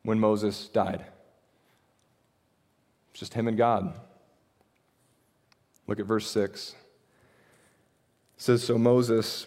when 0.03 0.19
Moses 0.19 0.67
died? 0.67 1.05
It's 3.11 3.19
Just 3.19 3.33
him 3.33 3.47
and 3.47 3.57
God. 3.57 3.93
Look 5.87 5.99
at 5.99 6.05
verse 6.05 6.29
6. 6.29 6.69
It 6.69 6.75
says, 8.37 8.63
So 8.63 8.77
Moses, 8.77 9.45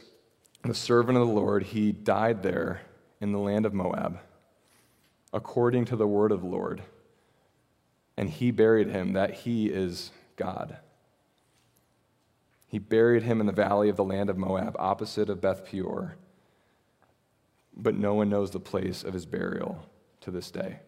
the 0.63 0.75
servant 0.75 1.19
of 1.19 1.27
the 1.27 1.33
Lord, 1.33 1.63
he 1.65 1.93
died 1.93 2.43
there 2.43 2.83
in 3.21 3.33
the 3.33 3.39
land 3.39 3.67
of 3.67 3.75
Moab, 3.75 4.21
according 5.33 5.87
to 5.87 5.97
the 5.97 6.07
word 6.07 6.33
of 6.33 6.43
the 6.43 6.47
Lord. 6.47 6.83
And 8.17 8.29
he 8.29 8.51
buried 8.51 8.89
him, 8.89 9.13
that 9.15 9.35
he 9.35 9.67
is 9.67 10.11
God. 10.37 10.79
He 12.67 12.79
buried 12.79 13.23
him 13.23 13.41
in 13.41 13.47
the 13.47 13.53
valley 13.53 13.89
of 13.89 13.97
the 13.97 14.05
land 14.05 14.29
of 14.29 14.37
Moab, 14.37 14.77
opposite 14.79 15.31
of 15.31 15.41
Beth 15.41 15.65
Peor. 15.65 16.17
But 17.79 17.95
no 17.95 18.15
one 18.15 18.29
knows 18.29 18.51
the 18.51 18.61
place 18.61 19.05
of 19.05 19.15
his 19.15 19.25
burial 19.25 19.87
to 20.23 20.31
this 20.31 20.51
day. 20.51 20.81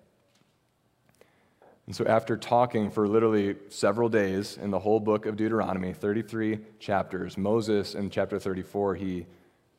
And 1.87 1.97
so, 1.97 2.05
after 2.05 2.37
talking 2.37 2.91
for 2.91 3.09
literally 3.09 3.57
several 3.69 4.09
days 4.09 4.57
in 4.57 4.71
the 4.71 4.79
whole 4.79 5.01
book 5.01 5.27
of 5.27 5.37
Deuteronomy, 5.37 5.93
33 5.93 6.61
chapters, 6.79 7.37
Moses 7.37 7.95
in 7.95 8.11
chapter 8.11 8.39
34, 8.39 8.95
he 8.95 9.27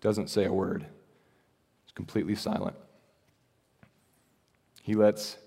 doesn't 0.01 0.29
say 0.29 0.45
a 0.45 0.51
word. 0.51 0.85
He's 1.85 1.93
completely 1.93 2.35
silent. 2.35 2.75
He 4.81 4.95
lets 4.95 5.37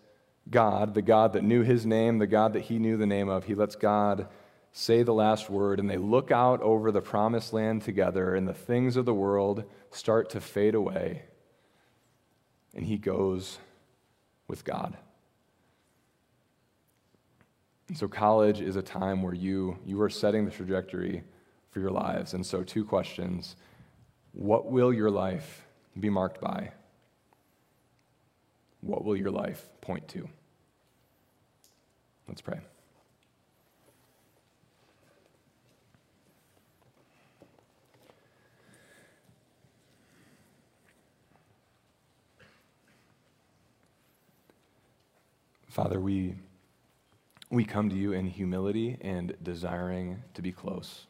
God, 0.50 0.94
the 0.94 1.02
God 1.02 1.32
that 1.32 1.44
knew 1.44 1.62
his 1.62 1.84
name, 1.84 2.18
the 2.18 2.26
God 2.26 2.52
that 2.52 2.62
he 2.62 2.78
knew 2.78 2.96
the 2.96 3.06
name 3.06 3.28
of, 3.28 3.44
he 3.44 3.54
lets 3.54 3.76
God 3.76 4.28
say 4.72 5.02
the 5.02 5.12
last 5.12 5.50
word, 5.50 5.78
and 5.78 5.88
they 5.88 5.96
look 5.96 6.30
out 6.30 6.60
over 6.62 6.90
the 6.90 7.00
promised 7.00 7.52
land 7.52 7.82
together, 7.82 8.34
and 8.34 8.46
the 8.46 8.54
things 8.54 8.96
of 8.96 9.04
the 9.04 9.14
world 9.14 9.64
start 9.90 10.30
to 10.30 10.40
fade 10.40 10.74
away. 10.74 11.24
And 12.74 12.84
he 12.84 12.96
goes 12.96 13.58
with 14.48 14.64
God. 14.64 14.96
So 17.94 18.08
college 18.08 18.60
is 18.60 18.76
a 18.76 18.82
time 18.82 19.22
where 19.22 19.34
you, 19.34 19.78
you 19.84 20.00
are 20.00 20.10
setting 20.10 20.44
the 20.44 20.50
trajectory 20.50 21.22
for 21.70 21.80
your 21.80 21.90
lives. 21.90 22.34
And 22.34 22.44
so, 22.46 22.62
two 22.62 22.84
questions 22.84 23.56
What 24.32 24.70
will 24.70 24.92
your 24.92 25.10
life 25.10 25.66
be 25.98 26.08
marked 26.08 26.40
by? 26.40 26.72
What 28.80 29.04
will 29.04 29.16
your 29.16 29.30
life 29.30 29.68
point 29.80 30.08
to? 30.08 30.28
Let's 32.28 32.40
pray. 32.40 32.60
Father, 45.74 45.98
we 45.98 46.36
we 47.50 47.64
come 47.64 47.90
to 47.90 47.96
you 47.96 48.12
in 48.12 48.26
humility 48.26 48.96
and 49.00 49.34
desiring 49.42 50.22
to 50.34 50.40
be 50.40 50.52
close. 50.52 51.06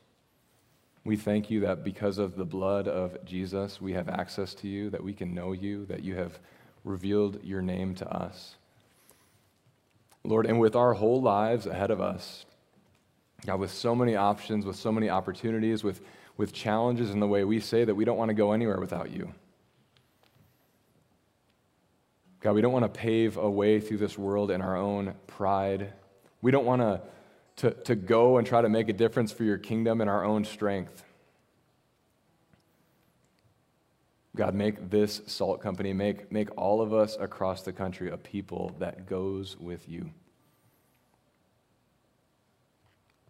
We 1.04 1.16
thank 1.18 1.50
you 1.50 1.60
that 1.60 1.84
because 1.84 2.16
of 2.16 2.34
the 2.34 2.46
blood 2.46 2.88
of 2.88 3.22
Jesus, 3.26 3.78
we 3.78 3.92
have 3.92 4.08
access 4.08 4.54
to 4.54 4.66
you, 4.66 4.88
that 4.88 5.04
we 5.04 5.12
can 5.12 5.34
know 5.34 5.52
you, 5.52 5.84
that 5.84 6.02
you 6.02 6.14
have 6.14 6.38
revealed 6.82 7.44
your 7.44 7.60
name 7.60 7.94
to 7.96 8.10
us. 8.10 8.54
Lord, 10.24 10.46
and 10.46 10.58
with 10.58 10.74
our 10.74 10.94
whole 10.94 11.20
lives 11.20 11.66
ahead 11.66 11.90
of 11.90 12.00
us, 12.00 12.46
God, 13.44 13.60
with 13.60 13.70
so 13.70 13.94
many 13.94 14.16
options, 14.16 14.64
with 14.64 14.76
so 14.76 14.90
many 14.90 15.10
opportunities, 15.10 15.84
with, 15.84 16.00
with 16.38 16.54
challenges 16.54 17.10
in 17.10 17.20
the 17.20 17.28
way 17.28 17.44
we 17.44 17.60
say 17.60 17.84
that 17.84 17.94
we 17.94 18.06
don't 18.06 18.16
want 18.16 18.30
to 18.30 18.34
go 18.34 18.52
anywhere 18.52 18.80
without 18.80 19.10
you. 19.10 19.34
God, 22.44 22.54
we 22.54 22.60
don't 22.60 22.74
want 22.74 22.84
to 22.84 23.00
pave 23.00 23.38
a 23.38 23.50
way 23.50 23.80
through 23.80 23.96
this 23.96 24.18
world 24.18 24.50
in 24.50 24.60
our 24.60 24.76
own 24.76 25.14
pride. 25.26 25.94
We 26.42 26.50
don't 26.50 26.66
want 26.66 26.82
to, 26.82 27.00
to, 27.56 27.70
to 27.84 27.94
go 27.94 28.36
and 28.36 28.46
try 28.46 28.60
to 28.60 28.68
make 28.68 28.90
a 28.90 28.92
difference 28.92 29.32
for 29.32 29.44
your 29.44 29.56
kingdom 29.56 30.02
in 30.02 30.08
our 30.08 30.22
own 30.22 30.44
strength. 30.44 31.04
God, 34.36 34.54
make 34.54 34.90
this 34.90 35.22
salt 35.26 35.62
company, 35.62 35.94
make, 35.94 36.30
make 36.30 36.50
all 36.54 36.82
of 36.82 36.92
us 36.92 37.16
across 37.18 37.62
the 37.62 37.72
country 37.72 38.10
a 38.10 38.18
people 38.18 38.76
that 38.78 39.06
goes 39.06 39.56
with 39.58 39.88
you. 39.88 40.10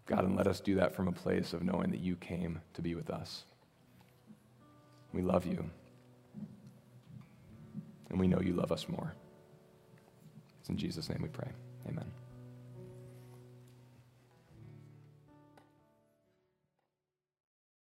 God, 0.07 0.25
and 0.25 0.35
let 0.35 0.49
us 0.49 0.59
do 0.59 0.75
that 0.75 0.93
from 0.93 1.07
a 1.07 1.13
place 1.13 1.53
of 1.53 1.63
knowing 1.63 1.93
that 1.93 2.01
you 2.01 2.17
came 2.17 2.61
to 2.73 2.83
be 2.83 2.97
with 2.97 3.11
us. 3.11 3.45
We 5.13 5.23
love 5.23 5.47
you. 5.47 5.71
And 8.11 8.21
we 8.21 8.27
know 8.27 8.41
you 8.41 8.53
love 8.53 8.73
us 8.73 8.89
more. 8.89 9.15
It's 10.61 10.69
in 10.69 10.77
Jesus' 10.77 11.09
name 11.09 11.21
we 11.23 11.29
pray. 11.29 11.51
Amen. 11.89 12.11